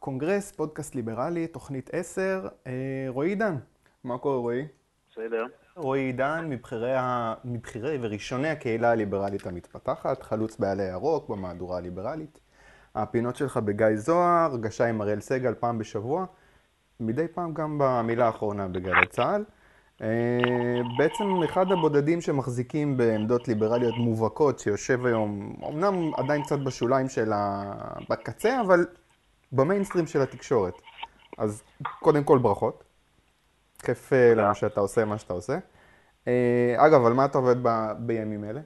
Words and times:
הקונגרס, 0.00 0.52
פודקאסט 0.52 0.94
ליברלי, 0.94 1.46
תוכנית 1.46 1.90
10. 1.92 2.48
אה, 2.66 2.72
רועי 3.08 3.28
עידן, 3.28 3.56
מה 4.04 4.18
קורה 4.18 4.36
רועי? 4.36 4.66
בסדר. 5.10 5.46
רועי 5.76 6.00
עידן, 6.00 6.46
מבחירי, 6.48 6.94
ה... 6.96 7.34
מבחירי 7.44 7.98
וראשוני 8.00 8.48
הקהילה 8.48 8.90
הליברלית 8.90 9.46
המתפתחת, 9.46 10.22
חלוץ 10.22 10.56
בעלי 10.56 10.82
הירוק 10.82 11.28
במהדורה 11.28 11.76
הליברלית. 11.76 12.40
הפינות 12.94 13.36
שלך 13.36 13.56
בגיא 13.56 13.96
זוהר, 13.96 14.56
גשה 14.56 14.86
עם 14.86 15.02
אראל 15.02 15.20
סגל 15.20 15.54
פעם 15.54 15.78
בשבוע, 15.78 16.26
מדי 17.00 17.28
פעם 17.28 17.54
גם 17.54 17.78
במילה 17.80 18.26
האחרונה 18.26 18.68
בגלי 18.68 19.06
צה"ל. 19.06 19.44
אה, 20.02 20.80
בעצם 20.98 21.24
אחד 21.44 21.72
הבודדים 21.72 22.20
שמחזיקים 22.20 22.96
בעמדות 22.96 23.48
ליברליות 23.48 23.94
מובהקות, 23.96 24.58
שיושב 24.58 25.06
היום, 25.06 25.56
אמנם 25.68 26.14
עדיין 26.14 26.42
קצת 26.42 26.58
בשוליים 26.58 27.08
של 27.08 27.32
ה... 27.32 27.72
בקצה, 28.10 28.60
אבל 28.60 28.86
במיינסטרים 29.52 30.06
של 30.06 30.20
התקשורת. 30.20 30.74
אז 31.38 31.62
קודם 31.98 32.24
כל 32.24 32.38
ברכות. 32.38 32.84
כיף 33.86 34.12
אה, 34.12 34.34
לנו 34.36 34.54
שאתה 34.54 34.80
עושה 34.80 35.04
מה 35.04 35.18
שאתה 35.18 35.32
עושה. 35.32 35.58
אה, 36.28 36.74
אגב, 36.86 37.06
על 37.06 37.12
מה 37.12 37.24
אתה 37.24 37.38
עובד 37.38 37.56
ב... 37.62 37.68
בימים 37.98 38.44
אלה? 38.44 38.60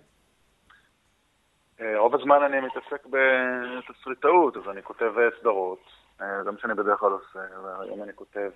רוב 1.99 2.15
הזמן 2.15 2.43
אני 2.43 2.61
מתעסק 2.61 3.07
בתסריטאות, 3.07 4.57
אז 4.57 4.63
אני 4.71 4.83
כותב 4.83 5.13
סדרות. 5.41 5.79
זה 6.19 6.51
מה 6.51 6.59
שאני 6.59 6.75
בדרך 6.75 7.01
כלל 7.01 7.13
עושה. 7.13 7.41
היום 7.81 8.03
אני 8.03 8.13
כותב 8.15 8.51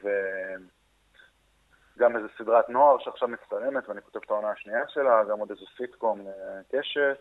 גם 1.98 2.16
איזה 2.16 2.28
סדרת 2.38 2.68
נוער 2.68 2.98
שעכשיו 2.98 3.28
מצטלמת 3.28 3.88
ואני 3.88 4.02
כותב 4.02 4.20
את 4.24 4.30
העונה 4.30 4.50
השנייה 4.50 4.88
שלה, 4.88 5.24
גם 5.30 5.38
עוד 5.38 5.50
איזה 5.50 5.64
סיטקום 5.76 6.20
אה, 6.20 6.60
קשת. 6.72 7.18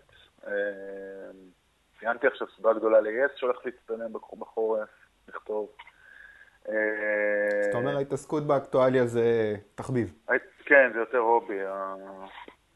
אה, 0.48 0.52
ציינתי 2.00 2.28
עכשיו 2.28 2.48
סדרה 2.58 2.73
גדולה 2.73 3.02
ל-yes 3.02 3.31
שהולך 3.39 3.58
להצטלם 3.66 4.14
בחורף, 4.14 4.89
לכתוב. 5.30 5.70
אה, 6.70 6.73
זאת 7.63 7.76
אומרת, 7.76 7.98
ההתעסקות 7.98 8.48
באקטואליה 8.48 9.08
זה 9.08 9.56
תחביב. 9.75 10.14
כן, 10.66 10.89
זה 10.94 11.00
יותר 11.00 11.17
הובי, 11.17 11.59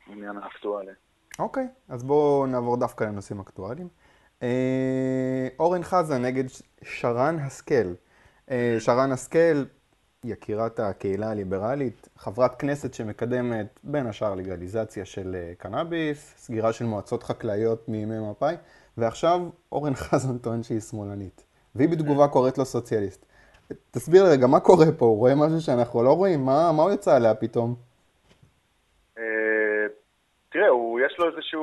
העניין 0.07 0.37
האקטואלי. 0.37 0.91
אוקיי, 1.39 1.67
אז 1.89 2.03
בואו 2.03 2.45
נעבור 2.45 2.77
דווקא 2.77 3.03
לנושאים 3.03 3.39
אקטואליים. 3.39 3.87
אורן 5.59 5.83
חזן 5.83 6.21
נגד 6.21 6.43
שרן 6.81 7.39
השכל. 7.39 7.93
שרן 8.79 9.11
השכל, 9.11 9.63
יקירת 10.23 10.79
הקהילה 10.79 11.31
הליברלית, 11.31 12.09
חברת 12.17 12.55
כנסת 12.55 12.93
שמקדמת 12.93 13.79
בין 13.83 14.07
השאר 14.07 14.35
לגליזציה 14.35 15.05
של 15.05 15.35
אה, 15.35 15.53
קנאביס, 15.57 16.33
סגירה 16.37 16.73
של 16.73 16.85
מועצות 16.85 17.23
חקלאיות 17.23 17.89
מימי 17.89 18.19
מפא"י, 18.19 18.55
ועכשיו 18.97 19.41
אורן 19.71 19.95
חזן 19.95 20.37
טוען 20.37 20.63
שהיא 20.63 20.79
שמאלנית. 20.79 21.45
והיא 21.75 21.89
בתגובה 21.89 22.27
קוראת 22.27 22.57
לו 22.57 22.65
סוציאליסט. 22.65 23.25
תסביר 23.91 24.23
רגע, 24.25 24.47
מה 24.47 24.59
קורה 24.59 24.85
פה? 24.99 25.05
הוא 25.05 25.17
רואה 25.17 25.35
משהו 25.35 25.61
שאנחנו 25.61 26.03
לא 26.03 26.13
רואים? 26.13 26.45
מה, 26.45 26.71
מה 26.71 26.83
הוא 26.83 26.91
יצא 26.91 27.15
עליה 27.15 27.35
פתאום? 27.35 27.75
אה, 29.17 29.85
תראה, 30.49 30.67
יש 31.05 31.19
לו 31.19 31.29
איזושהי 31.29 31.59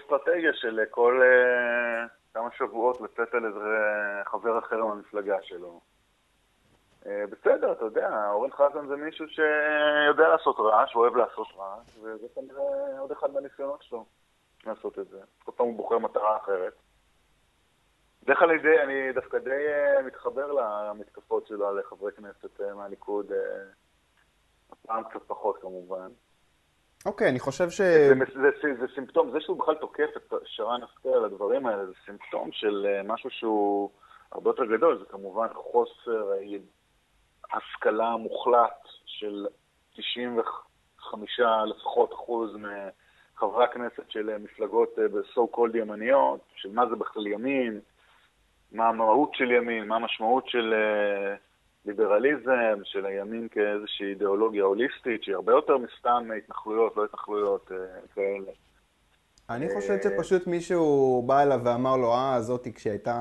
אסטרטגיה 0.00 0.50
של 0.54 0.80
כל 0.90 1.22
אה, 1.22 2.06
כמה 2.34 2.48
שבועות 2.58 3.00
לצאת 3.00 3.34
על 3.34 3.46
איזה 3.46 3.76
חבר 4.24 4.58
אחר 4.58 4.84
מהמפלגה 4.84 5.36
שלו. 5.42 5.80
אה, 7.06 7.24
בסדר, 7.30 7.72
אתה 7.72 7.84
יודע, 7.84 8.30
אורן 8.30 8.50
חזן 8.50 8.86
זה 8.88 8.96
מישהו 8.96 9.26
שיודע 9.28 10.28
לעשות 10.28 10.56
רעש, 10.58 10.94
אוהב 10.94 11.16
לעשות 11.16 11.46
רעש, 11.56 11.96
וזה 12.02 12.26
כנראה 12.34 12.98
עוד 12.98 13.12
אחד 13.12 13.32
מהניסיונות 13.32 13.82
שלו 13.82 14.04
לעשות 14.66 14.98
את 14.98 15.08
זה. 15.08 15.18
כל 15.44 15.52
פעם 15.56 15.66
הוא 15.66 15.76
בוחר 15.76 15.98
מטרה 15.98 16.36
אחרת. 16.36 16.72
בדרך 18.22 18.38
כלל 18.38 18.50
אני 18.84 19.12
דווקא 19.12 19.38
די 19.38 19.50
אה, 19.50 20.02
מתחבר 20.02 20.52
למתקפות 20.52 21.46
שלו 21.46 21.68
על 21.68 21.82
חברי 21.82 22.12
כנסת 22.12 22.60
אה, 22.60 22.74
מהליכוד, 22.74 23.32
הפעם 24.72 25.04
קצת 25.04 25.22
פחות 25.26 25.58
כמובן. 25.60 26.08
אוקיי, 27.06 27.28
אני 27.28 27.40
חושב 27.40 27.70
ש... 27.70 27.80
זה, 27.80 28.14
זה, 28.34 28.50
זה, 28.62 28.68
זה 28.80 28.86
סימפטום, 28.94 29.30
זה 29.30 29.40
שהוא 29.40 29.58
בכלל 29.58 29.74
תוקף 29.74 30.08
את 30.16 30.32
שרן 30.44 30.82
השכל 30.82 31.08
על 31.08 31.24
הדברים 31.24 31.66
האלה, 31.66 31.86
זה 31.86 31.92
סימפטום 32.06 32.48
של 32.52 32.86
משהו 33.04 33.30
שהוא 33.30 33.90
הרבה 34.32 34.50
יותר 34.50 34.64
גדול, 34.64 34.98
זה 34.98 35.04
כמובן 35.04 35.46
חוסר 35.54 36.32
השכלה 37.52 38.16
מוחלט 38.16 38.88
של 39.06 39.46
95 39.96 41.40
לפחות 41.66 42.12
אחוז 42.12 42.56
מחברי 42.56 43.64
הכנסת 43.64 44.10
של 44.10 44.38
מפלגות 44.38 44.98
בסו 45.12 45.46
קולד 45.46 45.74
ימניות, 45.74 46.40
של 46.56 46.72
מה 46.72 46.86
זה 46.86 46.96
בכלל 46.96 47.26
ימין, 47.26 47.80
מה 48.72 48.88
המהות 48.88 49.34
של 49.34 49.50
ימין, 49.50 49.88
מה 49.88 49.96
המשמעות 49.96 50.48
של 50.48 50.74
אה, 50.74 51.34
ליברליזם, 51.86 52.80
של 52.84 53.06
הימין 53.06 53.48
כאיזושהי 53.50 54.06
אידיאולוגיה 54.06 54.64
הוליסטית, 54.64 55.22
שהיא 55.22 55.34
הרבה 55.34 55.52
יותר 55.52 55.78
מסתם 55.78 56.30
התנחלויות, 56.38 56.96
לא 56.96 57.04
התנחלויות 57.04 57.72
אה, 57.72 57.76
כאלה. 58.14 58.52
אני 59.50 59.66
אה, 59.66 59.80
שפשוט 59.80 60.46
מישהו 60.46 61.22
בא 61.26 61.42
אליו 61.42 61.60
ואמר 61.64 61.96
לו, 61.96 62.12
אה, 62.12 62.40
זאתי 62.40 62.74
כשהייתה 62.74 63.14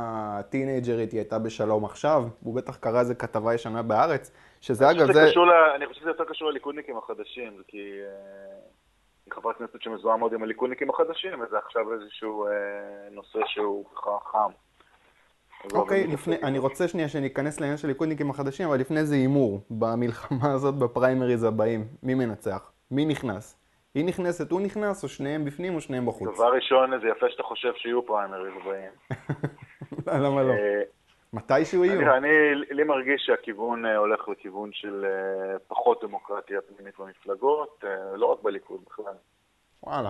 טינג'רית, 0.50 1.12
היא 1.12 1.20
הייתה 1.20 1.40
בשלום 1.40 1.86
עכשיו. 1.86 2.24
הוא 2.44 2.56
בטח 2.56 2.78
קרא 2.78 3.00
איזה 3.00 3.16
כתבה 3.16 3.54
ישנה 3.54 3.82
בארץ, 3.82 4.32
שזה 4.62 4.92
אגב, 4.92 5.12
זה... 5.12 5.24
אני 5.76 5.88
חושב 5.88 6.00
שזה 6.00 6.10
יותר 6.10 6.26
קשור 6.26 6.50
לליכודניקים 6.50 6.98
החדשים, 6.98 7.62
כי... 7.68 8.00
אה, 8.02 8.62
חברת 9.34 9.58
כנסת 9.58 9.82
שמזוהה 9.82 10.18
מאוד 10.18 10.34
עם 10.34 10.44
הליכודניקים 10.44 10.90
החדשים, 10.90 11.42
וזה 11.42 11.58
עכשיו 11.58 11.94
איזשהו 11.94 12.48
אה, 12.48 12.52
נושא 13.12 13.40
שהוא 13.46 13.86
ככה 13.96 14.18
חם. 14.32 14.52
אוקיי, 15.74 16.08
לפני, 16.08 16.36
אני 16.44 16.60
רוצה 16.60 16.88
שנייה 16.88 17.10
שניכנס 17.10 17.60
לעניין 17.60 17.78
של 17.78 17.88
ליכודניקים 17.88 18.30
החדשים, 18.30 18.68
אבל 18.68 18.80
לפני 18.80 19.06
זה 19.06 19.16
הימור, 19.16 19.62
במלחמה 19.70 20.52
הזאת 20.54 20.76
בפריימריז 20.76 21.44
הבאים, 21.44 21.88
מי 22.04 22.14
מנצח? 22.14 22.72
מי 22.92 23.06
נכנס? 23.06 23.58
היא 23.96 24.06
נכנסת, 24.06 24.52
הוא 24.52 24.62
נכנס, 24.62 25.04
או 25.04 25.10
שניהם 25.10 25.46
בפנים 25.46 25.76
או 25.76 25.82
שניהם 25.82 26.06
בחוץ? 26.06 26.36
דבר 26.36 26.54
ראשון, 26.54 27.00
זה 27.02 27.08
יפה 27.08 27.26
שאתה 27.30 27.44
חושב 27.44 27.74
שיהיו 27.76 28.06
פריימריז 28.06 28.54
הבאים. 28.62 28.92
למה 30.26 30.44
לא? 30.44 30.52
אה, 30.52 30.82
מתישהו 31.34 31.86
יהיו. 31.86 32.16
אני, 32.16 32.28
לי 32.56 32.84
מרגיש 32.84 33.24
שהכיוון 33.26 33.86
אה, 33.86 33.96
הולך 33.96 34.30
לכיוון 34.30 34.70
של 34.74 35.06
אה, 35.06 35.60
פחות 35.68 36.04
דמוקרטיה 36.04 36.60
פנימית 36.62 37.00
במפלגות, 37.00 37.84
לא 38.16 38.26
רק 38.26 38.44
בליכוד 38.44 38.82
בכלל. 38.86 39.14
וואלה. 39.84 40.10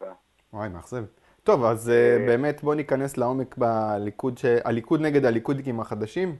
כן. 0.00 0.06
וואי, 0.52 0.68
מאכזב. 0.68 1.04
טוב, 1.44 1.64
אז 1.64 1.92
באמת 2.26 2.62
בוא 2.62 2.74
ניכנס 2.74 3.16
לעומק 3.16 3.54
בליכוד, 3.58 4.38
הליכוד 4.64 5.00
נגד 5.00 5.24
הליכודניקים 5.24 5.80
החדשים. 5.80 6.36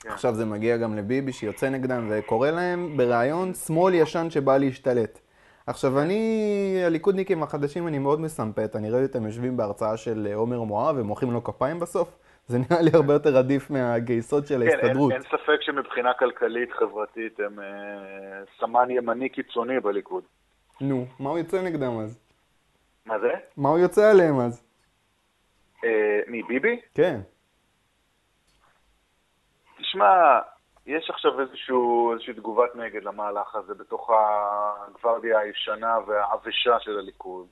כן. 0.00 0.10
עכשיו 0.10 0.34
זה 0.34 0.44
מגיע 0.44 0.76
גם 0.76 0.96
לביבי 0.96 1.32
שיוצא 1.32 1.68
נגדם 1.68 2.06
וקורא 2.10 2.50
להם 2.50 2.96
בריאיון 2.96 3.54
שמאל 3.54 3.94
ישן 3.94 4.30
שבא 4.30 4.58
להשתלט. 4.58 5.20
עכשיו 5.66 6.00
אני, 6.00 6.82
הליכודניקים 6.86 7.42
החדשים, 7.42 7.88
אני 7.88 7.98
מאוד 7.98 8.20
מסמפת, 8.20 8.76
אני 8.76 8.90
רואה 8.90 9.02
אותם 9.02 9.26
יושבים 9.26 9.56
בהרצאה 9.56 9.96
של 9.96 10.28
עומר 10.34 10.62
מואב 10.62 10.96
ומוחאים 10.98 11.32
לו 11.32 11.44
כפיים 11.44 11.80
בסוף. 11.80 12.18
זה 12.46 12.58
נראה 12.58 12.82
לי 12.82 12.90
הרבה 12.94 13.12
יותר 13.12 13.36
עדיף 13.36 13.70
מהגייסות 13.70 14.46
של 14.46 14.62
ההסתדרות. 14.62 15.12
כן, 15.12 15.16
אין, 15.16 15.22
אין 15.22 15.22
ספק 15.22 15.62
שמבחינה 15.62 16.12
כלכלית, 16.18 16.72
חברתית, 16.72 17.40
הם 17.40 17.60
אה, 17.60 17.64
סמן 18.60 18.90
ימני 18.90 19.28
קיצוני 19.28 19.80
בליכוד. 19.80 20.22
נו, 20.80 21.06
מה 21.20 21.30
הוא 21.30 21.38
יוצא 21.38 21.62
נגדם 21.62 21.98
אז? 21.98 22.25
מה 23.06 23.18
זה? 23.18 23.32
מה 23.56 23.68
הוא 23.68 23.78
יוצא 23.78 24.10
עליהם 24.10 24.40
אז? 24.40 24.64
אה, 25.84 26.20
מי, 26.26 26.42
ביבי? 26.42 26.80
כן. 26.94 27.20
תשמע, 29.78 30.40
יש 30.86 31.10
עכשיו 31.10 31.40
איזשהו, 31.40 32.12
איזושהי 32.12 32.34
תגובת 32.34 32.76
נגד 32.76 33.04
למהלך 33.04 33.54
הזה 33.54 33.74
בתוך 33.74 34.10
הגוורדיה 34.10 35.38
הישנה 35.38 35.98
והעבשה 36.06 36.80
של 36.80 36.98
הליכוד. 36.98 37.46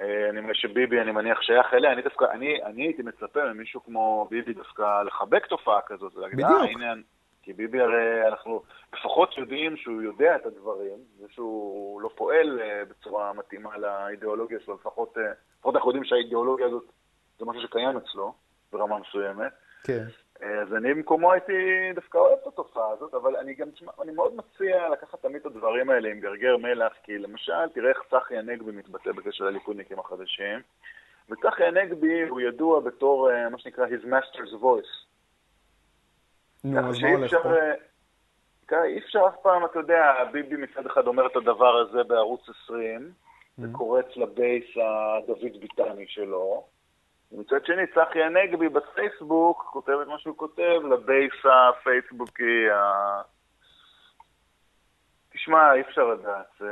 אה, 0.00 0.30
אני 0.30 0.40
מניח 0.40 0.56
שביבי, 0.56 1.00
אני 1.00 1.12
מניח, 1.12 1.42
שייך 1.42 1.74
אליה. 1.74 1.92
אני 1.92 2.02
דווקא, 2.02 2.24
אני, 2.24 2.62
אני 2.64 2.82
הייתי 2.82 3.02
מצפה 3.02 3.44
ממישהו 3.52 3.84
כמו 3.84 4.26
ביבי 4.30 4.52
דווקא 4.52 5.02
לחבק 5.02 5.46
תופעה 5.46 5.80
כזאת. 5.86 6.16
ולהגיד. 6.16 6.44
אה, 6.44 6.64
הנה, 6.64 6.94
כי 7.46 7.52
ביבי 7.52 7.80
הרי, 7.80 8.28
אנחנו 8.28 8.62
לפחות 8.94 9.38
יודעים 9.38 9.76
שהוא 9.76 10.02
יודע 10.02 10.36
את 10.36 10.46
הדברים, 10.46 10.98
ושהוא 11.24 12.00
לא 12.00 12.10
פועל 12.14 12.60
אה, 12.60 12.84
בצורה 12.84 13.32
מתאימה 13.32 13.78
לאידיאולוגיה 13.78 14.60
שלו, 14.60 14.74
לפחות, 14.74 15.18
אה, 15.18 15.32
לפחות 15.58 15.76
אנחנו 15.76 15.90
יודעים 15.90 16.04
שהאידיאולוגיה 16.04 16.66
הזאת 16.66 16.84
זה 17.38 17.44
משהו 17.44 17.62
שקיים 17.62 17.96
אצלו 17.96 18.34
ברמה 18.72 18.98
מסוימת. 18.98 19.52
כן. 19.84 20.04
אז 20.40 20.74
אני 20.76 20.94
במקומו 20.94 21.32
הייתי 21.32 21.52
דווקא 21.94 22.18
אוהב 22.18 22.38
את 22.42 22.46
התופעה 22.46 22.90
הזאת, 22.90 23.14
אבל 23.14 23.36
אני 23.36 23.54
גם, 23.54 23.68
אני 24.02 24.12
מאוד 24.12 24.34
מציע 24.36 24.88
לקחת 24.88 25.22
תמיד 25.22 25.36
את 25.36 25.46
הדברים 25.46 25.90
האלה 25.90 26.08
עם 26.08 26.20
גרגר 26.20 26.56
מלח, 26.56 26.92
כי 27.02 27.18
למשל, 27.18 27.68
תראה 27.74 27.88
איך 27.88 27.98
צחי 28.10 28.36
הנגבי 28.36 28.72
מתבטא 28.72 29.12
בקשר 29.12 29.44
לליכודניקים 29.44 29.98
החדשים, 29.98 30.60
וצחי 31.30 31.64
הנגבי 31.64 32.28
הוא 32.28 32.40
ידוע 32.40 32.80
בתור 32.80 33.30
אה, 33.30 33.48
מה 33.48 33.58
שנקרא 33.58 33.86
his 33.86 34.04
master's 34.04 34.62
voice. 34.62 35.06
נו, 36.66 36.88
אז 36.88 37.02
מה 37.02 37.08
הולך 37.08 37.34
פה? 37.42 37.48
אה, 38.72 38.84
אי 38.84 38.98
אפשר 38.98 39.20
אף 39.28 39.34
פעם, 39.42 39.64
אתה 39.64 39.78
יודע, 39.78 40.24
ביבי 40.32 40.56
מצד 40.56 40.86
אחד 40.86 41.06
אומר 41.06 41.26
את 41.26 41.36
הדבר 41.36 41.76
הזה 41.76 42.04
בערוץ 42.04 42.48
20, 42.64 43.00
mm-hmm. 43.00 43.62
וקורץ 43.62 44.06
לבייס 44.16 44.64
הדוד 44.76 45.60
ביטני 45.60 46.06
שלו, 46.08 46.64
מצד 47.32 47.64
שני, 47.66 47.86
צחי 47.86 48.22
הנגבי 48.22 48.68
בפייסבוק 48.68 49.68
כותב 49.72 49.92
את 50.02 50.06
מה 50.06 50.18
שהוא 50.18 50.36
כותב 50.36 50.80
לבייס 50.90 51.34
הפייסבוקי 51.44 52.70
ה... 52.70 53.22
תשמע, 55.46 55.74
אי 55.74 55.80
אפשר 55.80 56.04
לדעת, 56.04 56.62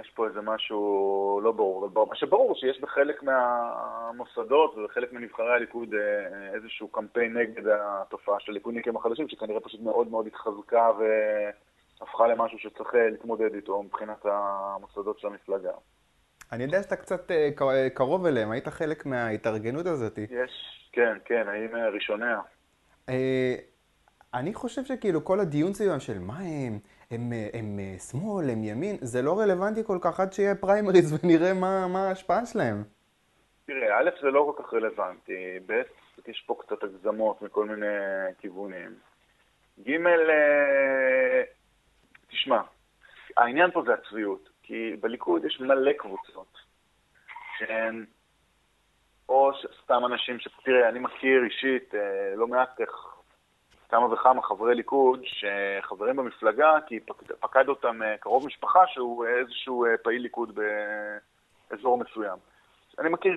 יש 0.00 0.10
פה 0.14 0.26
איזה 0.26 0.40
משהו 0.40 1.40
לא 1.44 1.52
ברור, 1.52 1.86
אבל 1.86 2.02
מה 2.08 2.16
שברור 2.16 2.54
שיש 2.54 2.80
בחלק 2.80 3.22
מהמוסדות 3.22 4.74
ובחלק 4.76 5.12
מנבחרי 5.12 5.52
הליכוד 5.54 5.94
אה, 5.94 6.54
איזשהו 6.54 6.88
קמפיין 6.88 7.36
נגד 7.36 7.62
התופעה 7.68 8.40
של 8.40 8.52
הליכודניקים 8.52 8.96
החדשים, 8.96 9.28
שכנראה 9.28 9.60
פשוט 9.60 9.80
מאוד 9.80 10.08
מאוד 10.10 10.26
התחזקה 10.26 10.90
והפכה 12.00 12.26
למשהו 12.26 12.58
שצריך 12.58 12.94
אה, 12.94 13.10
להתמודד 13.10 13.54
איתו 13.54 13.82
מבחינת 13.82 14.24
המוסדות 14.24 15.18
של 15.18 15.26
המפלגה. 15.26 15.72
אני 16.52 16.62
יודע 16.62 16.82
שאתה 16.82 16.96
קצת 16.96 17.30
אה, 17.30 17.90
קרוב 17.94 18.26
אליהם, 18.26 18.50
היית 18.50 18.68
חלק 18.68 19.06
מההתארגנות 19.06 19.86
הזאת. 19.86 20.18
יש, 20.18 20.90
כן, 20.92 21.16
כן, 21.24 21.48
האם 21.48 21.76
ראשוניה. 21.94 22.40
אני 24.34 24.54
חושב 24.54 24.84
שכאילו 24.84 25.24
כל 25.24 25.40
הדיון 25.40 25.74
סביבם 25.74 26.00
של 26.00 26.18
מה 26.18 26.38
הם, 26.38 26.78
הם, 27.10 27.32
הם, 27.52 27.78
הם 27.78 27.98
שמאל, 27.98 28.50
הם 28.50 28.64
ימין, 28.64 28.96
זה 29.00 29.22
לא 29.22 29.40
רלוונטי 29.40 29.84
כל 29.84 29.98
כך 30.00 30.20
עד 30.20 30.32
שיהיה 30.32 30.54
פריימריז 30.54 31.12
ונראה 31.24 31.54
מה, 31.54 31.86
מה 31.88 32.08
ההשפעה 32.08 32.46
שלהם. 32.46 32.84
תראה, 33.66 33.98
א', 33.98 34.10
זה 34.22 34.30
לא 34.30 34.52
כל 34.56 34.62
כך 34.62 34.74
רלוונטי, 34.74 35.58
ב', 35.66 35.82
יש 36.26 36.44
פה 36.46 36.56
קצת 36.60 36.82
הגזמות 36.82 37.42
מכל 37.42 37.66
מיני 37.66 37.86
כיוונים. 38.38 38.94
ג', 39.86 39.90
אה, 40.06 41.42
תשמע, 42.28 42.60
העניין 43.36 43.70
פה 43.70 43.82
זה 43.86 43.94
הצביעות, 43.94 44.48
כי 44.62 44.96
בליכוד 45.00 45.44
יש 45.44 45.60
מלא 45.60 45.92
קבוצות 45.92 46.58
שהן 47.58 48.04
או 49.28 49.50
סתם 49.84 50.04
אנשים 50.06 50.40
ש... 50.40 50.48
תראה, 50.64 50.88
אני 50.88 50.98
מכיר 50.98 51.44
אישית 51.44 51.94
אה, 51.94 52.34
לא 52.36 52.46
מעט 52.46 52.80
כמה 53.90 54.12
וכמה 54.12 54.42
חברי 54.42 54.74
ליכוד 54.74 55.20
שחברים 55.24 56.16
במפלגה 56.16 56.78
כי 56.86 57.00
פקד 57.40 57.68
אותם 57.68 58.02
אה, 58.02 58.16
קרוב 58.18 58.46
משפחה 58.46 58.86
שהוא 58.86 59.26
איזשהו 59.26 59.84
אה, 59.84 59.96
פעיל 60.02 60.22
ליכוד 60.22 60.58
באזור 61.70 61.98
מסוים. 61.98 62.38
אני 62.98 63.08
מכיר 63.08 63.36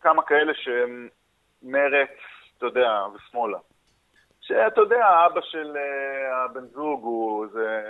כמה 0.00 0.22
כאלה 0.22 0.52
שהם 0.54 1.08
מרץ, 1.62 2.08
אתה 2.58 2.66
יודע, 2.66 3.02
ושמאלה. 3.14 3.58
שאתה 4.40 4.80
יודע, 4.80 5.26
אבא 5.26 5.40
של 5.40 5.76
הבן 6.32 6.66
זוג 6.66 7.02
הוא 7.02 7.44
איזה 7.44 7.82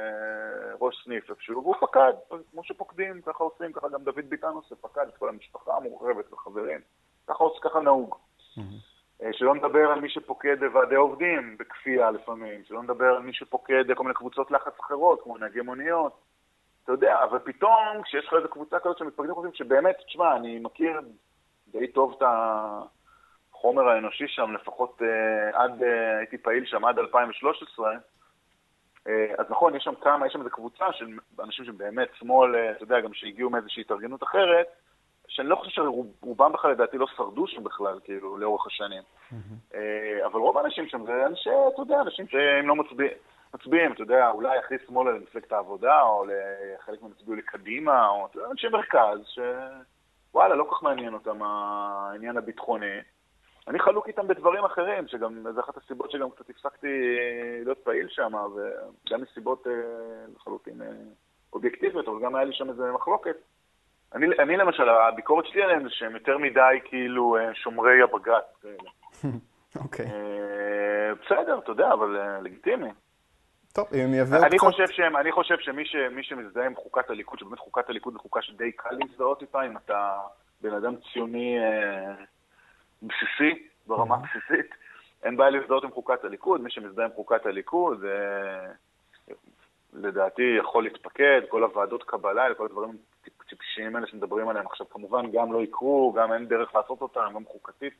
ראש 0.80 1.04
סניף 1.04 1.30
איפשהו, 1.30 1.62
והוא 1.62 1.74
פקד, 1.80 2.12
כמו 2.50 2.64
שפוקדים, 2.64 3.22
ככה 3.22 3.44
עושים, 3.44 3.72
ככה 3.72 3.88
גם 3.88 4.02
דוד 4.04 4.24
ביטן 4.28 4.52
עושה, 4.52 4.74
פקד 4.74 5.06
את 5.08 5.16
כל 5.16 5.28
המשפחה 5.28 5.76
המורחבת 5.76 6.32
וחברים. 6.32 6.80
ככה, 7.26 7.44
ככה 7.62 7.80
נהוג. 7.80 8.14
Mm-hmm. 8.14 8.95
אה, 9.22 9.32
שלא 9.32 9.54
נדבר 9.54 9.90
על 9.90 10.00
מי 10.00 10.08
שפוקד 10.08 10.56
ועדי 10.72 10.94
עובדים 10.94 11.56
בכפייה 11.58 12.10
לפעמים, 12.10 12.64
שלא 12.64 12.82
נדבר 12.82 13.06
על 13.06 13.22
מי 13.22 13.32
שפוקד 13.32 13.94
כל 13.94 14.02
מיני 14.02 14.14
קבוצות 14.14 14.50
לחץ 14.50 14.72
אחרות, 14.80 15.22
כמו 15.22 15.38
נהגי 15.38 15.60
מוניות. 15.60 16.12
אתה 16.84 16.92
יודע, 16.92 17.22
אבל 17.24 17.38
פתאום 17.38 18.02
כשיש 18.04 18.26
לך 18.26 18.34
איזו 18.34 18.48
קבוצה 18.48 18.78
כזאת 18.78 18.98
שמתפקדים 18.98 19.34
חושבים 19.34 19.54
שבאמת, 19.54 19.96
תשמע, 20.06 20.36
אני 20.36 20.58
מכיר 20.58 21.00
די 21.68 21.86
טוב 21.86 22.14
את 22.16 22.22
החומר 22.26 23.88
האנושי 23.88 24.28
שם, 24.28 24.52
לפחות 24.52 25.00
uh, 25.00 25.56
עד, 25.56 25.82
uh, 25.82 25.84
הייתי 26.18 26.38
פעיל 26.38 26.64
שם 26.66 26.84
עד 26.84 26.98
2013, 26.98 27.92
uh, 27.92 29.10
אז 29.38 29.46
נכון, 29.50 29.76
יש 29.76 29.84
שם 29.84 29.94
כמה, 29.94 30.26
יש 30.26 30.32
שם 30.32 30.38
איזו 30.38 30.50
קבוצה 30.50 30.92
של 30.92 31.06
אנשים 31.42 31.64
שבאמת 31.64 32.08
שמאל, 32.14 32.54
uh, 32.54 32.76
אתה 32.76 32.82
יודע, 32.84 33.00
גם 33.00 33.14
שהגיעו 33.14 33.50
מאיזושהי 33.50 33.80
התארגנות 33.80 34.22
אחרת, 34.22 34.66
שאני 35.28 35.48
לא 35.48 35.56
חושב 35.56 35.70
שרובם 35.70 36.52
בכלל 36.52 36.70
לדעתי 36.70 36.98
לא 36.98 37.06
שרדו 37.16 37.46
שם 37.46 37.64
בכלל, 37.64 38.00
כאילו, 38.04 38.38
לאורך 38.38 38.66
השנים. 38.66 39.02
אה, 39.74 40.26
אבל 40.26 40.40
רוב 40.40 40.58
האנשים 40.58 40.88
שם 40.88 41.04
זה 41.06 41.26
אנשי, 41.26 41.50
אתה 41.74 41.82
יודע, 41.82 42.00
אנשים 42.00 42.28
שהם 42.28 42.68
לא 42.68 42.76
מצביעים. 42.76 43.16
מצביעים, 43.54 43.92
אתה 43.92 44.02
יודע, 44.02 44.30
אולי 44.30 44.58
הכי 44.58 44.74
שמאלה 44.86 45.10
למפלגת 45.10 45.52
העבודה, 45.52 46.02
או 46.02 46.24
לחלק 46.24 47.02
מהם 47.02 47.10
הצביעו 47.16 47.36
לקדימה, 47.36 48.08
או 48.08 48.26
אתה 48.26 48.38
יודע, 48.38 48.50
אנשי 48.50 48.68
מרכז, 48.68 49.18
שוואלה, 49.26 50.54
לא 50.54 50.64
כל 50.64 50.74
כך 50.74 50.82
מעניין 50.82 51.14
אותם 51.14 51.42
העניין 51.42 52.36
הביטחוני. 52.36 53.00
אני 53.68 53.78
חלוק 53.78 54.08
איתם 54.08 54.28
בדברים 54.28 54.64
אחרים, 54.64 55.08
שגם, 55.08 55.46
זו 55.54 55.60
אחת 55.60 55.76
הסיבות 55.76 56.10
שגם 56.10 56.30
קצת 56.30 56.50
הפסקתי 56.50 57.16
להיות 57.64 57.78
פעיל 57.78 58.08
שם, 58.08 58.32
וגם 58.34 59.22
מסיבות 59.22 59.66
אה, 59.66 59.72
לחלוטין 60.36 60.82
אה, 60.82 60.88
אובייקטיביות, 61.52 62.08
אבל 62.08 62.20
גם 62.22 62.34
היה 62.34 62.44
לי 62.44 62.52
שם 62.52 62.68
איזה 62.70 62.92
מחלוקת. 62.92 63.36
אני, 64.16 64.26
אני 64.38 64.56
למשל, 64.56 64.88
הביקורת 64.88 65.46
שלי 65.46 65.62
עליהם 65.62 65.82
זה 65.82 65.88
שהם 65.90 66.14
יותר 66.14 66.38
מדי 66.38 66.78
כאילו 66.84 67.36
אה, 67.36 67.54
שומרי 67.54 68.02
הבג"ץ. 68.02 68.64
אוקיי. 69.84 70.06
אה, 70.06 71.14
בסדר, 71.24 71.58
אתה 71.58 71.70
יודע, 71.70 71.92
אבל 71.92 72.16
אה, 72.16 72.40
לגיטימי. 72.40 72.88
טוב, 73.72 73.86
אם 73.94 74.14
יביאו 74.14 74.38
קצת... 74.38 74.46
אני 74.46 74.58
חושב, 74.58 74.86
שהם, 74.88 75.16
אני 75.16 75.32
חושב 75.32 75.54
שמי 75.58 75.84
ש, 75.86 75.96
שמזדהה 76.22 76.66
עם 76.66 76.74
חוקת 76.74 77.10
הליכוד, 77.10 77.38
שבאמת 77.38 77.58
חוקת 77.58 77.88
הליכוד 77.90 78.12
זו 78.12 78.18
חוקה 78.18 78.42
שדי 78.42 78.72
קל 78.72 78.90
להזדהות 78.90 79.42
איתה, 79.42 79.66
אם 79.66 79.76
אתה 79.76 80.18
בן 80.60 80.74
אדם 80.74 80.94
ציוני 81.12 81.58
אה, 81.58 82.14
בסיסי, 83.02 83.66
ברמה 83.86 84.16
בסיסית, 84.16 84.74
אין 85.22 85.36
בעיה 85.36 85.50
להזדהות 85.50 85.84
עם 85.84 85.90
חוקת 85.90 86.24
הליכוד, 86.24 86.60
מי 86.60 86.70
שמזדהה 86.70 87.04
עם 87.06 87.12
חוקת 87.12 87.46
הליכוד, 87.46 88.04
אה, 88.04 88.72
לדעתי 89.92 90.56
יכול 90.58 90.84
להתפקד, 90.84 91.40
כל 91.48 91.62
הוועדות 91.62 92.02
קבלה, 92.02 92.54
כל 92.54 92.64
הדברים 92.64 92.96
הטיפשיים 93.46 93.96
האלה 93.96 94.06
שמדברים 94.06 94.48
עליהם 94.48 94.66
עכשיו 94.66 94.88
כמובן 94.90 95.30
גם 95.32 95.52
לא 95.52 95.62
יקרו, 95.62 96.12
גם 96.16 96.32
אין 96.32 96.48
דרך 96.48 96.74
לעשות 96.74 97.02
אותם, 97.02 97.32
גם 97.34 97.44
חוקתית, 97.52 97.94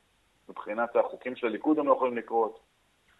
מבחינת 0.48 0.96
החוקים 0.96 1.36
של 1.36 1.46
הליכוד 1.46 1.78
הם 1.78 1.86
לא 1.86 1.92
יכולים 1.92 2.16
לקרות. 2.16 2.60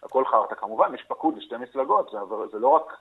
הכל 0.03 0.25
חרטא. 0.25 0.55
כמובן, 0.55 0.95
יש 0.95 1.03
פקוד 1.09 1.37
לשתי 1.37 1.57
מפלגות, 1.57 2.11
זה, 2.13 2.19
זה 2.53 2.59
לא 2.59 2.69
רק 2.69 2.93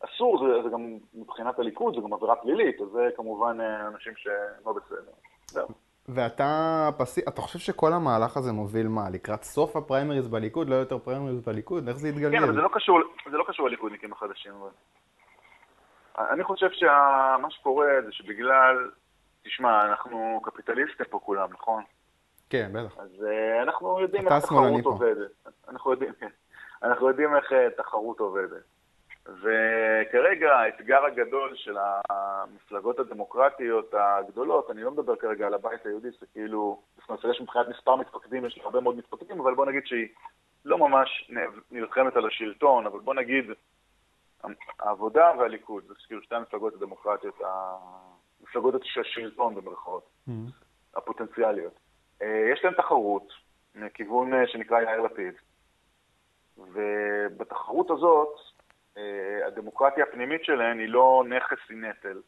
אסור, 0.00 0.38
זה, 0.38 0.62
זה 0.62 0.68
גם 0.68 0.98
מבחינת 1.14 1.58
הליכוד, 1.58 1.94
זה 1.94 2.00
גם 2.00 2.12
עבירה 2.12 2.36
פלילית, 2.36 2.80
אז 2.80 2.88
זה 2.88 3.08
כמובן 3.16 3.60
אה, 3.60 3.88
אנשים 3.88 4.12
שלא 4.16 4.72
בסדר. 4.72 5.12
זהו. 5.46 5.68
ואתה 6.08 6.88
פסי... 6.98 7.20
אתה 7.28 7.40
חושב 7.40 7.58
שכל 7.58 7.92
המהלך 7.92 8.36
הזה 8.36 8.52
מוביל 8.52 8.88
מה? 8.88 9.10
לקראת 9.10 9.42
סוף 9.42 9.76
הפריימריז 9.76 10.28
בליכוד? 10.28 10.68
לא 10.68 10.74
יותר 10.74 10.98
פריימריז 10.98 11.40
בליכוד? 11.40 11.88
איך 11.88 11.96
זה 11.96 12.08
יתגלגל? 12.08 12.38
כן, 12.38 12.42
אבל 12.42 12.54
זה 12.54 12.60
לא 12.60 12.68
קשור, 12.72 13.00
זה 13.30 13.36
לא 13.36 13.44
קשור 13.48 13.68
לליכודניקים 13.68 14.12
החדשים. 14.12 14.52
אבל... 14.60 14.70
אני 16.18 16.44
חושב 16.44 16.70
שמה 16.72 17.50
שקורה 17.50 17.86
זה 18.04 18.12
שבגלל, 18.12 18.90
תשמע, 19.42 19.84
אנחנו 19.84 20.40
קפיטליסטים 20.42 21.06
פה 21.10 21.18
כולם, 21.18 21.48
נכון? 21.52 21.82
כן, 22.50 22.70
בטח. 22.72 22.98
אז 22.98 23.10
uh, 23.10 23.62
אנחנו 23.62 24.00
יודעים 24.00 24.28
איך 24.28 24.44
תחרות 24.44 24.84
עובדת. 24.84 25.30
אנחנו 25.68 25.90
יודעים, 25.90 26.12
כן. 26.12 26.28
אנחנו 26.82 27.08
יודעים 27.08 27.36
איך 27.36 27.52
uh, 27.52 27.76
תחרות 27.76 28.20
עובדת. 28.20 28.62
וכרגע 29.26 30.56
האתגר 30.56 31.04
הגדול 31.04 31.52
של 31.54 31.76
המפלגות 32.10 32.98
הדמוקרטיות 32.98 33.94
הגדולות, 33.94 34.70
אני 34.70 34.82
לא 34.82 34.90
מדבר 34.90 35.16
כרגע 35.16 35.46
על 35.46 35.54
הבית 35.54 35.86
היהודי, 35.86 36.08
זה 36.20 36.26
כאילו, 36.32 36.80
זאת 37.00 37.08
אומרת, 37.08 37.24
יש 37.24 37.40
מבחינת 37.40 37.68
מספר 37.68 37.96
מתפקדים, 37.96 38.44
יש 38.44 38.60
הרבה 38.64 38.80
מאוד 38.80 38.96
מתפקדים, 38.96 39.40
אבל 39.40 39.54
בוא 39.54 39.66
נגיד 39.66 39.86
שהיא 39.86 40.08
לא 40.64 40.78
ממש 40.78 41.30
נלחמת 41.70 42.16
על 42.16 42.26
השלטון, 42.26 42.86
אבל 42.86 42.98
בוא 42.98 43.14
נגיד 43.14 43.44
העבודה 44.78 45.32
והליכוד, 45.38 45.84
זה 45.88 45.94
כאילו 46.06 46.22
שתי 46.22 46.34
המפלגות 46.34 46.74
הדמוקרטיות, 46.74 47.40
המפלגות 48.40 48.74
של 48.84 49.00
השלטון 49.00 49.54
במרכאות, 49.54 50.08
mm-hmm. 50.28 50.32
הפוטנציאליות. 50.94 51.78
אה, 52.22 52.48
יש 52.52 52.64
להם 52.64 52.74
תחרות 52.74 53.28
מכיוון 53.74 54.34
אה, 54.34 54.46
שנקרא 54.46 54.80
יאיר 54.80 55.00
לפיד, 55.00 55.34
ובתחרות 56.58 57.90
הזאת, 57.90 58.38
אה, 58.96 59.46
הדמוקרטיה 59.46 60.04
הפנימית 60.04 60.44
שלהן 60.44 60.78
היא 60.78 60.88
לא 60.88 61.24
נכס, 61.28 61.58
היא 61.68 61.78
נטל, 61.78 62.20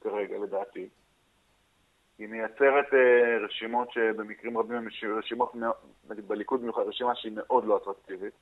כרגע, 0.00 0.38
לדעתי. 0.38 0.88
היא 2.18 2.28
מייצרת 2.28 2.86
רשימות 3.44 3.92
שבמקרים 3.92 4.58
רבים 4.58 4.76
הן 4.76 4.88
רשימות, 5.18 5.52
נגיד 6.08 6.28
בליכוד 6.28 6.60
במיוחד, 6.60 6.82
רשימה 6.82 7.14
שהיא 7.14 7.32
מאוד 7.36 7.64
לא 7.64 7.76
אטרקטיבית. 7.76 8.34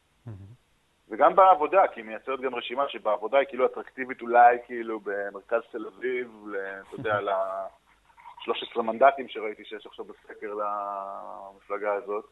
וגם 1.10 1.36
בעבודה, 1.36 1.82
כי 1.94 2.00
היא 2.00 2.06
מייצרת 2.06 2.40
גם 2.40 2.54
רשימה 2.54 2.88
שבעבודה 2.88 3.38
היא 3.38 3.48
כאילו 3.48 3.66
אטרקטיבית 3.66 4.22
אולי 4.22 4.58
כאילו 4.66 5.00
במרכז 5.00 5.60
תל 5.72 5.86
אביב, 5.86 6.44
אתה 6.88 6.94
יודע, 6.94 7.20
ל-13 7.26 8.82
מנדטים 8.82 9.28
שראיתי 9.28 9.64
שיש 9.64 9.86
עכשיו 9.86 10.04
בסקר 10.04 10.54
למפלגה 10.54 11.94
הזאת, 11.94 12.24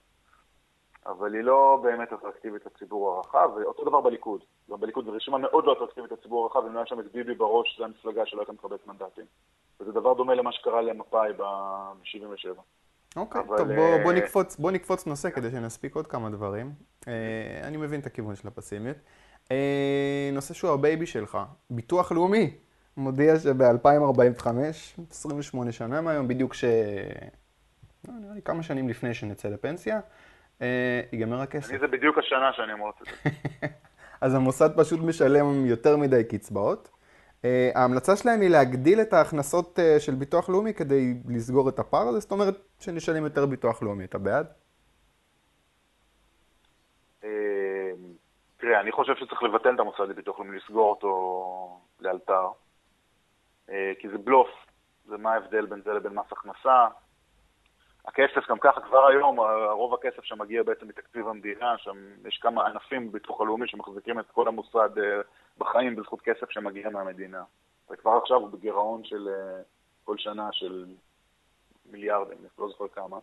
אבל 1.06 1.35
היא 1.35 1.42
לא 1.42 1.80
באמת 1.83 2.12
אטרקטיבית 2.12 2.66
לציבור 2.66 3.16
הרחב, 3.16 3.50
ואותו 3.56 3.85
דבר 3.85 4.00
בליכוד. 4.00 4.40
גם 4.71 4.80
בליכוד 4.80 5.04
זו 5.04 5.12
רשימה 5.12 5.38
מאוד 5.38 5.64
לא 5.64 5.73
אטרקטיבית 5.73 6.12
לציבור 6.12 6.45
הרחב, 6.45 6.66
אם 6.66 6.75
לא 6.75 6.78
היה 6.78 6.87
שם 6.87 7.00
את 7.00 7.12
ביבי 7.12 7.35
בראש, 7.35 7.78
זו 7.78 7.85
המפלגה 7.85 8.26
שלא 8.26 8.40
הייתה 8.40 8.52
מקבלת 8.52 8.87
מנדטים. 8.87 9.25
וזה 9.80 9.92
דבר 9.92 10.14
דומה 10.14 10.35
למה 10.35 10.52
שקרה 10.52 10.83
למפא"י 10.83 11.33
ב-77. 11.33 12.61
אוקיי, 13.16 13.40
אבל... 13.40 13.59
טוב, 13.59 13.68
בוא, 13.73 14.02
בוא, 14.02 14.12
נקפוץ, 14.12 14.56
בוא 14.56 14.71
נקפוץ 14.71 15.06
נושא 15.06 15.30
כדי 15.30 15.50
שנספיק 15.50 15.97
עוד 15.97 16.06
כמה 16.06 16.30
דברים. 16.30 16.73
אה, 17.08 17.12
אני 17.62 17.76
מבין 17.76 18.00
את 18.00 18.06
הכיוון 18.06 18.36
של 18.36 18.48
הפסימיות. 18.48 18.96
אה, 19.50 20.30
נושא 20.32 20.54
שהוא 20.54 20.70
ה 20.70 20.78
baby 20.78 21.06
שלך, 21.06 21.38
ביטוח 21.70 22.12
לאומי. 22.12 22.54
מודיע 22.96 23.38
שב-2045, 23.38 24.46
28 25.10 25.72
שנה 25.72 26.00
מהיום, 26.00 26.28
בדיוק 26.28 26.54
לא, 28.08 28.14
נראה 28.20 28.34
לי 28.34 28.42
כמה 28.42 28.62
שנים 28.62 28.88
לפני 28.88 29.14
שנצא 29.14 29.48
לפנסיה, 29.48 30.00
אה, 30.62 31.00
ייגמר 31.12 31.40
הכסף. 31.40 31.70
אני 31.70 31.78
זה 31.78 31.86
בדיוק 31.86 32.18
השנה 32.18 32.52
שאני 32.52 32.72
אמור 32.72 32.88
לצאת. 32.88 33.32
אז 34.20 34.34
המוסד 34.34 34.70
פשוט 34.76 35.00
משלם 35.00 35.66
יותר 35.66 35.96
מדי 35.96 36.25
קצבאות. 36.25 36.90
ההמלצה 37.75 38.16
שלהם 38.16 38.40
היא 38.40 38.50
להגדיל 38.50 39.00
את 39.00 39.12
ההכנסות 39.12 39.78
של 39.98 40.14
ביטוח 40.14 40.48
לאומי 40.48 40.75
כדי 40.75 41.14
לסגור 41.28 41.68
את 41.68 41.78
הפער 41.78 42.08
הזה, 42.08 42.18
זאת 42.20 42.30
אומרת 42.30 42.54
שנשלם 42.78 43.25
יותר 43.25 43.46
ביטוח 43.46 43.82
לאומי. 43.82 44.04
אתה 44.04 44.18
בעד? 44.18 44.46
אה, 47.25 47.90
תראה, 48.66 48.80
אני 48.80 48.92
חושב 48.92 49.16
שצריך 49.16 49.42
לבטל 49.42 49.75
את 49.75 49.80
המוסד 49.80 50.08
לביטוח 50.08 50.38
לאומי, 50.38 50.56
לסגור 50.56 50.90
אותו 50.90 51.80
לאלתר, 52.00 52.49
אה, 53.70 53.92
כי 53.99 54.08
זה 54.08 54.18
בלוף, 54.18 54.49
זה 55.04 55.16
מה 55.16 55.32
ההבדל 55.32 55.66
בין 55.66 55.82
זה 55.82 55.92
לבין 55.92 56.12
מס 56.12 56.32
הכנסה. 56.32 56.87
הכסף 58.04 58.49
גם 58.49 58.58
ככה, 58.58 58.80
כבר 58.80 59.06
היום, 59.06 59.40
רוב 59.70 59.94
הכסף 59.94 60.25
שמגיע 60.25 60.62
בעצם 60.62 60.88
מתקציב 60.88 61.28
המדינה, 61.28 61.78
שם 61.78 61.96
יש 62.28 62.38
כמה 62.38 62.66
ענפים 62.66 63.08
בביטוח 63.08 63.40
הלאומי 63.40 63.68
שמחזיקים 63.68 64.20
את 64.20 64.30
כל 64.30 64.49
המוסד 64.49 64.99
אה, 64.99 65.20
בחיים 65.58 65.96
בזכות 65.96 66.20
כסף 66.20 66.50
שמגיע 66.50 66.90
מהמדינה. 66.90 67.44
וכבר 67.90 68.16
עכשיו 68.23 68.37
הוא 68.37 68.50
בגירעון 68.50 69.04
של 69.04 69.28
אה, 69.28 69.62
כל 70.04 70.18
שנה 70.18 70.49
של 70.52 70.87
מיליארדים, 71.90 72.38
אני 72.38 72.49
לא 72.58 72.68
זוכר 72.68 72.88
כמה. 72.88 73.18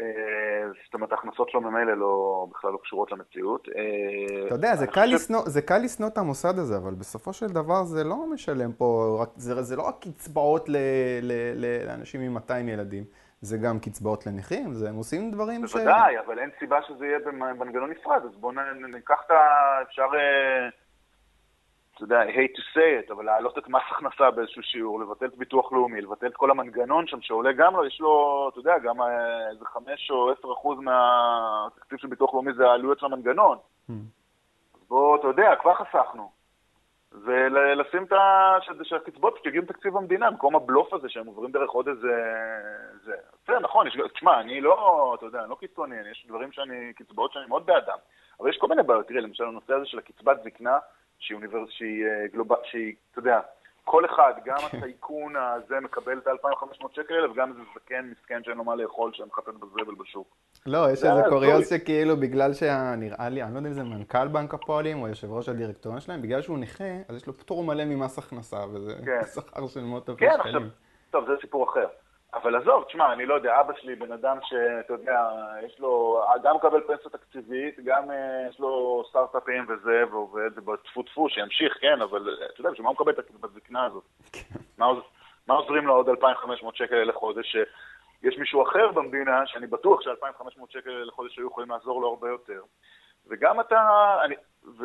אה, 0.00 0.04
זאת 0.84 0.94
אומרת, 0.94 1.12
ההכנסות 1.12 1.50
שלו 1.50 1.60
ממילא 1.60 1.94
לא, 1.98 2.46
בכלל 2.50 2.70
לא 2.72 2.78
קשורות 2.82 3.12
למציאות. 3.12 3.68
אה, 3.76 4.46
אתה 4.46 4.54
יודע, 4.54 4.76
זה 4.76 4.86
קל 4.86 5.04
לשנוא- 5.06 5.48
זה 5.48 5.62
קל 5.62 5.78
לשנוא 5.78 6.08
את 6.08 6.18
המוסד 6.18 6.58
הזה, 6.58 6.76
אבל 6.76 6.94
בסופו 6.94 7.32
של 7.32 7.46
דבר 7.46 7.84
זה 7.84 8.04
לא 8.04 8.26
משלם 8.32 8.72
פה, 8.72 9.18
רק- 9.22 9.30
זה 9.36 9.62
זה 9.62 9.76
לא 9.76 9.82
רק 9.82 9.94
קצבאות 10.00 10.68
ל- 10.68 10.76
ל- 11.22 11.52
ל- 11.54 11.86
לאנשים 11.86 12.20
עם 12.20 12.34
200 12.34 12.68
ילדים, 12.68 13.04
זה 13.40 13.58
גם 13.58 13.78
קצבאות 13.78 14.26
לנכים, 14.26 14.72
זה- 14.74 14.88
הם 14.88 14.96
עושים 14.96 15.30
דברים 15.30 15.66
ש... 15.66 15.72
בוודאי, 15.76 16.18
אבל 16.26 16.38
אין 16.38 16.50
סיבה 16.58 16.78
שזה 16.88 17.06
יהיה 17.06 17.18
במנגנון 17.18 17.90
נפרד, 17.90 18.22
אז 18.24 18.36
בואו 18.36 18.52
ניקח 18.94 19.22
את 19.26 19.30
ה... 19.30 19.36
אפשר, 19.82 20.06
אה, 20.14 20.68
אתה 22.02 22.14
יודע, 22.14 22.22
I 22.22 22.32
hate 22.34 22.56
to 22.56 22.76
say 22.76 23.08
it, 23.08 23.12
אבל 23.12 23.24
להעלות 23.24 23.58
את 23.58 23.68
מס 23.68 23.82
הכנסה 23.90 24.30
באיזשהו 24.30 24.62
שיעור, 24.62 25.00
לבטל 25.00 25.26
את 25.26 25.36
ביטוח 25.36 25.72
לאומי, 25.72 26.00
לבטל 26.00 26.26
את 26.26 26.36
כל 26.36 26.50
המנגנון 26.50 27.06
שם 27.06 27.20
שעולה 27.20 27.52
גם 27.52 27.76
לו, 27.76 27.86
יש 27.86 28.00
לו, 28.00 28.48
אתה 28.48 28.58
יודע, 28.58 28.78
גם 28.78 29.02
אה, 29.02 29.50
איזה 29.50 29.64
חמש 29.64 30.10
או 30.10 30.30
עשר 30.30 30.52
אחוז 30.52 30.78
מהתקציב 30.78 31.98
של 31.98 32.08
ביטוח 32.08 32.34
לאומי 32.34 32.52
זה 32.52 32.66
העלויות 32.66 32.98
של 32.98 33.06
המנגנון. 33.06 33.58
Hmm. 33.88 33.92
אז 34.74 34.80
בואו, 34.88 35.16
אתה 35.16 35.26
יודע, 35.26 35.54
כבר 35.60 35.74
חסכנו. 35.74 36.30
ולשים 37.12 38.04
את 38.04 38.12
ה... 38.12 38.56
שהקצבאות 38.82 39.46
יגיעו 39.46 39.64
מתקציב 39.64 39.96
המדינה, 39.96 40.30
במקום 40.30 40.56
הבלוף 40.56 40.94
הזה 40.94 41.08
שהם 41.08 41.26
עוברים 41.26 41.52
דרך 41.52 41.70
עוד 41.70 41.88
איזה... 41.88 42.22
זה. 43.04 43.12
בסדר, 43.44 43.58
נכון, 43.58 43.86
יש... 43.86 43.96
תשמע, 44.14 44.40
אני 44.40 44.60
לא, 44.60 45.14
אתה 45.18 45.26
יודע, 45.26 45.40
אני 45.40 45.50
לא 45.50 45.54
קיצוני, 45.54 45.96
יש 46.10 46.26
דברים 46.28 46.52
שאני, 46.52 46.92
קצבאות 46.92 47.32
שאני 47.32 47.46
מאוד 47.46 47.66
בעדם, 47.66 47.98
אבל 48.40 48.50
יש 48.50 48.56
כל 48.56 48.68
מיני 48.68 48.82
בעיות. 48.82 49.06
תראה, 49.06 49.20
למשל, 49.20 49.44
הנושא 49.44 49.74
הזה 49.74 49.86
של 49.86 49.98
הקצבת 49.98 50.42
זקנה, 50.44 50.78
שהיא 51.20 51.36
אוניברס... 51.36 51.68
שהיא 51.70 52.06
אה, 52.06 52.26
גלובל... 52.32 52.56
שהיא, 52.64 52.94
אתה 53.10 53.18
יודע, 53.18 53.40
כל 53.84 54.04
אחד, 54.04 54.32
גם 54.44 54.56
הטייקון 54.66 55.34
הזה 55.36 55.80
מקבל 55.80 56.18
את 56.18 56.26
ה-2,500 56.26 56.86
שקל 56.92 57.14
האלה, 57.14 57.30
וגם 57.30 57.50
איזה 57.50 57.60
זקן 57.74 58.10
מסכן 58.10 58.44
שאין 58.44 58.56
לו 58.56 58.64
מה 58.64 58.74
לאכול, 58.74 59.12
שמחטט 59.14 59.48
בזבל 59.48 59.94
בשוק. 59.98 60.36
לא, 60.66 60.90
יש 60.92 60.98
זה 60.98 61.10
איזה. 61.10 61.22
קוריוז 61.28 61.68
שכאילו 61.70 62.16
בגלל 62.16 62.52
שנראה 62.52 63.28
לי, 63.28 63.42
אני 63.42 63.52
לא 63.54 63.58
יודע 63.58 63.68
אם 63.68 63.74
זה 63.74 63.82
מנכ"ל 63.84 64.28
בנק 64.28 64.54
הפועלים 64.54 65.02
או 65.02 65.08
יושב 65.08 65.32
ראש 65.32 65.48
הדירקטוריון 65.48 66.00
שלהם, 66.00 66.22
בגלל 66.22 66.42
שהוא 66.42 66.58
נכה, 66.58 66.84
אז 67.08 67.16
יש 67.16 67.26
לו 67.26 67.38
פטור 67.38 67.64
מלא 67.64 67.84
ממס 67.84 68.18
הכנסה, 68.18 68.56
וזה 68.72 68.94
כן. 69.04 69.24
שכר 69.34 69.66
של 69.66 69.80
מאות 69.80 70.10
אלפי 70.10 70.20
כן, 70.20 70.30
עכשיו, 70.30 70.52
שקלים. 70.52 70.68
טוב, 71.10 71.26
זה 71.26 71.32
סיפור 71.40 71.70
אחר. 71.70 71.86
אבל 72.34 72.56
עזוב, 72.56 72.84
תשמע, 72.84 73.12
אני 73.12 73.26
לא 73.26 73.34
יודע, 73.34 73.60
אבא 73.60 73.72
שלי 73.80 73.94
בן 73.94 74.12
אדם 74.12 74.38
שאתה 74.42 74.92
יודע, 74.92 75.28
יש 75.62 75.80
לו, 75.80 76.22
גם 76.42 76.56
מקבל 76.56 76.80
פנסיה 76.86 77.10
תקציבית, 77.10 77.80
גם 77.84 78.10
אה, 78.10 78.46
יש 78.48 78.60
לו 78.60 79.02
סטארט-אפים 79.10 79.66
וזה, 79.68 80.04
ועובד, 80.10 80.68
וטפו 80.68 81.02
טפו, 81.02 81.28
שימשיך, 81.28 81.78
כן, 81.80 82.02
אבל 82.02 82.28
אה, 82.40 82.46
אתה 82.46 82.60
יודע, 82.60 82.70
בשביל 82.70 82.82
מה 82.84 82.88
הוא 82.88 82.94
מקבל 82.94 83.12
את 83.12 83.18
הקצבת 83.18 83.50
זקנה 83.52 83.84
הזאת? 83.84 84.04
מה, 84.78 84.86
עוז- 84.86 85.04
מה 85.46 85.54
עוזרים 85.54 85.86
לו 85.86 85.94
עוד 85.94 86.08
2,500 86.08 86.76
שקל 86.76 86.96
לחודש? 87.04 87.46
שיש 87.52 88.38
מישהו 88.38 88.62
אחר 88.62 88.92
במדינה, 88.92 89.46
שאני 89.46 89.66
בטוח 89.66 90.00
ש-2,500 90.00 90.60
שקל 90.68 91.02
לחודש 91.06 91.38
היו 91.38 91.46
יכולים 91.46 91.70
לעזור 91.70 92.00
לו 92.00 92.08
הרבה 92.08 92.28
יותר. 92.28 92.62
וגם 93.28 93.60
אתה, 93.60 93.80
אני, 94.24 94.34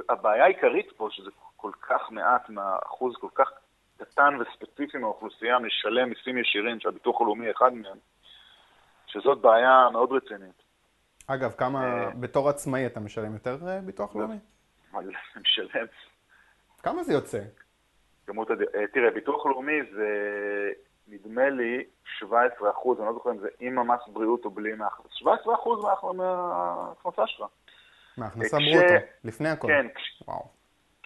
הבעיה 0.09 0.43
העיקרית 0.43 0.91
פה, 0.97 1.07
שזה 1.11 1.29
כל 1.57 1.71
כך 1.81 2.11
מעט 2.11 2.49
מהאחוז 2.49 3.15
כל 3.19 3.27
כך 3.35 3.51
קטן 3.97 4.37
וספציפי 4.41 4.97
מהאוכלוסייה 4.97 5.59
משלם 5.59 6.09
מיסים 6.09 6.37
ישירים, 6.37 6.79
שהביטוח 6.79 7.21
הלאומי 7.21 7.51
אחד 7.51 7.73
מהם, 7.73 7.97
שזאת 9.07 9.41
בעיה 9.41 9.89
מאוד 9.91 10.11
רצינית. 10.11 10.63
אגב, 11.27 11.51
כמה, 11.57 11.83
אה. 11.85 12.09
בתור 12.19 12.49
עצמאי 12.49 12.85
אתה 12.85 12.99
משלם 12.99 13.33
יותר 13.33 13.57
אה, 13.67 13.81
ביטוח 13.81 14.15
לאומי? 14.15 14.35
אבל 14.93 15.03
אני 15.03 15.13
משלם 15.43 15.85
כמה 16.83 17.03
זה 17.03 17.13
יוצא? 17.13 17.39
כמות 18.27 18.49
הד... 18.51 18.61
אה, 18.61 18.87
תראה, 18.93 19.11
ביטוח 19.11 19.45
לאומי 19.45 19.73
זה 19.95 20.07
נדמה 21.07 21.49
לי 21.49 21.83
17 22.19 22.69
אחוז, 22.71 22.99
אני 22.99 23.07
לא 23.07 23.13
זוכר 23.13 23.31
אם 23.31 23.37
זה 23.39 23.47
עם 23.59 23.79
המס 23.79 23.99
בריאות 24.07 24.45
או 24.45 24.49
בלי 24.49 24.73
מהכנסה. 24.73 25.09
17 25.15 25.53
אחוז 25.55 25.85
מההכנסה 26.15 27.27
שלך. 27.27 27.45
מהכנסה 28.17 28.57
כש- 28.57 28.63
ברוטו, 28.75 28.93
לפני 29.23 29.49
הכל. 29.49 29.67
כן, 29.67 29.87
וואו. 30.27 30.54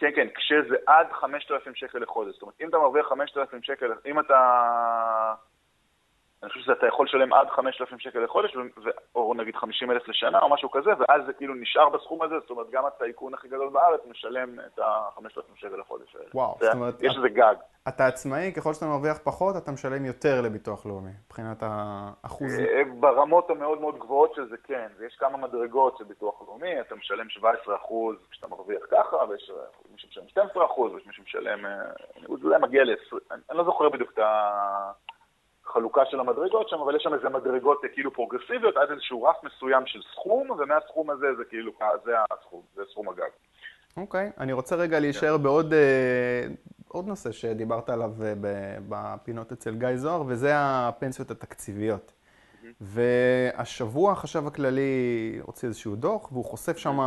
כן, 0.00 0.10
כן, 0.14 0.28
כשזה 0.34 0.76
עד 0.86 1.06
5,000 1.12 1.74
שקל 1.74 1.98
לחודש. 1.98 2.32
זאת 2.32 2.42
אומרת, 2.42 2.54
אם 2.60 2.68
אתה 2.68 2.78
מרוויח 2.78 3.06
5,000 3.08 3.62
שקל, 3.62 3.92
אם 4.06 4.20
אתה... 4.20 5.34
אני 6.42 6.50
חושב 6.50 6.60
שאתה 6.64 6.86
יכול 6.86 7.06
לשלם 7.06 7.32
עד 7.32 7.48
5,000 7.48 7.98
שקל 7.98 8.18
לחודש, 8.18 8.56
או 9.14 9.34
נגיד 9.34 9.56
50,000 9.56 10.08
לשנה 10.08 10.38
או 10.38 10.48
משהו 10.48 10.70
כזה, 10.70 10.90
ואז 10.98 11.22
זה 11.26 11.32
כאילו 11.32 11.54
נשאר 11.54 11.88
בסכום 11.88 12.22
הזה, 12.22 12.34
זאת 12.40 12.50
אומרת, 12.50 12.66
גם 12.70 12.86
הטייקון 12.86 13.34
הכי 13.34 13.48
גדול 13.48 13.68
בארץ 13.68 14.00
משלם 14.10 14.60
את 14.66 14.78
ה-5,000 14.78 15.40
שקל 15.56 15.76
לחודש 15.76 16.16
האלה. 16.16 16.28
וואו, 16.34 16.56
זאת 16.60 16.74
אומרת, 16.74 17.02
יש 17.02 17.16
איזה 17.16 17.28
גג. 17.28 17.54
אתה 17.88 18.06
עצמאי, 18.06 18.52
ככל 18.56 18.74
שאתה 18.74 18.86
מרוויח 18.86 19.18
פחות, 19.24 19.56
אתה 19.56 19.72
משלם 19.72 20.04
יותר 20.04 20.40
לביטוח 20.40 20.86
לאומי, 20.86 21.10
מבחינת 21.26 21.62
האחוז. 21.62 22.58
אה, 22.58 22.82
ברמות 23.00 23.50
המאוד 23.50 23.80
מאוד 23.80 23.98
גבוהות 23.98 24.34
של 24.34 24.48
זה, 24.48 24.56
כן. 24.64 24.88
ויש 24.98 25.16
כמה 25.16 25.36
מדרגות 25.36 25.96
של 25.98 26.04
ביטוח 26.04 26.42
לאומי, 26.42 26.80
אתה 26.80 26.94
משלם 26.94 27.26
17% 27.26 27.40
כשאתה 28.30 28.48
מרוויח 28.48 28.82
ככה, 28.90 29.16
ויש 29.28 29.50
אה, 29.50 29.64
מי 29.92 29.98
שמשלם 29.98 30.46
12%, 30.54 30.80
ויש 30.80 31.06
מי 31.06 31.12
שמשלם... 31.12 31.66
אה, 31.66 31.70
זה 32.16 32.44
אולי 32.44 32.58
מגיע 32.62 32.84
ל-20... 32.84 33.34
אני 33.50 33.58
לא 33.58 33.64
זוכר 33.64 33.88
בדיוק 33.88 34.12
את 34.12 34.18
החלוקה 35.70 36.00
של 36.10 36.20
המדרגות 36.20 36.68
שם, 36.68 36.76
אבל 36.84 36.96
יש 36.96 37.02
שם 37.02 37.14
איזה 37.14 37.28
מדרגות 37.28 37.80
אה, 37.84 37.88
כאילו 37.88 38.12
פרוגרסיביות, 38.12 38.76
עד 38.76 38.90
איזשהו 38.90 39.22
רף 39.22 39.36
מסוים 39.44 39.86
של 39.86 40.00
סכום, 40.12 40.50
ומהסכום 40.50 41.10
הזה 41.10 41.26
זה 41.38 41.44
כאילו, 41.44 41.72
אה, 41.82 41.88
זה 42.04 42.12
הסכום, 42.30 42.62
זה 42.74 42.82
סכום 42.90 43.08
הגג. 43.08 43.30
אוקיי, 43.96 44.30
אני 44.38 44.52
רוצה 44.52 44.76
רגע 44.76 45.00
להישאר 45.00 45.36
בעוד 45.36 45.72
אה, 45.72 46.46
עוד 46.88 47.06
נושא 47.06 47.32
שדיברת 47.32 47.90
עליו 47.90 48.10
בפינות 48.88 49.52
אצל 49.52 49.74
גיא 49.74 49.96
זוהר, 49.96 50.22
וזה 50.26 50.50
הפנסיות 50.54 51.30
התקציביות. 51.30 52.12
והשבוע 52.80 54.12
החשב 54.12 54.46
הכללי 54.46 55.38
הוציא 55.42 55.68
איזשהו 55.68 55.96
דוח, 55.96 56.32
והוא 56.32 56.44
חושף 56.44 56.76
שם 56.76 56.98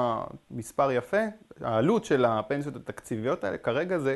מספר 0.51 0.91
יפה. 0.91 1.21
העלות 1.61 2.05
של 2.05 2.25
הפנסיות 2.25 2.75
התקציביות 2.75 3.43
האלה 3.43 3.57
כרגע 3.57 3.97
זה 3.97 4.15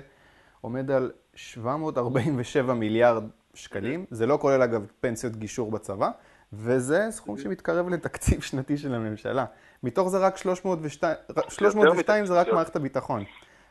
עומד 0.62 0.92
על 0.92 1.12
747 1.36 2.74
מיליארד 2.74 3.24
שקלים. 3.58 4.06
זה 4.10 4.26
לא 4.26 4.38
כולל 4.42 4.62
אגב 4.62 4.86
פנסיות 5.02 5.36
גישור 5.36 5.72
בצבא, 5.72 6.10
וזה 6.54 7.08
סכום 7.10 7.38
שמתקרב 7.38 7.90
לתקציב 7.90 8.42
שנתי 8.48 8.78
של 8.78 8.94
הממשלה. 8.94 9.46
מתוך 9.84 10.08
זה 10.08 10.18
רק 10.18 10.38
302, 10.38 11.16
302 11.50 12.26
זה 12.26 12.40
רק. 12.40 12.48
מערכת 12.48 12.76
הביטחון. 12.76 13.24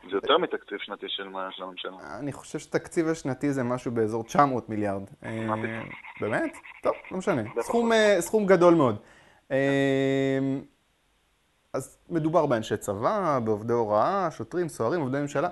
זה 0.09 0.15
יותר 0.15 0.37
מתקציב 0.37 0.77
שנתי 0.77 1.05
של 1.09 1.27
הממשלה. 1.63 2.19
אני 2.19 2.31
חושב 2.33 2.59
שתקציב 2.59 3.07
השנתי 3.07 3.53
זה 3.53 3.63
משהו 3.63 3.91
באזור 3.91 4.23
900 4.23 4.69
מיליארד. 4.69 5.03
אה? 5.23 5.47
באמת? 6.21 6.57
טוב, 6.83 6.93
לא 7.11 7.17
משנה. 7.17 7.41
סכום, 7.61 7.91
אה, 7.91 8.17
סכום 8.19 8.45
גדול 8.45 8.73
מאוד. 8.73 8.97
אה, 9.51 9.57
אז 11.73 11.97
מדובר 12.09 12.45
באנשי 12.45 12.77
צבא, 12.77 13.39
בעובדי 13.43 13.73
הוראה, 13.73 14.31
שוטרים, 14.31 14.69
סוהרים, 14.69 15.01
עובדי 15.01 15.21
ממשלה. 15.21 15.49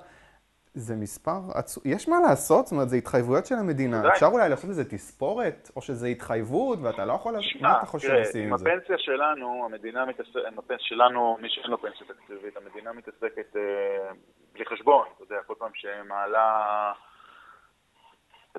זה 0.76 0.96
מספר 0.96 1.40
עצום. 1.54 1.84
יש 1.86 2.08
מה 2.08 2.20
לעשות? 2.20 2.66
זאת 2.66 2.72
אומרת, 2.72 2.90
זה 2.90 2.96
התחייבויות 2.96 3.46
של 3.46 3.56
המדינה. 3.56 4.10
אפשר 4.14 4.26
אולי 4.26 4.50
לעשות 4.50 4.70
איזה 4.70 4.86
תספורת, 4.86 5.72
או 5.76 5.82
שזה 5.82 6.08
התחייבות, 6.08 6.80
ואתה 6.82 7.06
לא 7.06 7.14
יכול 7.14 7.34
לעשות... 7.34 7.62
מה 7.62 7.78
אתה 7.78 7.86
חושב 7.86 8.14
עושים 8.14 8.44
עם 8.44 8.52
עם 8.52 8.58
זה? 8.58 8.70
הפנסיה 8.74 8.98
שלנו, 8.98 9.66
המדינה 9.66 10.06
מתעסקת, 10.06 10.36
עם 10.48 10.60
הפנסיה 10.60 10.86
שלנו, 10.88 11.38
מי 11.42 11.50
שאין 11.50 11.72
לו 11.72 11.82
פנסיה 11.82 12.08
תקציבית, 12.08 12.58
המדינה 12.58 12.94
מתעסקת 12.94 13.56
אה, 13.56 14.12
בלי 14.54 14.66
חשבון, 14.66 15.08
אתה 15.16 15.24
יודע, 15.24 15.36
כל 15.48 15.54
פעם 15.58 15.72
שמעלה... 15.74 16.94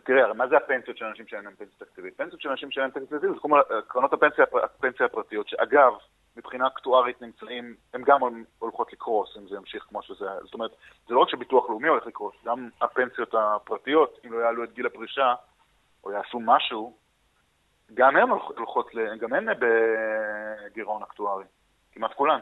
תראה, 0.05 0.33
מה 0.33 0.49
זה 0.49 0.57
הפנסיות 0.57 0.97
של 0.97 1.05
אנשים 1.05 1.27
שאין 1.27 1.45
להם 1.45 1.55
פנסיה 1.59 1.75
תקציבית? 1.79 2.17
פנסיות 2.17 2.41
של 2.41 2.49
אנשים 2.49 2.71
שאין 2.71 2.83
להם 2.83 2.91
פנסיה 2.91 3.07
תקציבית 3.19 3.35
זה 3.35 3.41
כמו 3.43 3.57
קרנות 3.89 4.13
הפנסיה, 4.13 4.45
הפנסיה 4.65 5.07
הפרטיות, 5.07 5.49
שאגב, 5.49 5.93
מבחינה 6.37 6.67
אקטוארית 6.67 7.23
נמצאים, 7.23 7.75
הן 7.95 8.03
גם 8.07 8.21
הולכות 8.59 8.93
לקרוס 8.93 9.37
אם 9.37 9.49
זה 9.49 9.57
ימשיך 9.57 9.85
כמו 9.89 10.03
שזה 10.03 10.31
היה. 10.31 10.41
זאת 10.45 10.55
אומרת, 10.55 10.71
זה 11.09 11.15
לא 11.15 11.21
רק 11.21 11.29
שביטוח 11.29 11.71
לאומי 11.71 11.89
הולך 11.89 12.07
לקרוס, 12.07 12.35
גם 12.45 12.69
הפנסיות 12.81 13.35
הפרטיות, 13.35 14.19
אם 14.27 14.33
לא 14.33 14.39
יעלו 14.39 14.65
את 14.65 14.73
גיל 14.73 14.87
הפרישה, 14.87 15.35
או 16.05 16.13
יעשו 16.13 16.41
משהו, 16.41 16.97
גם 17.95 18.17
הן 18.17 18.29
הולכות, 18.31 18.91
גם 19.21 19.33
הן 19.33 19.47
בגירעון 19.59 21.03
אקטוארי, 21.03 21.45
כמעט 21.93 22.15
כולן. 22.15 22.41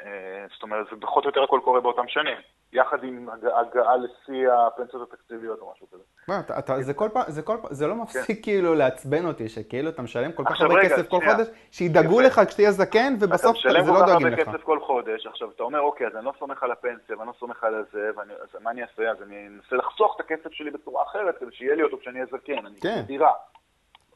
אה, 0.00 0.46
זאת 0.54 0.62
אומרת, 0.62 0.86
זה 0.90 0.96
פחות 1.00 1.24
או 1.24 1.28
יותר 1.28 1.42
הכל 1.42 1.60
קורה 1.64 1.80
באותם 1.80 2.08
שנים, 2.08 2.38
יחד 2.72 3.04
עם 3.04 3.28
הגעה 3.54 3.96
לשיא 3.96 4.48
הפנסיות 4.52 5.12
התקציביות 5.12 5.60
או 5.60 5.72
משהו 5.72 5.86
כזה. 5.92 6.02
מה, 6.28 6.40
אתה, 6.40 6.58
אתה, 6.58 6.82
זה 6.82 6.94
כל 6.94 7.08
פעם, 7.12 7.24
זה 7.26 7.42
כל 7.42 7.56
פעם, 7.62 7.74
זה 7.74 7.86
לא 7.86 7.94
מפסיק 7.94 8.36
כן. 8.36 8.42
כאילו 8.42 8.74
לעצבן 8.74 9.26
אותי, 9.26 9.48
שכאילו 9.48 9.90
אתה 9.90 10.02
משלם 10.02 10.32
כל 10.32 10.44
כך 10.44 10.60
הרבה 10.60 10.80
כסף 10.84 11.08
כל 11.08 11.20
חודש, 11.24 11.48
שידאגו 11.70 12.20
לך 12.20 12.40
כשתהיה 12.46 12.72
זקן, 12.72 13.14
ובסוף 13.20 13.56
זה 13.62 13.72
לא 13.72 13.82
דואגים 13.82 13.94
לך. 13.94 14.02
אתה 14.02 14.12
משלם 14.12 14.26
כל 14.26 14.36
כך 14.36 14.44
הרבה 14.44 14.58
כסף 14.58 14.64
כל 14.64 14.80
חודש, 14.80 15.26
עכשיו 15.26 15.50
אתה 15.50 15.62
אומר, 15.62 15.80
אוקיי, 15.80 16.06
אז 16.06 16.16
אני 16.16 16.24
לא 16.24 16.32
סומך 16.38 16.62
על 16.62 16.70
הפנסיה, 16.70 17.18
ואני 17.18 17.28
לא 17.28 17.34
סומך 17.40 17.64
על 17.64 17.84
זה, 17.92 18.10
אז 18.42 18.62
מה 18.62 18.70
אני 18.70 18.82
אעשה? 18.82 19.10
אז 19.10 19.22
אני 19.22 19.46
אנסה 19.46 19.76
לחסוך 19.76 20.16
את 20.16 20.20
הכסף 20.20 20.52
שלי 20.52 20.70
בצורה 20.70 21.02
אחרת, 21.02 21.38
כדי 21.38 21.52
שיהיה 21.52 21.74
לי 21.74 21.82
אותו 21.82 21.98
כשאני 22.00 22.20
אהיה 22.20 22.26
זקן, 22.32 22.66
אני 22.66 22.78
אקנה 22.78 22.94
כן. 22.94 23.02
דירה, 23.06 23.32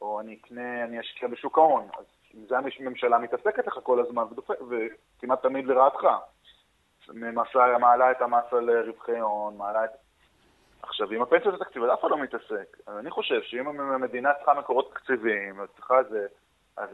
או 0.01 0.19
אני 0.19 0.37
אקנה, 0.41 0.83
אני 0.83 0.99
אשקיע 0.99 1.27
בשוק 1.27 1.57
ההון. 1.57 1.87
אז 1.99 2.05
עם 2.33 2.45
זה 2.49 2.55
הממשלה 2.79 3.17
מתעסקת 3.17 3.67
לך 3.67 3.79
כל 3.83 3.99
הזמן, 3.99 4.23
וכמעט 4.69 5.41
תמיד 5.43 5.65
לרעתך. 5.65 6.07
ממסה, 7.13 7.77
מעלה 7.79 8.11
את 8.11 8.21
המס 8.21 8.43
על 8.51 8.69
רווחי 8.87 9.19
הון, 9.19 9.57
מעלה 9.57 9.85
את... 9.85 9.89
עכשיו, 10.81 11.11
עם 11.11 11.21
הפנסיות 11.21 11.61
התקציביות 11.61 11.91
אף 11.91 11.99
אחד 11.99 12.09
לא 12.09 12.17
מתעסק. 12.17 12.77
אני 12.87 13.11
חושב 13.11 13.41
שאם 13.41 13.67
המדינה 13.79 14.33
צריכה 14.33 14.53
מקורות 14.53 14.93
תקציביים, 14.93 15.59
צריכה 15.75 16.03
זה... 16.03 16.27
אז 16.77 16.89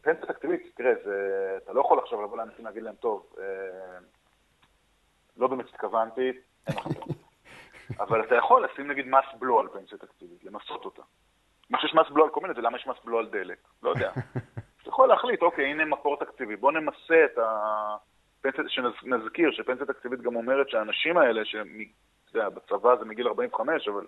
פנסיה 0.00 0.26
תקציבית, 0.26 0.72
תראה, 0.76 0.92
זה, 1.04 1.58
אתה 1.64 1.72
לא 1.72 1.80
יכול 1.80 1.98
עכשיו 1.98 2.22
לבוא 2.22 2.36
לאנשים 2.36 2.64
להגיד 2.64 2.82
להם, 2.82 2.94
טוב, 2.94 3.26
אה, 3.38 3.98
לא 5.36 5.46
באמת 5.46 5.68
התכוונתי, 5.68 6.32
אבל 8.02 8.24
אתה 8.24 8.34
יכול 8.34 8.64
לשים 8.64 8.90
נגיד 8.90 9.06
מס 9.06 9.24
בלו 9.38 9.60
על 9.60 9.68
פנסיה 9.68 9.98
תקציבית, 9.98 10.44
למסות 10.44 10.84
אותה. 10.84 11.02
מה 11.70 11.80
שיש 11.80 11.94
מס 11.94 12.10
בלו 12.10 12.24
על 12.24 12.30
כל 12.30 12.40
מיני, 12.40 12.54
זה 12.54 12.60
למה 12.60 12.76
יש 12.76 12.86
מס 12.86 12.96
בלו 13.04 13.18
על 13.18 13.26
דלק, 13.26 13.58
לא 13.82 13.90
יודע. 13.90 14.10
אתה 14.82 14.88
יכול 14.88 15.08
להחליט, 15.08 15.42
אוקיי, 15.42 15.70
הנה 15.70 15.84
מקור 15.84 16.16
תקציבי, 16.16 16.56
בוא 16.56 16.72
נמסה 16.72 17.24
את 17.24 17.38
ה... 17.38 17.96
שנזכיר 18.68 19.50
שפנסיה 19.52 19.86
תקציבית 19.86 20.20
גם 20.20 20.36
אומרת 20.36 20.68
שהאנשים 20.68 21.16
האלה, 21.16 21.42
שבצבא 21.44 22.96
זה 22.96 23.04
מגיל 23.04 23.28
45, 23.28 23.88
אבל... 23.88 24.06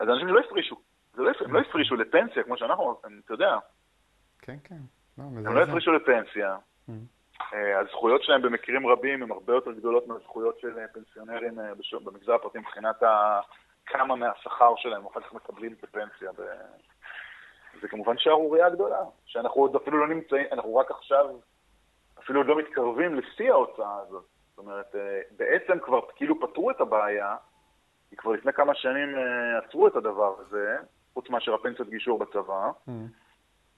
אז 0.00 0.08
אנשים 0.08 0.26
לא 0.26 0.40
הפרישו, 0.40 0.76
לא, 1.14 1.30
הם 1.40 1.54
לא 1.54 1.60
הפרישו 1.60 1.96
לפנסיה, 1.96 2.42
כמו 2.42 2.56
שאנחנו, 2.56 3.00
אתה 3.24 3.34
יודע. 3.34 3.58
כן, 4.38 4.56
כן. 4.64 4.80
לא, 5.18 5.24
הם 5.24 5.56
לא 5.56 5.62
הפרישו 5.62 5.92
לפנסיה. 5.92 6.56
Mm. 6.88 6.92
אה, 7.54 7.80
הזכויות 7.80 8.22
שלהם 8.22 8.42
במקרים 8.42 8.86
רבים 8.86 9.22
הן 9.22 9.30
הרבה 9.30 9.52
יותר 9.52 9.72
גדולות 9.72 10.06
מהזכויות 10.06 10.58
של 10.60 10.86
פנסיונרים 10.92 11.60
אה, 11.60 11.72
במגזר 12.04 12.34
הפרטי 12.34 12.58
מבחינת 12.58 12.96
כמה 13.86 14.16
מהשכר 14.16 14.72
שלהם 14.76 15.06
אחר 15.06 15.20
כך 15.20 15.32
מקבלים 15.32 15.74
בפנסיה. 15.82 16.30
זה 17.80 17.88
כמובן 17.88 18.18
שערורייה 18.18 18.70
גדולה, 18.70 19.00
שאנחנו 19.26 19.60
עוד 19.60 19.76
אפילו 19.76 19.98
לא 19.98 20.14
נמצאים, 20.14 20.46
אנחנו 20.52 20.76
רק 20.76 20.90
עכשיו 20.90 21.26
אפילו 22.24 22.40
עוד 22.40 22.46
לא 22.46 22.58
מתקרבים 22.58 23.14
לשיא 23.14 23.50
ההוצאה 23.50 23.98
הזאת. 24.06 24.24
זאת 24.50 24.58
אומרת, 24.58 24.94
אה, 24.94 25.20
בעצם 25.36 25.78
כבר 25.82 26.00
כאילו 26.16 26.40
פתרו 26.40 26.70
את 26.70 26.80
הבעיה, 26.80 27.36
כי 28.10 28.16
כבר 28.16 28.32
לפני 28.32 28.52
כמה 28.52 28.74
שנים 28.74 29.14
אה, 29.14 29.58
עצרו 29.58 29.86
את 29.86 29.96
הדבר 29.96 30.34
הזה, 30.38 30.76
חוץ 31.14 31.30
מאשר 31.30 31.54
הפנסיית 31.54 31.88
גישור 31.88 32.18
בצבא, 32.18 32.70
mm. 32.88 32.90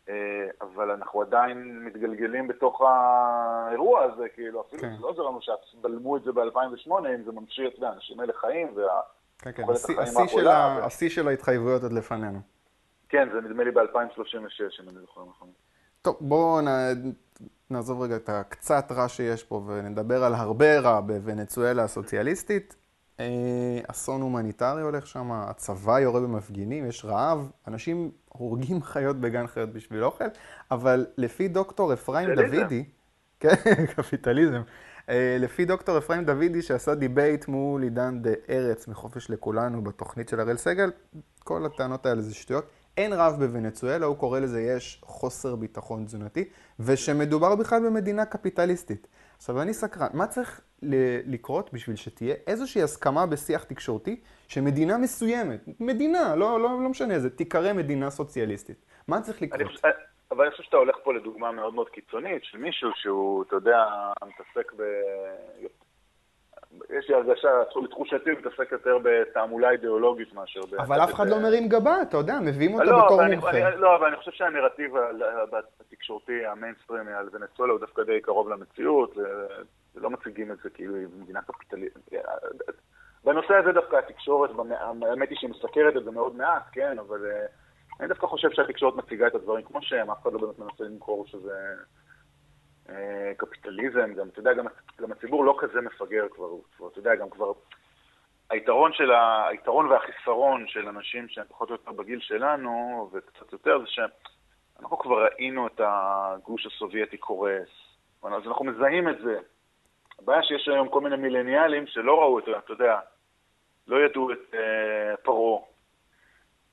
אה, 0.09 0.47
אבל 0.61 0.91
אנחנו 0.91 1.23
עדיין 1.23 1.85
מתגלגלים 1.85 2.49
בתוך 2.49 2.81
האירוע 2.81 4.03
הזה, 4.03 4.29
כאילו, 4.29 4.61
אפילו 4.61 4.83
כן. 4.83 4.93
לא 5.01 5.09
עוזר 5.09 5.23
לנו 5.23 5.39
שבלמו 5.43 6.17
את 6.17 6.23
זה 6.23 6.33
ב-2008, 6.33 6.91
אם 7.15 7.23
זה 7.25 7.33
ממשיך, 7.33 7.69
אתה 7.69 7.77
יודע, 7.77 7.93
אנשים 7.93 8.21
האלה 8.21 8.33
חיים, 8.33 8.69
וה... 8.77 9.01
כן, 9.39 9.53
כן, 9.53 9.63
השיא 10.83 11.09
של 11.09 11.29
ההתחייבויות 11.29 11.83
עוד 11.83 11.93
לפנינו. 11.93 12.39
כן, 13.09 13.29
זה 13.33 13.41
נדמה 13.41 13.65
לי 13.65 13.71
ב-2036, 13.71 14.83
אם 14.83 14.89
אני 14.89 14.99
זוכר 15.01 15.25
נכון. 15.25 15.49
טוב, 16.03 16.17
בואו 16.21 16.61
נעזוב 17.75 18.03
רגע 18.03 18.17
את 18.17 18.29
הקצת 18.29 18.93
רע 18.93 19.09
שיש 19.09 19.43
פה 19.45 19.65
ונדבר 19.67 20.25
על 20.25 20.35
הרבה 20.35 20.79
רע 20.79 21.01
בוונצואלה 21.01 21.85
הסוציאליסטית. 21.85 22.77
אה, 23.21 23.81
אסון 23.89 24.21
הומניטרי 24.21 24.83
הולך 24.83 25.07
שם, 25.07 25.33
הצבא 25.33 26.01
יורה 26.01 26.21
במפגינים, 26.21 26.87
יש 26.87 27.05
רעב, 27.05 27.51
אנשים 27.69 28.11
הורגים 28.29 28.83
חיות 28.93 29.21
בגן 29.21 29.47
חיות 29.47 29.73
בשביל 29.73 30.05
אוכל, 30.05 30.25
אבל 30.71 31.07
לפי 31.17 31.49
דוקטור 31.49 31.93
אפרים 31.93 32.35
דוידי, 32.35 32.85
כן, 33.41 33.87
קפיטליזם, 33.97 34.63
אה, 35.09 35.37
לפי 35.41 35.65
דוקטור 35.65 35.99
אפרים 35.99 36.25
דוידי 36.25 36.63
שעשה 36.63 36.95
debate 36.95 37.49
מול 37.49 37.83
עידן 37.83 38.31
ארץ 38.49 38.89
מחופש 38.89 39.31
לכולנו 39.31 39.85
בתוכנית 39.85 40.29
של 40.29 40.41
הראל 40.41 40.57
סגל, 40.57 40.91
כל 41.39 41.67
הטענות 41.67 42.07
האלה 42.07 42.23
זה 42.23 42.35
שטויות. 42.35 42.65
אין 42.97 43.13
רעב 43.13 43.35
בוונצואלה, 43.39 44.07
הוא 44.07 44.17
קורא 44.17 44.41
לזה 44.41 44.61
יש 44.61 45.01
חוסר 45.05 45.57
ביטחון 45.57 46.05
תזונתי, 46.05 46.45
ושמדובר 46.81 47.57
בכלל 47.57 47.87
במדינה 47.87 48.25
קפיטליסטית. 48.25 49.07
עכשיו 49.37 49.63
אני 49.63 49.75
סקרן, 49.75 50.09
מה 50.13 50.27
צריך 50.27 50.61
לקרות 51.27 51.73
בשביל 51.73 51.97
שתהיה 51.97 52.35
איזושהי 52.47 52.83
הסכמה 52.83 53.27
בשיח 53.27 53.65
תקשורתי 53.65 54.21
שמדינה 54.49 54.99
מסוימת, 54.99 55.61
מדינה, 55.81 56.37
לא, 56.37 56.61
לא, 56.61 56.83
לא 56.83 56.89
משנה 56.89 57.15
איזה, 57.15 57.31
תיקרא 57.31 57.73
מדינה 57.73 58.11
סוציאליסטית. 58.11 58.85
מה 59.09 59.21
צריך 59.21 59.43
לקרות? 59.43 59.61
אני 59.61 59.69
חושב, 59.69 59.89
אבל 60.31 60.45
אני 60.45 60.51
חושב 60.51 60.63
שאתה 60.63 60.77
הולך 60.77 60.97
פה 61.05 61.15
לדוגמה 61.15 61.53
מאוד 61.53 61.75
מאוד 61.75 61.89
קיצונית 61.89 62.45
של 62.45 62.59
מישהו 62.59 62.91
שהוא, 62.95 63.43
אתה 63.43 63.57
יודע, 63.57 63.85
מתעסק 64.27 64.73
ב... 64.77 64.83
יש 66.99 67.09
לי 67.09 67.15
הרגשה, 67.15 67.49
לתחושתי 67.85 68.31
הוא 68.31 68.39
מתעסק 68.39 68.73
יותר 68.73 68.99
בתעמולה 69.03 69.71
אידיאולוגית 69.71 70.35
מאשר... 70.35 70.61
אבל 70.79 71.05
אף 71.05 71.15
אחד 71.15 71.29
לא 71.29 71.41
מרים 71.41 71.69
גבה, 71.69 72.03
אתה 72.03 72.17
יודע, 72.17 72.39
מביאים 72.41 72.75
אותו 72.75 72.91
לא, 72.91 73.05
בתור 73.05 73.27
מומחה. 73.27 73.71
לא, 73.71 73.97
אבל 73.97 74.07
אני 74.07 74.17
חושב 74.17 74.31
שהנרטיב 74.31 74.95
התקשורתי, 75.81 76.47
המיינסטרימי 76.47 77.13
על 77.13 77.29
ונצואלה 77.33 77.73
הוא 77.73 77.81
דווקא 77.81 78.03
די 78.03 78.21
קרוב 78.21 78.49
למציאות, 78.49 79.17
ולא 79.95 80.11
מציגים 80.11 80.53
את 80.53 80.57
זה 80.65 80.71
כאילו 80.71 80.95
היא 80.97 81.07
מדינה 81.21 81.41
קפיטליסטית. 81.43 82.13
בנושא 83.25 83.55
הזה 83.55 83.73
דווקא 83.73 83.97
התקשורת, 83.97 84.51
האמת 85.03 85.29
היא 85.31 85.39
שהיא 85.39 85.51
מסקרת 85.51 85.97
את 85.97 86.05
זה 86.05 86.11
מאוד 86.11 86.37
מעט, 86.37 86.63
כן, 86.73 86.99
אבל 86.99 87.27
אה, 87.27 87.47
אני 88.01 88.09
דווקא 88.09 88.27
חושב 88.27 88.49
שהתקשורת 88.51 88.95
מציגה 88.95 89.27
את 89.27 89.35
הדברים 89.35 89.65
כמו 89.65 89.83
שהם, 89.83 90.11
אף 90.11 90.23
אחד 90.23 90.33
לא 90.33 90.39
באמת 90.39 90.59
מנסה 90.59 90.85
למכור 90.85 91.27
שזה... 91.27 91.75
אה, 92.91 93.33
קפיטליזם, 93.37 94.15
גם, 94.15 94.29
אתה 94.29 94.41
יודע, 94.41 94.53
גם, 94.53 94.65
גם 95.01 95.13
הציבור 95.13 95.45
לא 95.45 95.57
כזה 95.59 95.81
מפגר 95.81 96.27
כבר, 96.31 96.49
כבר, 96.77 96.89
אתה 96.89 96.99
יודע, 96.99 97.15
גם 97.15 97.31
כבר... 97.31 97.53
היתרון, 98.51 98.93
של 98.93 99.11
ה, 99.11 99.49
היתרון 99.49 99.87
והחיסרון 99.87 100.69
של 100.69 100.89
אנשים 100.89 101.29
שהם 101.29 101.45
פחות 101.49 101.69
או 101.69 101.75
יותר 101.75 101.93
בגיל 101.93 102.21
שלנו, 102.21 103.11
וקצת 103.13 103.53
יותר, 103.53 103.79
זה 103.79 103.87
שאנחנו 103.87 104.99
כבר 104.99 105.25
ראינו 105.25 105.67
את 105.67 105.81
הגוש 105.85 106.67
הסובייטי 106.67 107.17
קורס, 107.17 107.69
אז 108.23 108.47
אנחנו 108.47 108.65
מזהים 108.65 109.09
את 109.09 109.19
זה. 109.25 109.39
הבעיה 110.19 110.43
שיש 110.43 110.69
היום 110.69 110.89
כל 110.89 111.01
מיני 111.01 111.17
מילניאלים 111.17 111.87
שלא 111.87 112.21
ראו 112.21 112.39
את 112.39 112.45
זה, 112.45 112.59
אתה 112.59 112.73
יודע, 112.73 112.99
לא 113.87 113.97
ידעו 114.05 114.33
את 114.33 114.55
uh, 114.55 114.57
פרעה, 115.23 115.63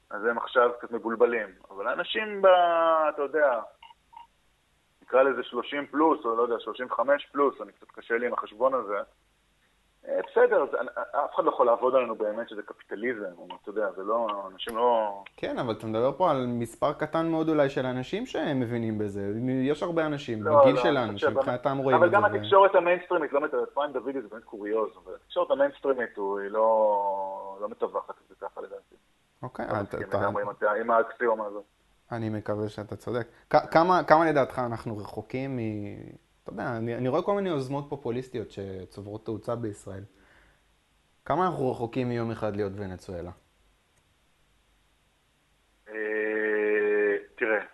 אז 0.09 0.25
הם 0.25 0.37
עכשיו 0.37 0.71
קצת 0.79 0.91
מבולבלים. 0.91 1.47
אבל 1.69 1.87
האנשים, 1.87 2.41
ב, 2.41 2.45
אתה 3.09 3.21
יודע, 3.21 3.59
נקרא 5.11 5.23
לזה 5.23 5.43
30 5.43 5.85
פלוס, 5.91 6.25
או 6.25 6.35
לא 6.35 6.43
יודע, 6.43 6.55
35 6.59 7.25
פלוס, 7.31 7.61
אני 7.61 7.71
קצת 7.71 7.87
קשה 7.91 8.17
לי 8.17 8.27
עם 8.27 8.33
החשבון 8.33 8.73
הזה. 8.73 8.97
אה, 10.07 10.19
בסדר, 10.31 10.63
אף 11.25 11.35
אחד 11.35 11.43
לא 11.43 11.49
יכול 11.49 11.65
לעבוד 11.65 11.95
עלינו 11.95 12.15
באמת 12.15 12.49
שזה 12.49 12.61
קפיטליזם, 12.61 13.25
אתה 13.61 13.69
יודע, 13.69 13.91
זה 13.95 14.03
לא, 14.03 14.27
אנשים 14.53 14.77
לא... 14.77 15.23
כן, 15.37 15.57
אבל 15.57 15.73
אתה 15.73 15.87
מדבר 15.87 16.11
פה 16.17 16.31
על 16.31 16.45
מספר 16.47 16.93
קטן 16.93 17.27
מאוד 17.27 17.49
אולי 17.49 17.69
של 17.69 17.85
אנשים 17.85 18.25
שהם 18.25 18.59
מבינים 18.59 18.97
בזה. 18.97 19.21
יש 19.63 19.83
הרבה 19.83 20.05
אנשים 20.05 20.43
לא, 20.43 20.61
בגיל 20.61 20.75
לא, 20.75 20.81
שלנו 20.81 21.19
שמבחינתם 21.19 21.77
רואים 21.77 22.03
את 22.03 22.11
זה. 22.11 22.17
אבל 22.17 22.27
גם 22.27 22.35
התקשורת 22.35 22.75
המיינסטרימית 22.75 23.33
לא 23.33 23.41
מתווכת, 23.41 23.71
אפרים 23.73 23.93
דוידי 23.93 24.21
זה 24.21 24.27
באמת 24.27 24.43
קוריוז, 24.43 24.89
אבל 25.03 25.13
התקשורת 25.15 25.51
המיינסטרימית 25.51 26.17
היא 26.17 26.49
לא, 26.49 27.57
לא 27.61 27.69
מתווכת 27.69 28.09
את 28.09 28.29
זה 28.29 28.35
ככה 28.41 28.61
לדעתי. 28.61 28.95
אוקיי, 29.43 29.65
אתה... 30.09 30.71
עם 30.71 30.91
האקסיומה 30.91 31.45
הזאת. 31.45 31.80
אני 32.11 32.29
מקווה 32.29 32.69
שאתה 32.69 32.95
צודק. 32.95 33.27
כמה, 33.49 34.03
כמה 34.03 34.25
לדעתך 34.25 34.59
אנחנו 34.59 34.97
רחוקים 34.97 35.57
מ... 35.57 35.59
אתה 36.43 36.51
יודע, 36.51 36.77
אני, 36.77 36.95
אני 36.95 37.09
רואה 37.09 37.21
כל 37.21 37.35
מיני 37.35 37.49
יוזמות 37.49 37.85
פופוליסטיות 37.89 38.51
שצוברות 38.51 39.25
תאוצה 39.25 39.55
בישראל. 39.55 40.03
כמה 41.25 41.45
אנחנו 41.45 41.71
רחוקים 41.71 42.09
מיום 42.09 42.31
אחד 42.31 42.55
להיות 42.55 42.73
ונצואלה? 42.75 43.31
אה, 45.89 45.93
תראה. 47.35 47.65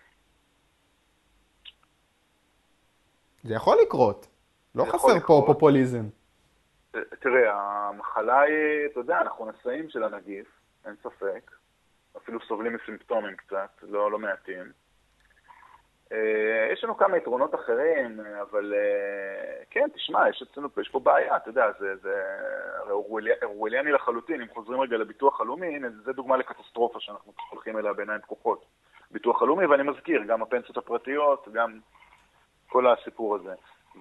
זה 3.44 3.54
יכול 3.54 3.78
לקרות. 3.82 4.28
לא 4.76 4.86
חסר 4.86 5.20
פה 5.20 5.44
פופוליזם. 5.46 6.06
אה, 6.96 7.02
תראה, 7.20 7.54
המחלה 7.54 8.40
היא, 8.40 8.56
אתה 8.92 9.00
יודע, 9.00 9.22
אנחנו 9.22 9.52
נשאים 9.52 9.90
של 9.90 10.04
הנגיף, 10.04 10.48
אין 10.86 10.96
ספק. 11.04 11.52
אפילו 12.18 12.40
סובלים 12.40 12.74
מסימפטומים 12.74 13.36
קצת, 13.36 13.70
לא, 13.82 14.12
לא 14.12 14.20
מעטים. 14.20 14.72
אה, 16.12 16.70
יש 16.74 16.84
לנו 16.84 16.98
כמה 16.98 17.18
יתרונות 17.18 17.56
אחרים, 17.56 18.20
אבל 18.42 18.74
אה, 18.74 19.64
כן, 19.70 19.88
תשמע, 19.94 20.30
יש 20.30 20.42
אצלנו, 20.42 20.68
יש 20.82 20.90
פה 20.90 21.00
בעיה, 21.00 21.38
אתה 21.38 21.50
יודע, 21.50 21.66
זה, 21.80 21.96
זה 21.96 22.24
אורווליאני 23.44 23.92
לחלוטין, 23.92 24.42
אם 24.42 24.48
חוזרים 24.54 24.82
רגע 24.82 24.98
לביטוח 24.98 25.42
הלאומי, 25.42 25.68
הנה, 25.68 25.88
זה 25.90 26.14
דוגמה 26.14 26.38
לקטסטרופה 26.38 27.00
שאנחנו 27.00 27.34
הולכים 27.50 27.78
אליה 27.78 27.94
בעיניים 27.94 28.22
פקוחות. 28.22 28.66
ביטוח 29.12 29.42
הלאומי, 29.42 29.66
ואני 29.66 29.84
מזכיר, 29.84 30.24
גם 30.24 30.42
הפנסיות 30.42 30.78
הפרטיות, 30.78 31.48
גם 31.54 31.80
כל 32.70 32.88
הסיפור 32.88 33.36
הזה. 33.36 33.54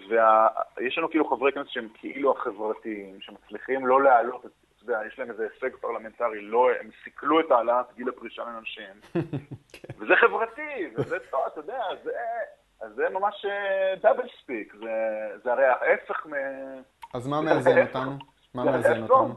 ויש 0.08 0.98
לנו 0.98 1.10
כאילו 1.10 1.28
חברי 1.28 1.52
כנסת 1.52 1.70
שהם 1.70 1.88
כאילו 1.94 2.32
החברתיים, 2.32 3.20
שמצליחים 3.20 3.86
לא 3.86 4.02
להעלות, 4.02 4.40
אתה 4.46 4.65
יודע, 4.92 5.06
יש 5.06 5.18
להם 5.18 5.30
איזה 5.30 5.48
הישג 5.52 5.76
פרלמנטרי, 5.76 6.40
לא, 6.40 6.68
הם 6.80 6.90
סיכלו 7.04 7.40
את 7.40 7.50
העלאת 7.50 7.86
גיל 7.96 8.08
הפרישה 8.08 8.42
לנשים. 8.44 9.24
וזה 9.98 10.16
חברתי, 10.16 10.90
וזה 10.96 11.16
טוב, 11.30 11.40
אתה 11.46 11.60
יודע, 11.60 11.82
זה, 12.04 12.12
זה 12.94 13.08
ממש 13.08 13.46
double 14.02 14.22
אה, 14.22 14.28
speak, 14.42 14.74
זה, 14.74 14.92
זה 15.44 15.52
הרי 15.52 15.64
ההפך 15.64 16.26
מ... 16.26 16.32
אז 17.14 17.26
מה 17.26 17.40
מאזן 17.40 17.86
אותנו? 17.86 18.18
מה 18.54 18.64
מאזן 18.64 19.02
אותנו? 19.02 19.34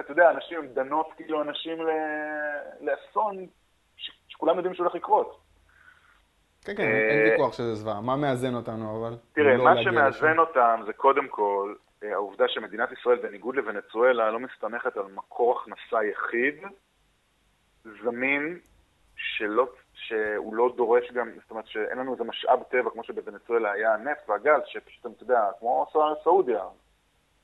אתה 0.00 0.12
יודע, 0.12 0.30
אנשים 0.30 0.66
דנות 0.74 1.12
כאילו 1.16 1.42
אנשים 1.42 1.78
לאסון 2.80 3.46
שכולם 4.28 4.56
יודעים 4.56 4.74
שהוא 4.74 4.84
הולך 4.84 4.94
לקרות. 4.94 5.40
כן, 6.64 6.76
כן, 6.76 6.82
אין 6.82 7.26
אה, 7.26 7.32
ויכוח 7.32 7.52
שזה 7.52 7.74
זוועה. 7.74 8.00
מה 8.00 8.16
מאזן 8.16 8.54
אותנו, 8.54 9.00
אבל? 9.00 9.16
תראה, 9.32 9.56
לא 9.56 9.64
מה 9.64 9.82
שמאזן 9.82 10.38
אותם 10.38 10.80
זה 10.86 10.92
קודם 10.92 11.28
כל 11.28 11.74
העובדה 12.02 12.48
שמדינת 12.48 12.92
ישראל, 12.92 13.18
בניגוד 13.18 13.56
לוונצואלה, 13.56 14.30
לא 14.30 14.40
מסתמכת 14.40 14.96
על 14.96 15.04
מקור 15.04 15.60
הכנסה 15.60 16.04
יחיד, 16.04 16.54
זמין, 18.02 18.58
שלא, 19.16 19.68
שהוא 19.94 20.54
לא 20.54 20.72
דורש 20.76 21.12
גם, 21.12 21.30
זאת 21.40 21.50
אומרת 21.50 21.66
שאין 21.66 21.98
לנו 21.98 22.12
איזה 22.12 22.24
משאב 22.24 22.62
טבע 22.62 22.90
כמו 22.90 23.04
שבוונצואלה 23.04 23.72
היה 23.72 23.94
הנפט 23.94 24.28
והגז, 24.28 24.62
שפשוט, 24.66 25.06
אתה 25.06 25.22
יודע, 25.22 25.40
כמו 25.58 25.86
סעודיה. 26.24 26.64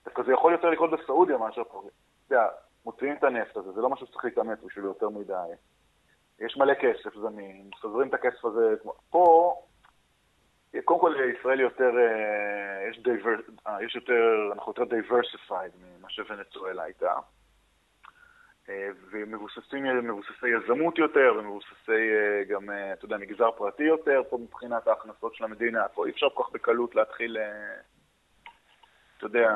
דווקא 0.05 0.23
זה 0.23 0.33
יכול 0.33 0.53
יותר 0.53 0.71
לקרות 0.71 0.91
בסעודיה 0.91 1.39
מאשר 1.39 1.65
פה. 1.65 1.83
אתה 2.27 2.35
יודע, 2.35 2.49
מוציאים 2.85 3.17
את 3.17 3.25
הנפט 3.25 3.57
הזה, 3.57 3.73
זה 3.73 3.81
לא 3.81 3.89
משהו 3.89 4.07
שצריך 4.07 4.25
להתאמץ 4.25 4.59
בשביל 4.67 4.85
יותר 4.85 5.09
מדי. 5.09 5.53
יש 6.39 6.57
מלא 6.57 6.75
כסף 6.75 7.15
זמין, 7.15 7.69
מפזרים 7.69 8.09
את 8.09 8.15
הכסף 8.15 8.45
הזה. 8.45 8.75
פה, 9.11 9.55
קודם 10.85 11.01
כל 11.01 11.15
ישראל 11.41 11.61
יותר, 11.61 11.91
אה, 11.99 12.89
יש, 12.91 12.99
דיבר, 12.99 13.31
אה, 13.67 13.83
יש 13.83 13.95
יותר, 13.95 14.53
אנחנו 14.53 14.71
יותר 14.71 14.85
diversified 14.85 15.73
ממה 15.79 16.11
שוונצואלה 16.11 16.83
הייתה. 16.83 17.15
אה, 18.69 18.89
ומבוססים, 19.11 19.85
מבוססי 19.85 20.49
יזמות 20.49 20.99
יותר, 20.99 21.35
ומבוססי 21.39 22.11
גם, 22.49 22.71
אתה 22.93 23.05
יודע, 23.05 23.17
מגזר 23.17 23.51
פרטי 23.51 23.83
יותר 23.83 24.23
פה 24.31 24.39
מבחינת 24.39 24.87
ההכנסות 24.87 25.35
של 25.35 25.45
המדינה. 25.45 25.89
פה 25.89 26.07
אי 26.07 26.11
אפשר 26.11 26.27
כל 26.35 26.43
כך 26.43 26.53
בקלות 26.53 26.95
להתחיל 26.95 27.39
אתה 29.19 29.27
יודע, 29.27 29.51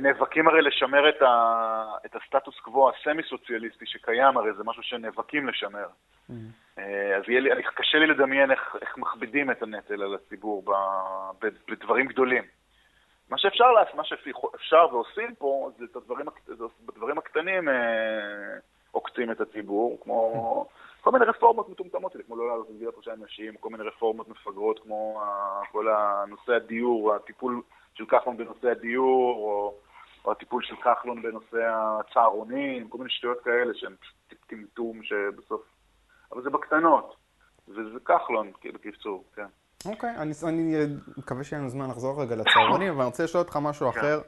נאבקים 0.00 0.48
הרי 0.48 0.62
לשמר 0.62 1.08
את, 1.08 1.22
ה, 1.22 1.84
את 2.06 2.16
הסטטוס 2.16 2.60
קוו 2.60 2.90
הסמי-סוציאליסטי 2.90 3.86
שקיים, 3.86 4.36
הרי 4.36 4.52
זה 4.56 4.64
משהו 4.64 4.82
שנאבקים 4.82 5.48
לשמר. 5.48 5.86
Mm-hmm. 6.30 6.63
אז 6.76 7.22
לי, 7.28 7.62
קשה 7.74 7.98
לי 7.98 8.06
לדמיין 8.06 8.50
איך, 8.50 8.76
איך 8.80 8.98
מכבידים 8.98 9.50
את 9.50 9.62
הנטל 9.62 10.02
על 10.02 10.14
הציבור 10.14 10.62
ב, 10.62 10.70
ב, 11.40 11.48
בדברים 11.68 12.06
גדולים. 12.06 12.44
מה 13.30 13.38
שאפשר 13.38 13.72
לעשות, 13.72 13.94
מה 13.94 14.04
שאפשר 14.04 14.86
ועושים 14.92 15.34
פה, 15.34 15.70
זה 15.78 15.84
את 15.90 15.96
הדברים, 15.96 16.26
בדברים 16.86 17.18
הקטנים 17.18 17.68
אה, 17.68 18.58
עוקצים 18.90 19.30
את 19.30 19.40
הציבור, 19.40 19.98
כמו 20.02 20.66
כל 21.00 21.12
מיני 21.12 21.24
רפורמות 21.24 21.68
מטומטמות, 21.68 22.12
כמו 22.26 22.36
לא 22.36 22.48
לעלות 22.48 22.70
את 22.70 22.78
גיל 22.78 22.88
הפרישה 22.88 23.12
נשים, 23.24 23.54
כל 23.60 23.68
מיני 23.68 23.84
רפורמות 23.84 24.28
מפגרות, 24.28 24.78
כמו 24.78 25.22
כל 25.72 25.88
הנושא 25.88 26.52
הדיור, 26.52 27.14
הטיפול 27.14 27.62
של 27.94 28.06
כחלון 28.06 28.36
בנושא 28.36 28.70
הדיור, 28.70 29.36
או, 29.36 29.74
או 30.24 30.32
הטיפול 30.32 30.62
של 30.62 30.76
כחלון 30.76 31.22
בנושא 31.22 31.58
הצהרונים, 31.66 32.88
כל 32.88 32.98
מיני 32.98 33.10
שטויות 33.10 33.40
כאלה 33.44 33.74
שהן 33.74 33.94
טמטום 34.46 35.02
שבסוף... 35.02 35.73
אבל 36.34 36.42
זה 36.42 36.50
בקטנות, 36.50 37.16
וזה 37.68 37.98
כחלון, 38.04 38.52
בקיצור, 38.74 39.24
כן. 39.34 39.46
אוקיי, 39.86 40.16
אני, 40.16 40.32
אני 40.42 40.76
מקווה 41.16 41.44
שיהיה 41.44 41.60
לנו 41.60 41.70
זמן 41.70 41.90
לחזור 41.90 42.22
רגע 42.22 42.36
לצהרונים, 42.36 42.88
אבל 42.88 43.00
אני 43.00 43.06
רוצה 43.06 43.24
לשאול 43.24 43.42
אותך 43.42 43.58
משהו 43.62 43.92
כן. 43.92 43.98
אחר. 43.98 44.20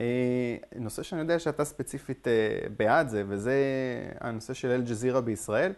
אה, 0.00 0.56
נושא 0.76 1.02
שאני 1.02 1.20
יודע 1.20 1.38
שאתה 1.38 1.64
ספציפית 1.64 2.28
אה, 2.28 2.68
בעד 2.76 3.08
זה, 3.08 3.24
וזה 3.28 3.54
הנושא 4.20 4.54
של 4.54 4.68
אל-ג'זירה 4.68 5.20
בישראל, 5.20 5.72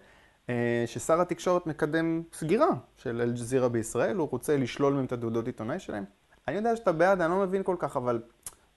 אה, 0.50 0.82
ששר 0.86 1.20
התקשורת 1.20 1.66
מקדם 1.66 2.22
סגירה 2.32 2.70
של 2.96 3.20
אל-ג'זירה 3.20 3.68
בישראל, 3.68 4.16
הוא 4.16 4.28
רוצה 4.30 4.56
לשלול 4.56 4.92
מהם 4.92 5.04
את 5.04 5.12
התעודות 5.12 5.46
עיתונאי 5.46 5.78
שלהם. 5.78 6.04
אני 6.48 6.56
יודע 6.56 6.76
שאתה 6.76 6.92
בעד, 6.92 7.20
אני 7.20 7.30
לא 7.30 7.40
מבין 7.40 7.62
כל 7.62 7.76
כך, 7.78 7.96
אבל 7.96 8.22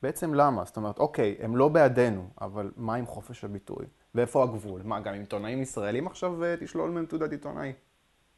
בעצם 0.02 0.34
למה? 0.34 0.66
זאת 0.66 0.78
אומרת, 0.78 1.00
אוקיי, 1.00 1.36
הם 1.40 1.58
לא 1.58 1.68
בעדנו, 1.68 2.30
אבל 2.42 2.72
מה 2.78 2.96
עם 2.96 3.06
חופש 3.06 3.44
הביטוי? 3.44 3.86
ואיפה 4.16 4.44
הגבול? 4.44 4.82
מה, 4.84 5.00
גם 5.00 5.14
עיתונאים 5.14 5.62
ישראלים 5.62 6.08
עכשיו 6.08 6.44
אה, 6.44 6.56
תשלול 6.60 6.90
מהם 6.90 7.06
תעודת 7.06 7.32
עיתונאי? 7.32 7.74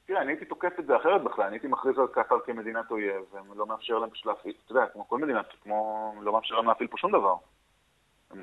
תראה, 0.08 0.22
אני 0.22 0.32
הייתי 0.32 0.46
תוקף 0.46 0.80
את 0.80 0.86
זה 0.86 0.98
אחרת 0.98 1.24
בכלל, 1.24 1.46
אני 1.46 1.56
הייתי 1.56 1.68
מכריז 1.68 2.00
על 2.00 2.08
קטאר 2.08 2.40
כמדינת 2.46 2.92
אויב, 2.92 3.24
ולא 3.52 3.66
מאפשר 3.68 4.00
להם 4.00 4.10
פשוט 4.10 4.26
להפעיל, 4.26 4.54
אתה 4.66 4.72
יודע, 4.72 4.86
כמו 4.94 5.08
כל 5.10 5.18
מדינה, 5.18 5.42
כמו 5.64 6.14
לא 6.22 6.34
מאפשר 6.34 6.56
להם 6.56 6.66
להפעיל 6.66 6.88
פה 6.88 6.98
שום 6.98 7.12
דבר. 7.12 7.36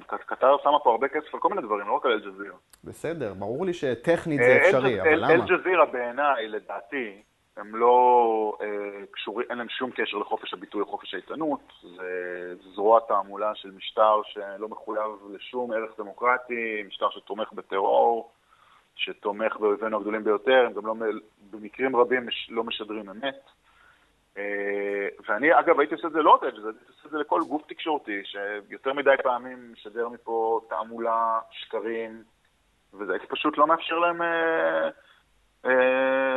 קטאר 0.08 0.56
שמה 0.62 0.78
פה 0.78 0.90
הרבה 0.90 1.08
כסף 1.08 1.34
על 1.34 1.40
כל 1.40 1.48
מיני 1.48 1.62
דברים, 1.62 1.88
לא 1.88 1.92
רק 1.92 2.06
על 2.06 2.12
אל-ג'זירה. 2.12 2.56
בסדר, 2.84 3.34
ברור 3.34 3.66
לי 3.66 3.74
שטכנית 3.74 4.40
זה 4.40 4.44
אה, 4.44 4.66
אפשרי, 4.66 5.00
אבל 5.00 5.14
למה? 5.14 5.32
אל-ג'זירה 5.32 5.86
בעיניי, 5.86 6.48
לדעתי, 6.48 7.22
הם 7.56 7.76
לא 7.76 8.58
אה, 8.60 9.06
קשורים, 9.10 9.46
אין 9.50 9.58
להם 9.58 9.68
שום 9.68 9.90
קשר 9.90 10.16
לחופש 10.16 10.54
הביטוי 10.54 10.80
או 10.80 10.86
חופש 10.86 11.14
העיתונות, 11.14 11.72
זה 11.96 12.54
זרוע 12.74 13.00
תעמולה 13.08 13.54
של 13.54 13.70
משטר 13.70 14.20
שלא 14.24 14.68
מחויב 14.68 15.10
לשום 15.30 15.72
ערך 15.72 15.98
דמוקרטי, 15.98 16.82
משטר 16.86 17.10
שתומך 17.10 17.52
בטרור, 17.52 18.32
שתומך 18.96 19.56
באויבינו 19.56 19.96
הגדולים 19.96 20.24
ביותר, 20.24 20.66
הם 20.66 20.72
גם 20.72 20.86
לא, 20.86 20.94
במקרים 21.50 21.96
רבים 21.96 22.28
לא 22.48 22.64
משדרים 22.64 23.10
אמת. 23.10 23.40
אה, 24.38 25.08
ואני, 25.28 25.58
אגב, 25.58 25.80
הייתי 25.80 25.94
עושה 25.94 26.06
את 26.06 26.12
זה 26.12 26.22
לא 26.22 26.30
רק 26.30 26.42
הייתי 26.42 26.58
עושה 26.58 27.06
את 27.06 27.10
זה 27.10 27.18
לכל 27.18 27.40
גוף 27.48 27.62
תקשורתי, 27.66 28.22
שיותר 28.24 28.92
מדי 28.92 29.14
פעמים 29.22 29.72
משדר 29.72 30.08
מפה 30.08 30.60
תעמולה, 30.68 31.40
שקרים, 31.50 32.22
והייתי 32.92 33.26
פשוט 33.26 33.58
לא 33.58 33.66
מאפשר 33.66 33.98
להם... 33.98 34.22
אה, 34.22 34.88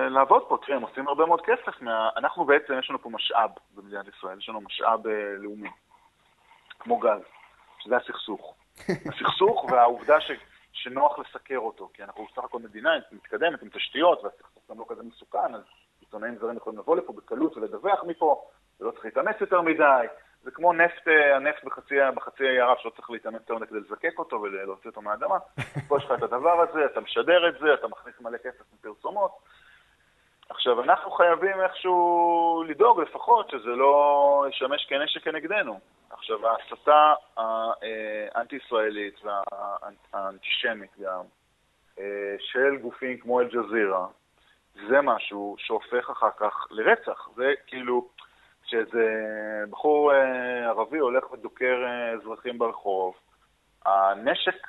לעבוד 0.09 0.43
פה. 0.47 0.57
תראה, 0.65 0.77
הם 0.77 0.83
עושים 0.83 1.07
הרבה 1.07 1.25
מאוד 1.25 1.41
כסף. 1.41 1.81
מה... 1.81 2.09
אנחנו 2.17 2.45
בעצם, 2.45 2.73
יש 2.79 2.89
לנו 2.89 3.01
פה 3.01 3.09
משאב 3.09 3.49
במדינת 3.75 4.05
ישראל, 4.07 4.37
יש 4.37 4.49
לנו 4.49 4.61
משאב 4.61 5.07
אה, 5.07 5.35
לאומי, 5.37 5.69
כמו 6.79 6.97
גז, 6.97 7.21
שזה 7.79 7.97
הסכסוך. 7.97 8.55
הסכסוך 9.09 9.65
והעובדה 9.71 10.21
ש... 10.21 10.31
שנוח 10.73 11.19
לסקר 11.19 11.57
אותו, 11.57 11.89
כי 11.93 12.03
אנחנו 12.03 12.25
בסך 12.31 12.43
הכל 12.43 12.59
מדינה 12.59 12.89
מתקדמת 13.11 13.61
עם 13.61 13.69
תשתיות, 13.69 14.23
והסכסוך 14.23 14.63
גם 14.71 14.79
לא 14.79 14.85
כזה 14.89 15.03
מסוכן, 15.03 15.55
אז 15.55 15.61
עיתונאים 15.99 16.37
זרים 16.37 16.57
יכולים 16.57 16.79
לבוא 16.79 16.95
לפה 16.95 17.13
בקלות 17.13 17.57
ולדווח 17.57 18.03
מפה, 18.07 18.43
ולא 18.79 18.91
צריך 18.91 19.05
להתאמץ 19.05 19.35
יותר 19.41 19.61
מדי. 19.61 20.05
זה 20.47 20.51
כמו 20.51 20.73
נפט, 20.73 21.07
אה, 21.07 21.35
הנפט 21.35 21.63
בחצי, 21.63 21.95
בחצי 22.15 22.47
האי 22.47 22.59
ערב 22.59 22.77
שלא 22.79 22.89
צריך 22.89 23.09
להתאמץ 23.09 23.41
יותר 23.49 23.65
כדי 23.65 23.79
לזקק 23.79 24.19
אותו 24.19 24.35
ולהוציא 24.35 24.89
אותו 24.89 25.01
מהאדמה. 25.01 25.37
פה 25.87 25.97
יש 25.97 26.05
לך 26.05 26.11
את 26.11 26.23
הדבר 26.23 26.61
הזה, 26.61 26.85
אתה 26.85 27.01
משדר 27.01 27.49
את 27.49 27.59
זה, 27.59 27.73
אתה 27.73 27.87
מכניס 27.87 28.15
מלא 28.21 28.37
כסף 28.37 28.63
מפרסומות. 28.73 29.31
עכשיו, 30.49 30.83
אנחנו 30.83 31.11
חייבים 31.11 31.61
איכשהו 31.61 32.63
לדאוג 32.67 33.01
לפחות 33.01 33.49
שזה 33.49 33.69
לא 33.69 34.45
ישמש 34.49 34.85
כנשק 34.85 35.23
כנגדנו. 35.23 35.79
עכשיו, 36.09 36.39
ההסתה 36.47 37.13
האנטי-ישראלית 37.37 39.19
והאנטישמית 39.23 40.91
גם 40.99 41.21
אה, 41.99 42.35
של 42.39 42.77
גופים 42.81 43.17
כמו 43.17 43.41
אל-ג'זירה, 43.41 44.07
זה 44.89 45.01
משהו 45.01 45.55
שהופך 45.59 46.09
אחר 46.09 46.31
כך 46.37 46.67
לרצח. 46.71 47.29
זה 47.35 47.53
כאילו, 47.67 48.09
שאיזה 48.67 49.05
בחור 49.69 50.13
אה, 50.13 50.67
ערבי 50.67 50.97
הולך 50.97 51.31
ודוקר 51.31 51.83
אה, 51.85 52.11
אזרחים 52.11 52.57
ברחוב, 52.57 53.13
הנשק 53.85 54.67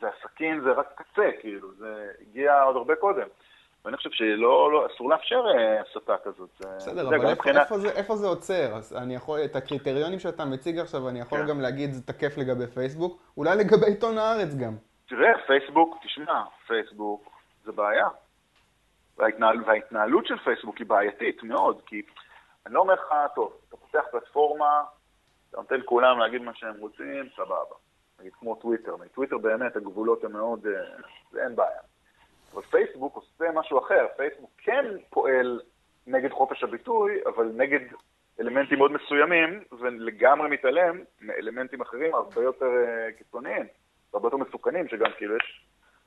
והסכין 0.00 0.60
זה 0.60 0.72
רק 0.72 0.86
קצה, 0.94 1.30
כאילו, 1.40 1.74
זה 1.74 2.10
הגיע 2.20 2.62
עוד 2.62 2.76
הרבה 2.76 2.96
קודם. 2.96 3.26
ואני 3.84 3.96
חושב 3.96 4.10
שלא, 4.10 4.72
לא, 4.72 4.86
אסור 4.86 5.10
לאפשר 5.10 5.42
אה, 5.56 5.80
הסתה 5.80 6.16
כזאת. 6.24 6.50
בסדר, 6.76 7.06
אבל 7.08 7.14
איפה, 7.14 7.32
מבחינת... 7.32 7.56
איפה, 7.56 7.78
זה, 7.78 7.88
איפה 7.90 8.16
זה 8.16 8.26
עוצר? 8.26 8.72
אני 8.96 9.14
יכול, 9.14 9.40
את 9.44 9.56
הקריטריונים 9.56 10.18
שאתה 10.18 10.44
מציג 10.44 10.78
עכשיו, 10.78 11.08
אני 11.08 11.20
יכול 11.20 11.38
כן. 11.38 11.46
גם 11.46 11.60
להגיד, 11.60 11.92
זה 11.92 12.02
תקף 12.06 12.38
לגבי 12.38 12.66
פייסבוק, 12.66 13.22
אולי 13.36 13.56
לגבי 13.56 13.86
עיתון 13.86 14.18
הארץ 14.18 14.54
גם. 14.54 14.72
תראה, 15.08 15.32
פייסבוק, 15.46 15.98
תשמע, 16.04 16.42
פייסבוק 16.66 17.30
זה 17.64 17.72
בעיה. 17.72 18.08
וההתנהל, 19.18 19.62
וההתנהלות 19.66 20.26
של 20.26 20.38
פייסבוק 20.38 20.78
היא 20.78 20.86
בעייתית 20.86 21.42
מאוד, 21.42 21.80
כי 21.86 22.02
אני 22.66 22.74
לא 22.74 22.80
אומר 22.80 22.94
לך, 22.94 23.14
טוב, 23.34 23.52
אתה 23.68 23.76
פותח 23.76 24.04
פלטפורמה, 24.10 24.84
אתה 25.50 25.56
נותן 25.56 25.76
לכולם 25.76 26.18
להגיד 26.18 26.42
מה 26.42 26.54
שהם 26.54 26.74
רוצים, 26.78 27.28
סבבה. 27.36 27.74
נגיד 28.20 28.32
כמו 28.34 28.54
טוויטר, 28.54 28.96
טוויטר 29.14 29.38
באמת 29.38 29.76
הגבולות 29.76 30.24
הם 30.24 30.32
מאוד, 30.32 30.66
אה, 30.66 30.72
זה 31.30 31.44
אין 31.44 31.56
בעיה. 31.56 31.80
אבל 32.54 32.62
פייסבוק 32.62 33.16
עושה 33.16 33.44
משהו 33.54 33.78
אחר, 33.78 34.06
פייסבוק 34.16 34.50
כן 34.58 34.84
פועל 35.10 35.60
נגד 36.06 36.30
חופש 36.30 36.62
הביטוי, 36.62 37.20
אבל 37.26 37.52
נגד 37.56 37.80
אלמנטים 38.40 38.78
מאוד 38.78 38.92
מסוימים, 38.92 39.64
ולגמרי 39.78 40.48
מתעלם 40.50 41.00
מאלמנטים 41.20 41.80
אחרים 41.80 42.14
הרבה 42.14 42.42
יותר 42.42 42.66
uh, 42.66 43.18
קיצוניים, 43.18 43.66
הרבה 44.14 44.26
יותר 44.26 44.36
מסוכנים, 44.36 44.88
שגם 44.88 45.10
כאילו 45.16 45.36
יש 45.36 45.66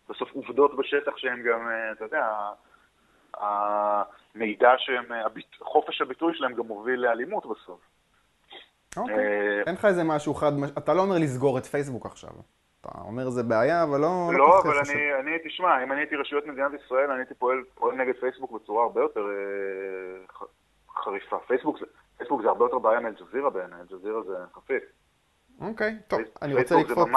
בסוף 0.10 0.32
עובדות 0.32 0.78
בשטח 0.78 1.18
שהן 1.18 1.44
גם, 1.44 1.68
uh, 1.68 1.98
אתה 1.98 2.06
יודע, 2.06 2.28
המידע 3.40 4.74
שהם, 4.78 5.06
חופש 5.60 6.02
הביטוי 6.02 6.34
שלהם 6.36 6.54
גם 6.54 6.68
מוביל 6.68 7.00
לאלימות 7.00 7.46
בסוף. 7.46 7.80
אוקיי, 8.98 9.16
אה, 9.16 9.64
אין 9.68 9.76
לך 9.76 9.86
איזה 9.86 10.04
משהו 10.04 10.34
חד, 10.34 10.52
אתה 10.78 10.94
לא 10.94 11.02
אומר 11.02 11.16
לסגור 11.18 11.58
את 11.58 11.66
פייסבוק 11.66 12.06
עכשיו. 12.06 12.30
אתה 12.82 12.90
אומר 13.02 13.30
זה 13.30 13.44
בעיה, 13.44 13.84
אבל 13.84 14.00
לא... 14.00 14.30
לא, 14.32 14.38
לא 14.38 14.62
אבל 14.62 14.78
אני, 14.78 15.14
אני, 15.20 15.32
תשמע, 15.46 15.84
אם 15.84 15.92
אני 15.92 16.02
הייתי 16.02 16.16
רשויות 16.16 16.46
מדינת 16.46 16.72
ישראל, 16.86 17.12
אני 17.12 17.20
הייתי 17.20 17.34
פועל, 17.34 17.64
פועל 17.76 17.96
נגד 17.96 18.14
פייסבוק 18.20 18.52
בצורה 18.52 18.84
הרבה 18.84 19.02
יותר 19.02 19.22
אה, 19.22 20.46
חריפה. 21.04 21.38
פייסבוק, 21.48 21.78
פייסבוק 22.18 22.42
זה 22.42 22.48
הרבה 22.48 22.66
יותר 22.66 22.80
בעיה 22.80 23.00
מאלג'זירה 23.00 23.50
בעיניי, 23.50 23.80
אלג'זירה 23.80 24.24
זה 24.24 24.36
חפיף. 24.54 24.84
אוקיי, 25.62 25.96
טוב, 26.08 26.20
אני 26.42 26.56
רוצה 26.56 26.76
לקפוץ. 26.76 27.10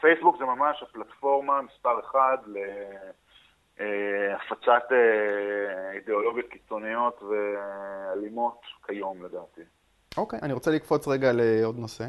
פייסבוק 0.00 0.36
זה 0.38 0.44
ממש 0.44 0.82
הפלטפורמה 0.82 1.62
מספר 1.62 2.00
אחד 2.00 2.36
להפצת 2.46 3.23
אה, 4.68 5.92
אידיאולוגיות 5.92 6.46
קיצוניות 6.50 7.22
ואלימות 7.22 8.60
כיום 8.86 9.24
לדעתי. 9.24 9.60
אוקיי, 10.16 10.38
אני 10.42 10.52
רוצה 10.52 10.70
לקפוץ 10.70 11.08
רגע 11.08 11.30
לעוד 11.32 11.78
נושא. 11.78 12.04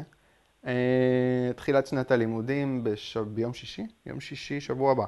אה, 0.66 1.50
תחילת 1.56 1.86
שנת 1.86 2.10
הלימודים 2.10 2.84
בש... 2.84 3.16
ביום 3.16 3.54
שישי, 3.54 3.86
יום 4.06 4.20
שישי, 4.20 4.60
שבוע 4.60 4.92
הבא. 4.92 5.04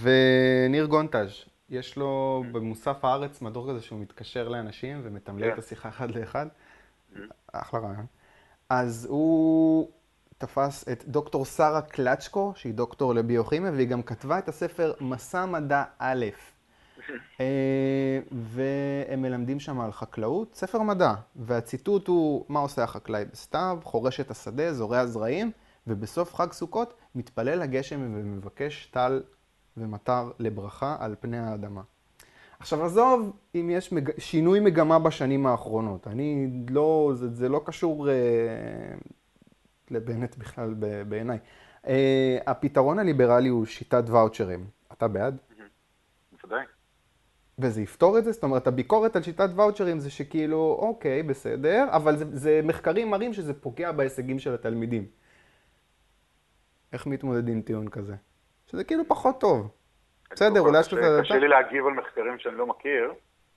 וניר 0.00 0.86
גונטאז', 0.86 1.44
יש 1.70 1.96
לו 1.96 2.42
במוסף 2.52 3.04
הארץ 3.04 3.42
מדור 3.42 3.70
כזה 3.70 3.80
שהוא 3.80 4.00
מתקשר 4.00 4.48
לאנשים 4.48 5.00
ומתמלל 5.04 5.52
את 5.52 5.58
השיחה 5.58 5.88
אחד 5.88 6.10
לאחד. 6.10 6.46
אחלה 7.52 7.80
רעיון. 7.80 8.06
אז 8.68 9.06
הוא 9.10 9.88
תפס 10.38 10.88
את 10.88 11.04
דוקטור 11.04 11.44
שרה 11.44 11.82
קלצ'קו, 11.82 12.52
שהיא 12.56 12.74
דוקטור 12.74 13.14
לביוכימיה, 13.14 13.72
והיא 13.72 13.88
גם 13.88 14.02
כתבה 14.02 14.38
את 14.38 14.48
הספר 14.48 14.92
מסע 15.00 15.46
מדע 15.46 15.84
א'. 15.98 16.26
אה, 17.40 18.20
והם 18.32 19.22
מלמדים 19.22 19.60
שם 19.60 19.80
על 19.80 19.92
חקלאות, 19.92 20.54
ספר 20.54 20.82
מדע, 20.82 21.14
והציטוט 21.36 22.08
הוא 22.08 22.44
מה 22.48 22.60
עושה 22.60 22.84
החקלאי 22.84 23.24
בסתיו, 23.24 23.78
חורש 23.82 24.20
את 24.20 24.30
השדה, 24.30 24.72
זורע 24.72 25.06
זרעים, 25.06 25.50
ובסוף 25.86 26.34
חג 26.34 26.52
סוכות 26.52 26.94
מתפלל 27.14 27.58
לגשם 27.58 28.00
ומבקש 28.00 28.86
טל 28.86 29.22
ומטר 29.76 30.30
לברכה 30.38 30.96
על 31.00 31.14
פני 31.20 31.38
האדמה. 31.38 31.82
עכשיו 32.58 32.84
עזוב 32.84 33.32
אם 33.54 33.70
יש 33.72 33.92
מג... 33.92 34.10
שינוי 34.18 34.60
מגמה 34.60 34.98
בשנים 34.98 35.46
האחרונות, 35.46 36.06
אני 36.06 36.50
לא, 36.70 37.12
זה, 37.14 37.28
זה 37.28 37.48
לא 37.48 37.60
קשור 37.64 38.08
אה, 38.08 38.14
לבנט 39.90 40.36
בכלל 40.36 40.74
בעיניי. 41.08 41.38
אה, 41.86 42.38
הפתרון 42.46 42.98
הליברלי 42.98 43.48
הוא 43.48 43.66
שיטת 43.66 44.04
ואוצ'רים, 44.06 44.66
אתה 44.92 45.08
בעד? 45.08 45.36
וזה 47.58 47.82
יפתור 47.82 48.18
את 48.18 48.24
זה? 48.24 48.32
זאת 48.32 48.42
אומרת, 48.42 48.66
הביקורת 48.66 49.16
על 49.16 49.22
שיטת 49.22 49.48
ואוצ'רים 49.56 49.98
זה 49.98 50.10
שכאילו, 50.10 50.76
אוקיי, 50.80 51.22
בסדר, 51.22 51.84
אבל 51.90 52.16
זה, 52.16 52.24
זה 52.36 52.60
מחקרים 52.64 53.10
מראים 53.10 53.32
שזה 53.32 53.60
פוגע 53.60 53.92
בהישגים 53.92 54.38
של 54.38 54.54
התלמידים. 54.54 55.06
איך 56.92 57.06
מתמודדים 57.06 57.54
עם 57.54 57.62
טיעון 57.62 57.88
כזה? 57.88 58.14
שזה 58.66 58.84
כאילו 58.84 59.04
פחות 59.08 59.40
טוב. 59.40 59.70
בסדר, 60.30 60.60
אולי 60.60 60.80
יש 60.80 60.92
לך... 60.92 61.00
קשה 61.20 61.38
לי 61.38 61.48
להגיב 61.48 61.86
על 61.86 61.92
מחקרים 61.92 62.38
שאני 62.38 62.56
לא 62.56 62.66
מכיר, 62.66 63.12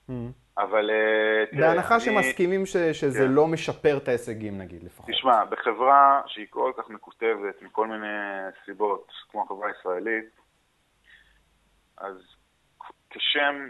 mm. 0.10 0.12
אבל 0.58 0.90
אה, 0.90 1.60
בהנחה 1.60 2.00
שמסכימים 2.00 2.66
שזה 2.66 3.20
כן. 3.20 3.32
לא 3.32 3.48
משפר 3.48 3.98
את 3.98 4.08
ההישגים, 4.08 4.58
נגיד, 4.58 4.84
לפחות. 4.84 5.10
תשמע, 5.10 5.46
בחברה 5.46 6.22
שהיא 6.28 6.48
כל 6.50 6.72
כך 6.78 6.90
מקוטבת 6.90 7.62
מכל 7.62 7.88
מיני 7.88 8.08
סיבות, 8.66 9.12
כמו 9.32 9.44
החברה 9.44 9.68
הישראלית, 9.68 10.26
אז 11.98 12.16
כשם 13.10 13.70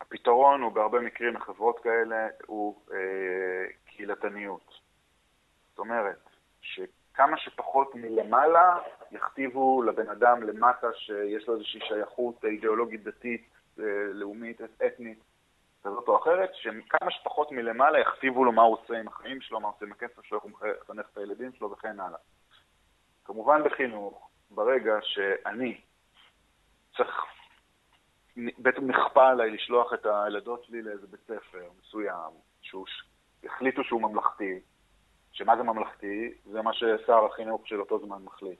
הפתרון 0.00 0.62
הוא 0.62 0.72
בהרבה 0.72 1.00
מקרים 1.00 1.34
בחברות 1.34 1.80
כאלה 1.80 2.28
הוא 2.46 2.80
אה, 2.92 3.66
קהילתניות. 3.86 4.80
זאת 5.70 5.78
אומרת, 5.78 6.28
שכמה 6.60 7.38
שפחות 7.38 7.94
מלמעלה 7.94 8.78
יכתיבו 9.12 9.82
לבן 9.82 10.08
אדם 10.08 10.42
למטה 10.42 10.86
שיש 10.92 11.48
לו 11.48 11.54
איזושהי 11.54 11.80
שייכות 11.80 12.44
אידיאולוגית, 12.44 13.04
דתית, 13.04 13.48
אה, 13.78 13.84
לאומית, 14.12 14.60
אתנית, 14.86 15.18
כזאת 15.84 16.08
או 16.08 16.18
אחרת, 16.18 16.50
שכמה 16.54 17.10
שפחות 17.10 17.52
מלמעלה 17.52 17.98
יכתיבו 17.98 18.44
לו 18.44 18.52
מה 18.52 18.62
הוא 18.62 18.76
עושה 18.78 19.00
עם 19.00 19.08
החיים 19.08 19.40
שלו, 19.40 19.60
מה 19.60 19.68
הוא 19.68 19.74
עושה 19.76 19.86
עם 19.86 19.92
הכסף 19.92 20.24
שלו, 20.24 20.38
איך 20.38 20.44
הוא 20.44 20.52
מחנך 20.82 21.06
את 21.12 21.18
הילדים 21.18 21.52
שלו 21.52 21.70
וכן 21.70 22.00
הלאה. 22.00 22.18
כמובן 23.24 23.62
בחינוך, 23.64 24.30
ברגע 24.50 24.94
שאני 25.02 25.80
צריך 26.96 27.33
בעצם 28.36 28.86
נכפה 28.86 29.28
עליי 29.28 29.50
לשלוח 29.50 29.92
את 29.94 30.06
הילדות 30.06 30.64
שלי 30.64 30.82
לאיזה 30.82 31.06
בית 31.06 31.20
ספר 31.20 31.68
מסוים, 31.80 32.30
שהחליטו 32.62 33.84
שהוא 33.84 34.02
ממלכתי, 34.02 34.60
שמה 35.32 35.56
זה 35.56 35.62
ממלכתי? 35.62 36.32
זה 36.44 36.62
מה 36.62 36.72
ששר 36.72 37.24
החינוך 37.24 37.68
של 37.68 37.80
אותו 37.80 37.98
זמן 37.98 38.22
מחליט. 38.24 38.58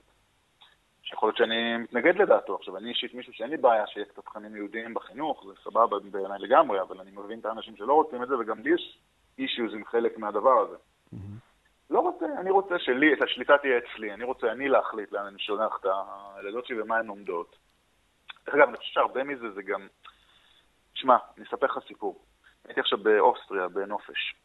שיכול 1.03 1.29
להיות 1.29 1.37
שאני 1.37 1.77
מתנגד 1.77 2.15
לדעתו. 2.15 2.55
עכשיו, 2.55 2.77
אני 2.77 2.89
אישית 2.89 3.13
מישהו 3.13 3.33
שאין 3.33 3.49
לי 3.49 3.57
בעיה 3.57 3.87
שיהיה 3.87 4.05
קצת 4.05 4.25
תכנים 4.25 4.55
יהודיים 4.55 4.93
בחינוך, 4.93 5.45
זה 5.47 5.53
סבבה 5.63 5.99
בעיניי 6.11 6.39
לגמרי, 6.39 6.81
אבל 6.81 6.99
אני 6.99 7.11
מבין 7.11 7.39
את 7.39 7.45
האנשים 7.45 7.75
שלא 7.75 7.93
רוצים 7.93 8.23
את 8.23 8.27
זה, 8.27 8.37
וגם 8.37 8.59
לי 8.59 8.73
יש 8.73 8.99
אישיוז 9.37 9.73
עם 9.73 9.85
חלק 9.85 10.17
מהדבר 10.17 10.59
הזה. 10.59 10.75
Mm-hmm. 10.75 11.45
לא 11.89 11.99
רוצה, 11.99 12.25
אני 12.39 12.49
רוצה 12.49 12.79
שלי, 12.79 13.13
את 13.13 13.21
השליטה 13.21 13.57
תהיה 13.57 13.77
אצלי, 13.77 14.13
אני 14.13 14.23
רוצה 14.23 14.51
אני 14.51 14.69
להחליט 14.69 15.11
לאן 15.11 15.25
אני 15.25 15.39
שולח 15.39 15.77
את 15.81 15.85
הילדות 16.35 16.65
שלי 16.65 16.81
ומה 16.81 16.97
הן 16.97 17.05
לומדות. 17.05 17.55
דרך 18.45 18.55
אגב, 18.55 18.67
אני 18.67 18.77
חושב 18.77 18.91
שהרבה 18.93 19.23
מזה 19.23 19.51
זה 19.51 19.63
גם... 19.63 19.87
שמע, 20.93 21.17
אני 21.37 21.45
אספר 21.45 21.65
לך 21.65 21.79
סיפור. 21.87 22.25
הייתי 22.65 22.79
עכשיו 22.79 22.97
באוסטריה, 23.03 23.67
בנופש. 23.67 24.35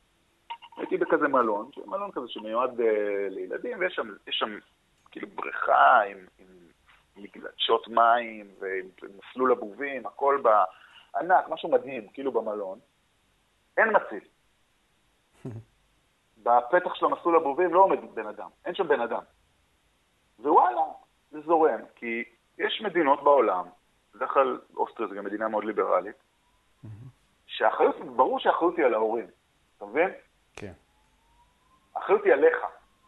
הייתי 0.77 0.97
בכזה 0.97 1.29
מלון, 1.29 1.71
מלון 1.87 2.11
כזה 2.13 2.29
שמיועד 2.29 2.81
uh, 2.81 2.83
לילדים, 3.29 3.79
ויש 3.81 3.95
שם, 3.95 4.09
שם 4.31 4.59
כאילו 5.11 5.29
בריכה 5.35 6.01
עם, 6.03 6.19
עם 6.39 6.47
מגלשות 7.17 7.89
מים 7.89 8.55
ועם 8.61 8.89
מסלול 9.19 9.53
הבובים, 9.53 10.07
הכל 10.07 10.43
בענק, 10.43 11.45
משהו 11.49 11.71
מדהים, 11.71 12.09
כאילו 12.09 12.33
במלון. 12.33 12.79
אין 13.77 13.89
מציל. 13.97 14.25
בפתח 16.43 16.95
של 16.95 17.07
המסלול 17.07 17.37
הבובים 17.37 17.75
לא 17.75 17.81
עומד 17.81 18.15
בן 18.15 18.27
אדם, 18.27 18.49
אין 18.65 18.75
שם 18.75 18.89
בן 18.89 19.01
אדם. 19.01 19.23
ווואלה, 20.39 20.83
זה 21.31 21.41
זורם, 21.41 21.81
כי 21.97 22.25
יש 22.59 22.83
מדינות 22.85 23.25
בעולם 23.25 23.67
בדרך 24.15 24.31
כלל 24.31 24.61
אוסטריה 24.77 25.09
זו 25.09 25.15
גם 25.15 25.25
מדינה 25.25 25.49
מאוד 25.49 25.65
ליברלית, 25.65 26.17
שהאחריות, 27.47 27.97
ברור 28.17 28.39
שהאחריות 28.39 28.77
היא 28.77 28.85
על 28.85 28.95
ההורים, 28.95 29.27
אתה 29.77 29.85
מבין? 29.85 30.11
כן. 30.57 30.73
האחריות 31.97 32.25
היא 32.25 32.33
עליך. 32.33 32.57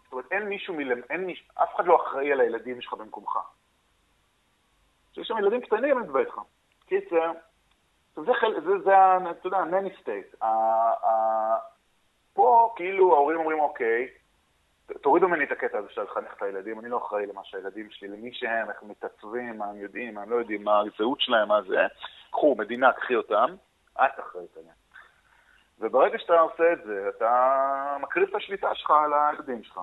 זאת 0.04 0.12
אומרת, 0.12 0.32
אין 0.32 0.48
מישהו 0.48 0.74
מלמ... 0.74 1.00
אין 1.10 1.24
מישהו, 1.24 1.46
אף 1.62 1.74
אחד 1.76 1.86
לא 1.86 2.02
אחראי 2.02 2.32
על 2.32 2.40
הילדים 2.40 2.80
שלך 2.80 2.92
במקומך. 2.94 3.38
יש 5.16 5.28
שם 5.28 5.38
ילדים 5.38 5.60
קטנים, 5.60 5.98
אני 5.98 6.06
מדבר 6.06 6.20
איתך. 6.20 6.40
קיצר, 6.86 7.32
זה, 8.16 8.34
חל... 8.40 8.60
זה, 8.60 8.78
זה, 8.84 8.92
אתה 9.30 9.46
יודע, 9.46 9.64
מני 9.64 9.90
סטייט. 10.00 10.34
פה 12.32 12.72
כאילו 12.76 13.14
ההורים 13.14 13.38
אומרים, 13.38 13.60
אוקיי, 13.60 14.08
תורידו 15.00 15.28
ממני 15.28 15.44
את 15.44 15.52
הקטע 15.52 15.78
הזה 15.78 15.88
של 15.90 16.02
לחנך 16.02 16.34
את 16.36 16.42
הילדים, 16.42 16.80
אני 16.80 16.88
לא 16.88 16.98
אחראי 16.98 17.26
למה 17.26 17.40
שהילדים 17.44 17.90
שלי, 17.90 18.08
למי 18.08 18.32
שהם, 18.32 18.70
איך 18.70 18.82
הם 18.82 18.88
מתעצבים, 18.88 19.58
מה 19.58 19.66
הם 19.66 19.76
יודעים, 19.76 20.14
מה 20.14 20.22
הם 20.22 20.30
לא 20.30 20.36
יודעים, 20.36 20.64
מה 20.64 20.80
הזהות 20.80 21.20
שלהם, 21.20 21.48
מה 21.48 21.62
זה. 21.62 21.86
קחו, 22.30 22.54
מדינה, 22.58 22.92
קחי 22.92 23.16
אותם, 23.16 23.54
את 23.94 24.20
אחראית 24.20 24.56
עליהם. 24.56 24.74
וברגע 25.78 26.18
שאתה 26.18 26.40
עושה 26.40 26.72
את 26.72 26.84
זה, 26.84 27.08
אתה 27.16 27.96
מקריב 28.00 28.28
את 28.28 28.34
השליטה 28.34 28.74
שלך 28.74 28.90
על 28.90 29.12
הילדים 29.12 29.62
שלך. 29.62 29.80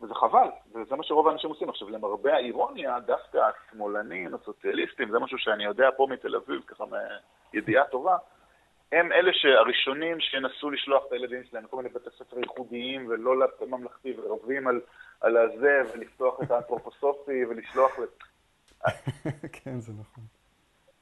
וזה 0.00 0.14
חבל, 0.14 0.48
וזה 0.74 0.96
מה 0.96 1.04
שרוב 1.04 1.28
האנשים 1.28 1.50
עושים. 1.50 1.68
עכשיו, 1.68 1.90
למרבה 1.90 2.34
האירוניה, 2.34 3.00
דווקא 3.00 3.38
השמאלנים, 3.38 4.34
הסוציאליסטים, 4.34 5.10
זה 5.10 5.18
משהו 5.18 5.38
שאני 5.38 5.64
יודע 5.64 5.88
פה 5.96 6.06
מתל 6.10 6.36
אביב, 6.36 6.62
ככה 6.66 6.84
מידיעה 7.54 7.84
טובה, 7.84 8.16
הם 8.92 9.12
אלה 9.12 9.32
שהראשונים 9.32 10.20
שינסו 10.20 10.70
לשלוח 10.70 11.04
את 11.06 11.12
הילדים 11.12 11.44
שלהם 11.44 11.64
לכל 11.64 11.76
מיני 11.76 11.88
בתי 11.88 12.10
ספר 12.18 12.38
ייחודיים 12.38 13.06
ולא 13.08 13.34
ממלכתי 13.66 14.14
ורבים 14.16 14.68
על, 14.68 14.80
על 15.20 15.36
הזה 15.36 15.80
ולפתוח 15.92 16.42
את 16.42 16.50
האנתרופוסופי 16.50 17.44
ולשלוח... 17.44 17.90
כן, 19.64 19.80
זה 19.80 19.92
נכון. 20.00 20.24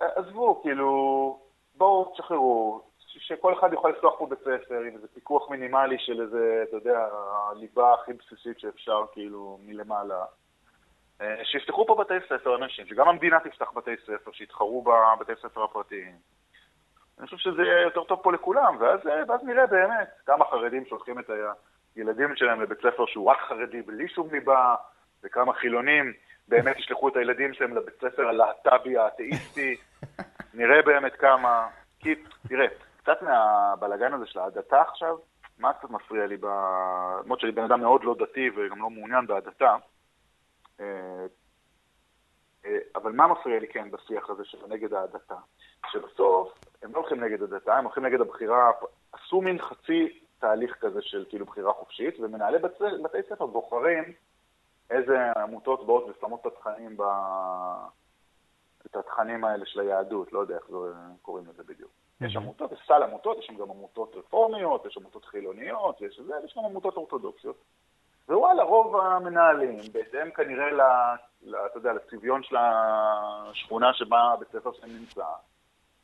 עזבו, 0.01 0.62
כאילו, 0.62 1.40
בואו 1.75 2.12
תשחררו, 2.14 2.83
שכל 2.99 3.59
אחד 3.59 3.72
יוכל 3.72 3.88
לפתוח 3.88 4.18
פה 4.18 4.27
בית 4.27 4.38
ספר 4.38 4.81
עם 4.81 4.94
איזה 4.94 5.09
פיקוח 5.14 5.51
מינימלי 5.51 5.96
של 5.99 6.22
איזה, 6.22 6.64
אתה 6.68 6.77
יודע, 6.77 7.09
הליבה 7.51 7.94
הכי 7.94 8.12
בסיסית 8.12 8.61
שאפשר, 8.61 9.05
כאילו, 9.12 9.59
מלמעלה. 9.62 10.25
אה, 11.20 11.44
שיפתחו 11.44 11.87
פה 11.87 11.94
בתי 11.94 12.14
ספר 12.29 12.57
אנשים, 12.57 12.87
שגם 12.87 13.09
המדינה 13.09 13.40
תפתח 13.40 13.72
בתי 13.77 13.90
ספר, 14.03 14.33
שיתחרו 14.33 14.83
בבתי 14.83 15.33
ספר 15.42 15.64
הפרטיים. 15.64 16.16
אני 17.18 17.26
חושב 17.26 17.37
שזה 17.37 17.62
יהיה 17.62 17.83
יותר 17.83 18.05
טוב 18.05 18.20
פה 18.22 18.33
לכולם, 18.33 18.76
ואז, 18.81 19.00
ואז 19.29 19.40
נראה 19.44 19.66
באמת 19.66 20.09
כמה 20.26 20.44
חרדים 20.44 20.87
שולחים 20.87 21.18
את 21.18 21.31
הילדים 21.96 22.37
שלהם 22.37 22.62
לבית 22.62 22.79
ספר 22.79 23.07
שהוא 23.07 23.31
רק 23.31 23.38
חרדי 23.48 23.83
בלי 23.83 24.09
שום 24.09 24.29
ליבה, 24.33 24.74
וכמה 25.22 25.52
חילונים 25.52 26.12
באמת 26.48 26.79
ישלחו 26.79 27.09
את 27.09 27.16
הילדים 27.16 27.55
שלהם 27.55 27.76
לבית 27.76 27.94
ספר 27.94 28.29
הלהט"בי 28.29 28.98
האתאיסטי, 28.98 29.76
נראה 30.55 30.83
באמת 30.83 31.16
כמה. 31.16 31.68
כי, 31.98 32.14
תראה, 32.48 32.66
קצת 32.96 33.22
מהבלגן 33.22 34.12
הזה 34.12 34.26
של 34.26 34.38
ההדתה 34.38 34.81
עכשיו, 34.81 35.16
מה 35.59 35.72
קצת 35.72 35.90
מפריע 35.90 36.26
לי, 36.26 36.37
למרות 37.24 37.40
שאני 37.40 37.52
בן 37.52 37.64
אדם 37.64 37.81
מאוד 37.81 38.05
לא 38.05 38.14
דתי 38.18 38.50
וגם 38.57 38.83
לא 38.83 38.90
מעוניין 38.90 39.26
בהדתה, 39.26 39.76
אה, 40.81 41.26
אה, 42.66 42.79
אבל 42.96 43.12
מה 43.12 43.26
מפריע 43.26 43.61
לי 43.61 43.66
כן 43.68 43.90
בשיח 43.90 44.31
הזה 44.31 44.44
של 44.44 44.59
נגד 44.68 44.94
ההדתה? 44.94 45.35
שבסוף 45.90 46.52
הם 46.82 46.92
לא 46.94 46.98
הולכים 46.98 47.24
נגד 47.24 47.42
הדתה, 47.42 47.76
הם 47.76 47.84
הולכים 47.84 48.06
נגד 48.06 48.20
הבחירה, 48.20 48.70
עשו 49.12 49.40
מין 49.40 49.58
חצי 49.58 50.20
תהליך 50.38 50.76
כזה 50.80 51.02
של 51.02 51.24
כאילו 51.28 51.46
בחירה 51.46 51.72
חופשית, 51.72 52.20
ומנהלי 52.20 52.58
בתי, 52.58 52.84
בתי 53.04 53.18
ספר 53.28 53.46
בוחרים 53.46 54.04
איזה 54.90 55.32
עמותות 55.32 55.86
באות 55.86 56.04
ושמות 56.08 56.40
את 56.40 56.46
התכנים 56.46 56.96
ב... 56.96 57.02
את 58.86 58.96
התכנים 58.96 59.44
האלה 59.44 59.66
של 59.66 59.80
היהדות, 59.80 60.32
לא 60.32 60.38
יודע 60.38 60.54
איך 60.54 60.64
זה 60.68 60.76
קוראים 61.22 61.46
לזה 61.46 61.62
בדיוק. 61.62 61.90
יש 62.20 62.36
עמותות, 62.36 62.72
יש 62.72 62.78
סל 62.86 63.02
עמותות, 63.02 63.38
יש 63.38 63.46
שם 63.46 63.56
גם 63.56 63.70
עמותות 63.70 64.14
רפורמיות, 64.16 64.86
יש 64.86 64.96
עמותות 64.96 65.24
חילוניות, 65.24 66.00
יש 66.00 66.20
זה, 66.26 66.34
ויש 66.42 66.54
גם 66.58 66.64
עמותות 66.64 66.96
אורתודוקסיות. 66.96 67.56
ווואלה, 68.28 68.62
רוב 68.62 68.96
המנהלים, 68.96 69.78
בהתאם 69.92 70.30
כנראה, 70.30 70.70
ל, 70.70 70.80
ל, 71.42 71.56
אתה 71.56 71.78
יודע, 71.78 71.92
לצביון 71.92 72.42
של 72.42 72.56
השכונה 72.58 73.94
שבה 73.94 74.34
בית 74.38 74.48
ספר 74.48 74.72
שלהם 74.72 74.90
נמצא, 74.90 75.24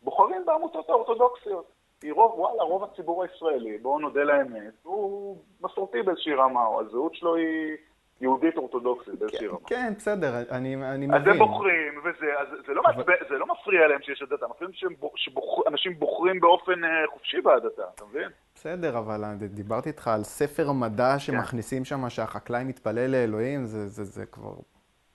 בוחרים 0.02 0.44
בעמותות 0.46 0.90
האורתודוקסיות. 0.90 1.72
כי 2.00 2.10
רוב, 2.10 2.38
וואלה, 2.38 2.62
רוב 2.62 2.84
הציבור 2.84 3.22
הישראלי, 3.22 3.78
בואו 3.78 3.98
נודה 3.98 4.24
לאמת, 4.24 4.72
הוא 4.82 5.36
מסורתי 5.60 6.02
באיזושהי 6.02 6.34
רמה, 6.34 6.66
או 6.66 6.80
הזהות 6.80 7.14
שלו 7.14 7.36
היא 7.36 7.76
יהודית 8.20 8.56
אורתודוקסית 8.56 9.14
באיזושהי 9.14 9.46
רמה. 9.46 9.58
כן, 9.66 9.92
בסדר, 9.96 10.34
אני, 10.50 10.74
אני 10.74 11.06
אז 11.14 11.20
מבין. 11.22 11.32
הם 11.32 11.38
בוחרים, 11.38 12.00
וזה, 12.04 12.26
אז 12.38 12.48
זה 12.66 12.74
לא, 12.74 12.82
אבל-. 12.94 13.04
זה 13.28 13.38
לא 13.38 13.46
מפריע 13.46 13.88
להם 13.88 14.02
שיש 14.02 14.22
הדתה, 14.22 14.46
מפריע 14.48 14.68
להם 14.68 14.96
שאנשים 15.14 15.98
בוחרים 15.98 16.40
באופן 16.40 16.84
אה, 16.84 16.90
חופשי 17.12 17.40
בהדתה, 17.40 17.82
אתה 17.94 18.04
מבין? 18.04 18.28
בסדר, 18.54 18.98
אבל 18.98 19.20
דיברתי 19.40 19.88
איתך 19.88 20.08
על 20.08 20.22
ספר 20.22 20.72
מדע 20.72 21.18
שמכניסים 21.18 21.84
שם 21.84 22.08
שהחקלאי 22.10 22.64
מתפלל 22.64 23.10
לאלוהים, 23.10 23.64
זה, 23.64 23.86
זה, 23.86 24.04
זה 24.04 24.26
כבר 24.26 24.54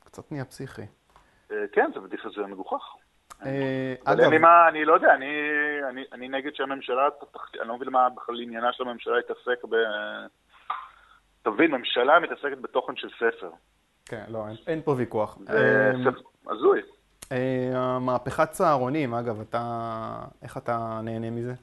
קצת 0.03 0.31
נהיה 0.31 0.45
פסיכי. 0.45 0.81
אה, 1.51 1.57
כן, 1.71 1.91
זה 1.93 1.99
בדיחה 1.99 2.29
זה 2.29 2.41
מגוחך. 2.47 2.83
אה, 3.45 3.93
אבל 4.05 4.13
אגב, 4.13 4.19
אין 4.19 4.29
לי 4.29 4.37
מה, 4.37 4.67
אני 4.67 4.85
לא 4.85 4.93
יודע, 4.93 5.13
אני, 5.13 5.27
אני, 5.89 6.03
אני 6.13 6.29
נגד 6.29 6.55
שהממשלה, 6.55 7.07
אני 7.59 7.67
לא 7.67 7.75
מבין 7.75 7.89
מה 7.89 8.09
בכלל 8.09 8.41
עניינה 8.41 8.73
של 8.73 8.83
הממשלה 8.83 9.15
להתעסק 9.15 9.65
ב... 9.69 9.75
אתה 11.41 11.49
מבין, 11.49 11.71
ממשלה 11.71 12.19
מתעסקת 12.19 12.57
בתוכן 12.61 12.95
של 12.95 13.09
ספר. 13.09 13.49
כן, 14.05 14.23
לא, 14.27 14.47
אין, 14.47 14.55
אין 14.67 14.81
פה 14.81 14.91
ויכוח. 14.97 15.37
זה 15.37 15.91
אה, 16.05 16.11
הזוי. 16.53 16.81
אה, 17.31 17.99
מהפכת 17.99 18.49
צהרונים, 18.51 19.13
אגב, 19.13 19.41
אתה, 19.41 19.61
איך 20.43 20.57
אתה 20.57 20.99
נהנה 21.03 21.29
מזה? 21.29 21.53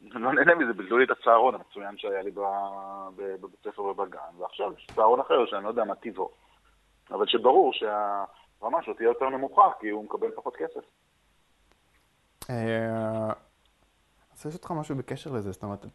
לא 0.00 0.32
נהנה 0.32 0.54
מזה, 0.54 0.72
בלדו 0.72 0.98
לי 0.98 1.04
את 1.04 1.10
הצהרון 1.10 1.54
המצוין 1.54 1.98
שהיה 1.98 2.22
לי 2.22 2.30
בבית 2.30 3.60
ספר 3.64 3.82
ובגן, 3.82 4.18
ועכשיו 4.38 4.72
יש 4.78 4.86
צהרון 4.94 5.20
אחר 5.20 5.46
שאני 5.46 5.64
לא 5.64 5.68
יודע 5.68 5.84
מה 5.84 5.94
טיבו. 5.94 6.30
אבל 7.10 7.26
שברור 7.26 7.72
שהרמה 7.72 8.82
שלו 8.82 8.94
תהיה 8.94 9.06
יותר 9.06 9.28
נמוכה, 9.28 9.70
כי 9.80 9.88
הוא 9.88 10.04
מקבל 10.04 10.30
פחות 10.30 10.56
כסף. 10.56 10.80
אה, 12.50 13.24
אני 13.24 14.30
רוצה 14.30 14.48
לשאול 14.48 14.52
אותך 14.52 14.70
משהו 14.70 14.96
בקשר 14.96 15.32
לזה, 15.32 15.52
זאת 15.52 15.62
אומרת, 15.62 15.86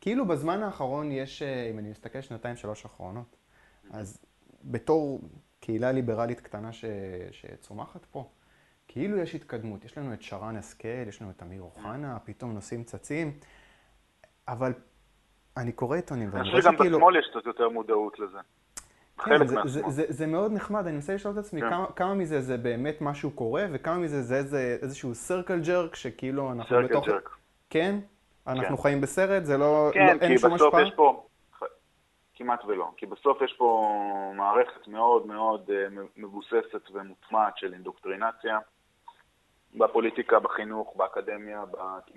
כאילו 0.00 0.26
בזמן 0.26 0.62
האחרון 0.62 1.12
יש, 1.12 1.42
אה, 1.42 1.70
אם 1.70 1.78
אני 1.78 1.90
מסתכל 1.90 2.20
שנתיים, 2.20 2.56
שלוש 2.56 2.84
אחרונות, 2.84 3.36
אז 3.90 4.24
בתור 4.64 5.20
קהילה 5.60 5.92
ליברלית 5.92 6.40
קטנה 6.40 6.72
ש, 6.72 6.84
שצומחת 7.30 8.04
פה, 8.04 8.28
כאילו 8.88 9.18
יש 9.18 9.34
התקדמות. 9.34 9.84
יש 9.84 9.98
לנו 9.98 10.12
את 10.12 10.22
שרן 10.22 10.56
השכל, 10.56 11.08
יש 11.08 11.22
לנו 11.22 11.30
את 11.30 11.42
אמיר 11.42 11.62
אוחנה, 11.62 12.18
פתאום 12.24 12.52
נושאים 12.52 12.84
צצים, 12.84 13.38
אבל 14.48 14.72
אני 15.56 15.72
קורא 15.72 15.96
עיתונים 15.96 16.28
אני 16.28 16.36
ואני 16.36 16.44
חושב 16.44 16.52
רואה 16.52 16.62
שגם 16.62 16.74
שכאילו... 16.74 16.98
בשמאל 16.98 17.16
יש 17.16 17.26
קצת 17.30 17.46
יותר 17.46 17.68
מודעות 17.68 18.18
לזה. 18.18 18.38
כן, 19.18 19.22
חלק 19.24 19.46
זה, 19.46 19.54
מהשמאל. 19.54 19.68
זה, 19.68 19.82
זה, 19.88 20.04
זה 20.08 20.26
מאוד 20.26 20.52
נחמד, 20.52 20.86
אני 20.86 20.94
מנסה 20.94 21.14
לשאול 21.14 21.32
את 21.34 21.38
עצמי 21.38 21.60
כן. 21.60 21.70
כמה, 21.70 21.86
כמה 21.96 22.14
מזה 22.14 22.40
זה 22.40 22.56
באמת 22.56 23.00
משהו 23.00 23.30
קורה, 23.30 23.66
וכמה 23.72 23.98
מזה 23.98 24.22
זה 24.22 24.36
איזה, 24.36 24.78
איזשהו 24.82 25.14
סרקל 25.14 25.60
ג'רק, 25.60 25.94
שכאילו 25.94 26.52
אנחנו 26.52 26.76
סרקל 26.76 26.86
בתוך... 26.86 27.08
ג'רק. 27.08 27.36
כן? 27.70 27.98
אנחנו 28.46 28.76
כן. 28.76 28.82
חיים 28.82 29.00
בסרט? 29.00 29.44
זה 29.44 29.58
לא... 29.58 29.90
כן, 29.92 30.06
לא, 30.06 30.18
כי 30.18 30.26
אין 30.26 30.38
שום 30.38 30.54
בסוף? 30.54 30.74
יש 30.82 30.92
פה... 30.96 31.26
כמעט 32.34 32.64
ולא. 32.64 32.90
כי 32.96 33.06
בסוף 33.06 33.42
יש 33.42 33.52
פה 33.52 33.92
מערכת 34.36 34.88
מאוד 34.88 35.26
מאוד 35.26 35.70
אה, 35.70 35.86
מבוססת 36.16 36.90
ומוטמעת 36.92 37.58
של 37.58 37.72
אינדוקטרינציה. 37.72 38.58
בפוליטיקה, 39.74 40.40
בחינוך, 40.40 40.96
באקדמיה, 40.96 41.64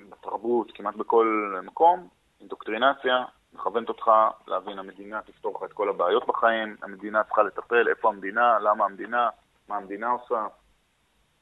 בתרבות, 0.10 0.72
כמעט 0.76 0.96
בכל 0.96 1.56
מקום. 1.64 2.08
אינדוקטרינציה 2.40 3.26
מכוונת 3.58 3.90
אותך 3.90 4.12
להבין, 4.48 4.80
המדינה 4.80 5.22
תפתור 5.22 5.58
לך 5.58 5.64
את 5.64 5.74
כל 5.74 5.90
הבעיות 5.90 6.28
בחיים, 6.28 6.76
המדינה 6.82 7.24
צריכה 7.24 7.44
לטפל, 7.44 7.88
איפה 7.88 8.10
המדינה, 8.10 8.60
למה 8.60 8.86
המדינה, 8.86 9.30
מה 9.68 9.78
המדינה 9.78 10.10
עושה. 10.10 10.48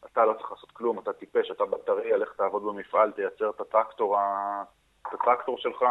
אתה 0.05 0.25
לא 0.25 0.33
צריך 0.33 0.51
לעשות 0.51 0.71
כלום, 0.71 0.99
אתה 0.99 1.13
טיפש, 1.13 1.51
אתה 1.51 1.65
בטריה, 1.65 2.17
לך 2.17 2.33
תעבוד 2.37 2.63
במפעל, 2.63 3.11
תייצר 3.11 3.49
את 3.49 3.61
הטרקטור, 3.61 4.17
את 5.07 5.13
הטרקטור 5.13 5.57
שלך. 5.57 5.85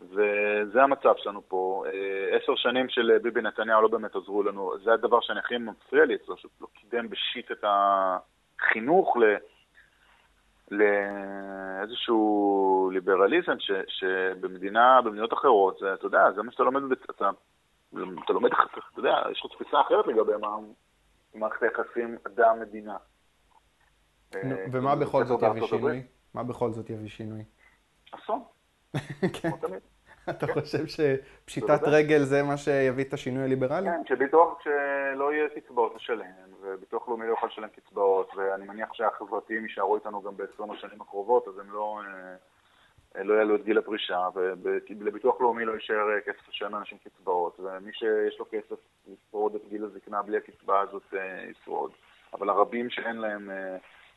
וזה 0.00 0.82
המצב 0.82 1.14
שלנו 1.16 1.42
פה. 1.48 1.84
אה, 1.86 2.36
עשר 2.36 2.54
שנים 2.56 2.88
של 2.88 3.10
אה, 3.10 3.18
ביבי 3.18 3.42
נתניהו 3.42 3.82
לא 3.82 3.88
באמת 3.88 4.16
עזרו 4.16 4.42
לנו. 4.42 4.72
זה 4.84 4.92
הדבר 4.92 5.20
שאני 5.20 5.38
הכי 5.38 5.58
מפריע 5.58 6.04
לי 6.04 6.14
אצלו, 6.14 6.36
שהוא 6.36 6.50
לא 6.60 6.66
קידם 6.74 7.08
בשיט 7.10 7.50
את 7.50 7.64
החינוך 7.64 9.16
ל... 9.16 9.36
לאיזשהו 10.70 12.90
ליברליזם 12.92 13.58
ש, 13.58 13.70
שבמדינה, 13.88 15.00
במדינות 15.04 15.32
אחרות, 15.32 15.78
זה, 15.80 15.94
אתה 15.94 16.06
יודע, 16.06 16.32
זה 16.36 16.42
מה 16.42 16.52
שאתה 16.52 16.62
לומד, 16.62 16.92
אתה, 16.92 17.30
אתה 18.24 18.32
לומד, 18.32 18.50
אתה 18.52 19.00
יודע, 19.00 19.22
יש 19.32 19.42
לך 19.44 19.52
תפיסה 19.52 19.80
אחרת 19.80 20.06
לגבי 20.06 20.32
מה 20.40 20.56
מערכת 21.34 21.62
היחסים 21.62 22.18
אדם-מדינה. 22.26 22.96
אה, 24.34 24.40
ומה 24.72 24.96
בכל 24.96 25.24
זאת 25.24 25.42
יביא 25.42 25.66
שינוי? 25.66 26.02
מה 26.34 26.42
בכל 26.42 26.70
זאת 26.70 26.90
יביא 26.90 27.08
שינוי? 27.08 27.44
אסון, 28.12 28.42
כן. 29.40 29.50
אתה 30.30 30.46
חושב 30.46 30.86
שפשיטת. 30.86 31.80
רגל 31.82 32.22
זה 32.22 32.42
מה 32.42 32.56
שיביא 32.56 33.04
את 33.04 33.12
השינוי 33.12 33.44
הליברלי? 33.44 33.90
כן, 33.90 34.02
שביטוח, 34.08 34.58
כשלא 34.60 35.32
יהיה 35.32 35.48
קצבאות 35.48 35.94
לשלם, 35.94 36.24
וביטוח 36.64 37.08
לאומי 37.08 37.26
לא 37.26 37.32
יכול 37.32 37.48
לשלם 37.48 37.68
קצבאות, 37.68 38.30
ואני 38.36 38.66
מניח 38.66 38.94
שהחברתיים 38.94 39.62
יישארו 39.62 39.96
איתנו 39.96 40.22
גם 40.22 40.36
ב-20 40.36 40.72
השנים 40.72 41.00
הקרובות, 41.00 41.48
אז 41.48 41.58
הם 41.58 41.72
לא, 41.72 42.00
אה, 43.16 43.22
לא 43.22 43.34
יעלו 43.34 43.56
את 43.56 43.64
גיל 43.64 43.78
הפרישה, 43.78 44.28
ולביטוח 44.88 45.40
לאומי 45.40 45.64
לא 45.64 45.72
יישאר 45.72 46.10
אה, 46.10 46.20
כסף 46.20 46.48
לשלם 46.48 46.72
לאנשים 46.72 46.98
קצבאות, 46.98 47.60
ומי 47.60 47.92
שיש 47.92 48.38
לו 48.38 48.44
כסף 48.50 48.76
ישרוד 49.06 49.54
את 49.54 49.62
גיל 49.68 49.84
הזקנה 49.84 50.22
בלי 50.22 50.36
הקצבה 50.36 50.80
הזאת 50.80 51.14
אה, 51.14 51.44
ישרוד. 51.50 51.90
אבל 52.34 52.48
הרבים 52.48 52.90
שאין 52.90 53.16
להם, 53.16 53.50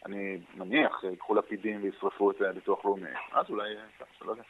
אני 0.05 0.37
מניח, 0.57 1.03
ייקחו 1.03 1.35
לפידים 1.35 1.83
וישרפו 1.83 2.31
את 2.31 2.41
אה, 2.41 2.53
ביטוח 2.53 2.85
לאומי. 2.85 3.09
אז 3.31 3.45
אולי, 3.49 3.75
יודע. 4.27 4.43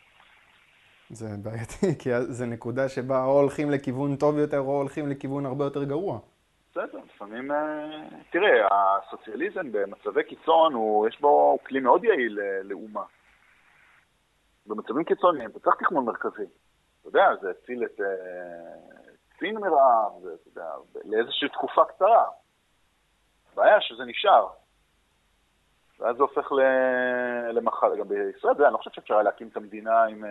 זה 1.09 1.25
בעייתי, 1.43 1.87
כי 1.99 2.09
זה 2.21 2.45
נקודה 2.45 2.89
שבה 2.89 3.25
או 3.25 3.39
הולכים 3.39 3.71
לכיוון 3.71 4.15
טוב 4.15 4.37
יותר 4.37 4.59
או 4.59 4.77
הולכים 4.77 5.07
לכיוון 5.07 5.45
הרבה 5.45 5.63
יותר 5.63 5.83
גרוע. 5.83 6.19
בסדר, 6.77 6.99
לפעמים... 7.15 7.51
אה, 7.51 8.07
תראה, 8.29 8.67
הסוציאליזם 8.71 9.71
במצבי 9.71 10.23
קיצון, 10.23 10.73
הוא, 10.73 11.07
יש 11.07 11.21
בו 11.21 11.59
כלי 11.67 11.79
מאוד 11.79 12.03
יעיל 12.03 12.39
אה, 12.39 12.63
לאומה. 12.63 13.03
במצבים 14.67 15.03
קיצוניים, 15.03 15.49
אתה 15.49 15.59
צריך 15.59 15.75
תכנון 15.75 16.05
מרכזי. 16.05 16.43
אתה 17.01 17.07
יודע, 17.07 17.35
זה 17.41 17.49
הציל 17.49 17.83
את 17.85 18.01
אה, 18.01 18.05
סין 19.39 19.57
מרעב, 19.57 20.11
זה, 20.23 20.29
אתה 20.33 20.49
יודע, 20.49 20.69
לאיזושהי 21.05 21.49
תקופה 21.49 21.85
קצרה. 21.85 22.25
הבעיה 23.53 23.81
שזה 23.81 24.05
נשאר. 24.05 24.47
ואז 25.99 26.15
זה 26.17 26.23
הופך 26.23 26.51
ל- 26.51 27.51
למחר, 27.51 27.95
גם 27.95 28.07
בישראל, 28.07 28.53
יודע, 28.53 28.65
אני 28.65 28.73
לא 28.73 28.77
חושב 28.77 28.91
שאפשר 28.91 29.13
היה 29.13 29.23
להקים 29.23 29.47
את 29.47 29.57
המדינה 29.57 30.03
עם 30.03 30.23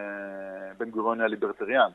בן 0.79 0.91
גוריון 0.91 1.21
הליברטריאן, 1.21 1.91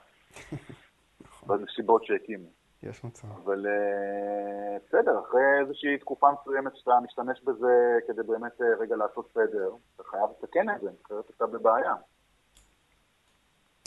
בנסיבות 1.48 2.06
שהקימו. 2.06 2.61
יש 2.84 3.04
מצב. 3.04 3.28
אבל 3.44 3.66
אה, 3.68 4.78
בסדר, 4.88 5.20
אחרי 5.20 5.42
איזושהי 5.62 5.98
תקופה 5.98 6.28
מסוימת 6.42 6.76
שאתה 6.76 6.92
משתמש 7.04 7.42
בזה 7.44 8.00
כדי 8.08 8.24
באמת 8.24 8.62
אה, 8.62 8.68
רגע 8.80 8.96
לעשות 8.96 9.30
סדר, 9.34 9.72
אתה 9.96 10.04
חייב 10.04 10.24
לתקן 10.40 10.70
את 10.70 10.82
זה, 10.82 10.90
אחרת 11.06 11.26
אתה 11.38 11.48
בבעיה. 11.48 11.94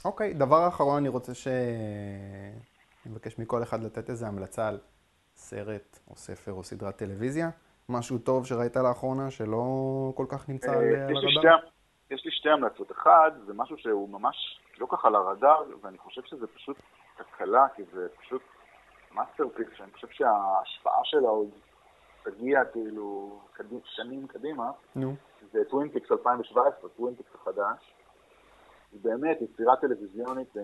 אוקיי, 0.05 0.34
דבר 0.34 0.68
אחרון, 0.68 0.97
אני 0.97 1.09
רוצה 1.09 1.34
ש... 1.34 1.49
אני 3.07 3.12
מבקש 3.12 3.38
מכל 3.38 3.62
אחד 3.62 3.82
לתת 3.82 4.11
איזו 4.11 4.26
המלצה 4.26 4.68
על 4.68 4.78
סרט 5.34 5.99
או 6.11 6.16
ספר 6.16 6.53
או 6.53 6.62
סדרת 6.62 6.97
טלוויזיה. 6.97 7.51
משהו 7.88 8.18
טוב 8.18 8.47
שראית 8.47 8.76
לאחרונה 8.76 9.30
שלא 9.30 9.64
כל 10.14 10.26
כך 10.28 10.49
נמצא 10.49 10.72
על 10.72 10.76
אה, 10.76 11.07
על 11.07 11.16
הרדאר? 11.16 11.59
יש 12.11 12.24
לי 12.24 12.30
שתי 12.30 12.51
המלצות. 12.51 12.92
אחד, 12.92 13.30
זה 13.47 13.53
משהו 13.55 13.78
שהוא 13.78 14.09
ממש 14.09 14.61
לא 14.78 14.86
ככה 14.90 15.09
על 15.09 15.14
הרדאר, 15.14 15.62
ואני 15.82 15.99
חושב 15.99 16.22
שזה 16.24 16.47
פשוט 16.47 16.76
תקלה, 17.16 17.66
כי 17.76 17.82
זה 17.92 18.07
פשוט 18.20 18.42
masterpiece, 19.14 19.66
שאני 19.77 19.93
חושב 19.93 20.09
שההשפעה 20.09 21.01
שלה 21.05 21.29
עוד 21.29 21.51
תגיע 22.23 22.65
כאילו 22.65 23.39
קדימ, 23.53 23.81
שנים 23.85 24.27
קדימה. 24.27 24.71
נו. 24.97 25.15
זה 25.53 25.65
Twin 25.70 25.89
Peaks 25.89 26.12
2017, 26.12 26.91
Twin 26.91 27.08
Peaks 27.08 27.30
החדש. 27.35 27.95
היא 28.93 29.01
באמת 29.03 29.39
יצירה 29.41 29.77
טלוויזיונית 29.77 30.57
אה, 30.57 30.62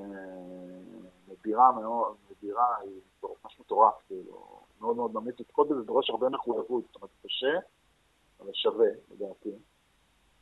נדירה 1.29 1.73
מאוד, 1.73 2.17
נדירה, 2.31 2.77
היא 2.81 3.01
ממש 3.23 3.61
מטורף, 3.61 3.95
כאילו, 4.07 4.61
מאוד 4.81 4.97
מאוד 4.97 5.15
ממליץ 5.15 5.41
לצפות 5.41 5.69
בזה, 5.69 5.81
זה 5.81 5.87
דורש 5.87 6.11
הרבה 6.11 6.29
מחויבות, 6.29 6.85
זאת 6.87 6.97
אומרת, 6.97 7.11
קשה, 7.27 7.59
אבל 8.41 8.53
שווה, 8.53 8.89
לדעתי. 9.11 9.51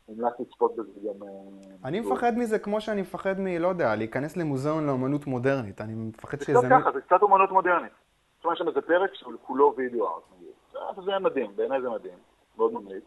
מומלץ 0.09 0.33
לצפות 0.41 0.77
בזה 0.77 1.01
גם... 1.09 1.23
אה, 1.23 1.89
אני 1.89 2.01
מפחד 2.01 2.39
מזה 2.39 2.59
כמו 2.59 2.81
שאני 2.81 3.01
מפחד 3.01 3.41
מ... 3.41 3.47
לא 3.47 3.69
יודע, 3.69 3.95
להיכנס 3.95 4.37
למוזיאון 4.37 4.87
לאמנות 4.87 5.27
מודרנית. 5.27 5.81
אני 5.81 5.95
מפחד 5.95 6.39
זה 6.39 6.45
שזה... 6.45 6.59
קצת 6.59 6.69
ככה, 6.71 6.93
זה 6.93 7.01
קצת 7.01 7.23
אומנות 7.23 7.51
מודרנית. 7.51 7.93
זאת 8.37 8.45
אומרת, 8.45 8.57
יש 8.57 8.59
שם 8.59 8.69
איזה 8.69 8.81
פרק 8.81 9.15
שהוא 9.15 9.33
כולו 9.43 9.75
וידאו 9.77 10.09
ארט, 10.09 10.23
נגיד. 10.37 10.53
אה, 10.77 11.03
זה 11.05 11.19
מדהים, 11.19 11.57
בעיניי 11.57 11.81
זה 11.83 11.91
מדהים, 11.91 12.19
מאוד 12.57 12.73
ממליץ. 12.73 13.05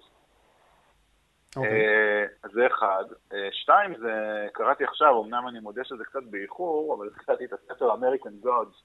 אוקיי. 1.55 1.71
אה, 1.71 2.49
זה 2.53 2.67
אחד. 2.67 3.03
שתיים, 3.51 3.93
זה 3.99 4.47
קראתי 4.53 4.83
עכשיו, 4.83 5.23
אמנם 5.23 5.47
אני 5.47 5.59
מודה 5.59 5.83
שזה 5.83 6.03
קצת 6.03 6.23
באיחור, 6.29 6.95
אבל 6.95 7.09
קראתי 7.09 7.45
את 7.45 7.53
הספר 7.53 7.93
American 7.93 8.45
Gods 8.45 8.83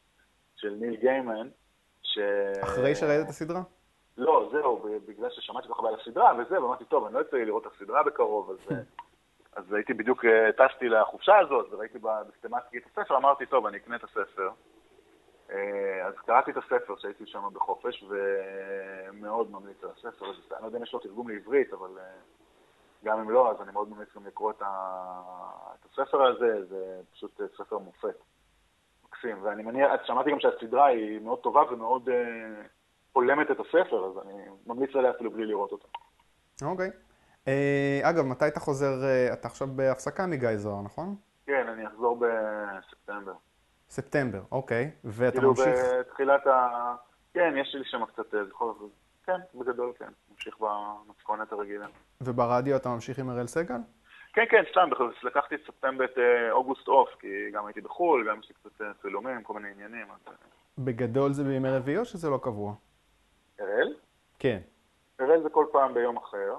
של 0.56 0.70
ניל 0.80 0.96
גיימן, 0.96 1.48
ש... 2.02 2.18
אחרי 2.62 2.94
שראית 2.94 3.24
את 3.24 3.28
הסדרה? 3.28 3.62
לא, 4.18 4.48
זהו, 4.52 4.88
בגלל 5.08 5.30
ששמעתי 5.30 5.68
כל 5.68 5.74
כך 5.74 5.78
הרבה 5.78 5.88
על 5.88 6.00
הסדרה 6.00 6.32
וזה, 6.38 6.62
ואמרתי, 6.62 6.84
טוב, 6.84 7.04
אני 7.04 7.14
לא 7.14 7.18
יוצא 7.18 7.36
לי 7.36 7.44
לראות 7.44 7.66
את 7.66 7.72
הסדרה 7.72 8.02
בקרוב, 8.02 8.50
אז, 8.50 8.72
אה, 8.72 8.76
אז 9.52 9.72
הייתי 9.72 9.94
בדיוק, 9.94 10.24
אה, 10.24 10.50
טסתי 10.52 10.88
לחופשה 10.88 11.38
הזאת, 11.38 11.66
וראיתי 11.70 11.98
בסטמטיקי 11.98 12.78
את 12.78 12.82
הספר, 12.86 13.16
אמרתי, 13.16 13.46
טוב, 13.46 13.66
אני 13.66 13.76
אקנה 13.76 13.96
את 13.96 14.04
הספר. 14.04 14.50
אה, 15.50 16.06
אז 16.06 16.14
קראתי 16.26 16.50
את 16.50 16.56
הספר 16.56 16.96
שהייתי 16.96 17.26
שם 17.26 17.42
בחופש, 17.52 18.04
ומאוד 18.08 19.50
ממליץ 19.50 19.84
על 19.84 19.90
הספר. 19.90 20.26
אני 20.26 20.62
לא 20.62 20.66
יודע 20.66 20.78
אם 20.78 20.82
יש 20.82 20.92
לו 20.92 20.98
תרגום 20.98 21.28
לעברית, 21.28 21.72
אבל 21.72 21.90
גם 23.04 23.18
אם 23.18 23.30
לא, 23.30 23.50
אז 23.50 23.62
אני 23.62 23.72
מאוד 23.72 23.88
ממליץ 23.88 24.08
גם 24.16 24.26
לקרוא 24.26 24.50
את, 24.50 24.62
ה... 24.62 25.20
את 25.80 25.86
הספר 25.92 26.22
הזה, 26.22 26.64
זה 26.64 27.00
פשוט 27.12 27.40
ספר 27.56 27.78
מופת. 27.78 28.16
מקסים. 29.04 29.36
ואני 29.42 29.62
מניח, 29.62 29.90
שמעתי 30.04 30.30
גם 30.30 30.40
שהסדרה 30.40 30.86
היא 30.86 31.20
מאוד 31.20 31.38
טובה 31.38 31.62
ומאוד 31.72 32.08
הולמת 33.16 33.50
את 33.50 33.60
הספר, 33.60 34.06
אז 34.06 34.26
אני 34.26 34.42
ממליץ 34.66 34.90
עליה 34.94 35.10
אפילו 35.10 35.30
בלי 35.30 35.46
לראות 35.46 35.72
אותה. 35.72 35.88
אוקיי. 36.62 36.90
אה, 37.48 38.00
אגב, 38.02 38.24
מתי 38.24 38.48
אתה 38.48 38.60
חוזר? 38.60 39.04
אה, 39.04 39.32
אתה 39.32 39.48
עכשיו 39.48 39.68
בהפסקה 39.68 40.26
מגיא 40.26 40.56
זוהר, 40.56 40.82
נכון? 40.82 41.16
כן, 41.46 41.66
אני 41.68 41.86
אחזור 41.86 42.20
בספטמבר. 42.20 43.32
ספטמבר, 43.88 44.40
אוקיי. 44.52 44.90
ואתה 45.04 45.32
כאילו 45.32 45.48
ממשיך... 45.50 45.78
בתחילת 46.00 46.46
ה... 46.46 46.94
כן, 47.34 47.54
יש 47.60 47.74
לי 47.74 47.84
שם 47.84 48.04
קצת 48.04 48.34
אה, 48.34 48.44
זכור, 48.44 48.90
כן, 49.26 49.38
בגדול 49.54 49.92
כן. 49.98 50.08
ממשיך 50.30 50.56
במתכונת 50.60 51.52
הרגילה. 51.52 51.86
וברדיו 52.20 52.76
אתה 52.76 52.88
ממשיך 52.88 53.18
עם 53.18 53.30
אראל 53.30 53.46
סגל? 53.46 53.80
כן, 54.32 54.44
כן, 54.50 54.62
סתם, 54.70 54.88
לקחתי 55.22 55.54
את 55.54 55.60
ספטמבר, 55.66 56.04
את 56.04 56.18
אוגוסט 56.50 56.88
אוף, 56.88 57.08
כי 57.20 57.50
גם 57.52 57.66
הייתי 57.66 57.80
בחו"ל, 57.80 58.28
גם 58.30 58.40
יש 58.40 58.48
לי 58.48 58.54
קצת 58.54 58.84
צילומים, 59.02 59.42
כל 59.42 59.54
מיני 59.54 59.68
עניינים. 59.70 60.06
אז... 60.10 60.34
בגדול 60.78 61.32
זה 61.32 61.44
בימי 61.44 61.70
רביעי 61.70 61.98
או 61.98 62.04
שזה 62.04 62.30
לא 62.30 62.38
קבוע? 62.42 62.74
אראל? 63.60 63.94
כן. 64.38 64.60
אראל 65.20 65.42
זה 65.42 65.48
כל 65.50 65.66
פעם 65.72 65.94
ביום 65.94 66.16
אחר, 66.16 66.54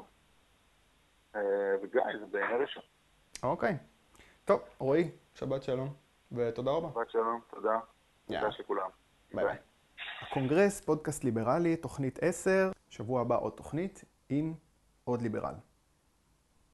אה, 1.35 1.41
וגיא 1.83 2.01
זה 2.19 2.25
בימי 2.25 2.53
ראשון. 2.61 2.83
אוקיי. 3.43 3.77
טוב, 4.45 4.61
רועי, 4.79 5.11
שבת 5.35 5.63
שלום, 5.63 5.93
ותודה 6.31 6.71
רבה. 6.71 6.89
שבת 6.93 7.09
שלום, 7.09 7.41
תודה. 7.49 7.79
תודה 8.25 8.47
לכולם. 8.59 8.89
ביי 9.33 9.45
ביי. 9.45 9.57
הקונגרס, 10.21 10.81
פודקאסט 10.81 11.23
ליברלי, 11.23 11.75
תוכנית 11.77 12.19
10, 12.21 12.71
שבוע 12.89 13.21
הבא 13.21 13.37
עוד 13.39 13.53
תוכנית 13.53 14.03
עם 14.29 14.53
עוד 15.03 15.21
ליברל. 15.21 15.53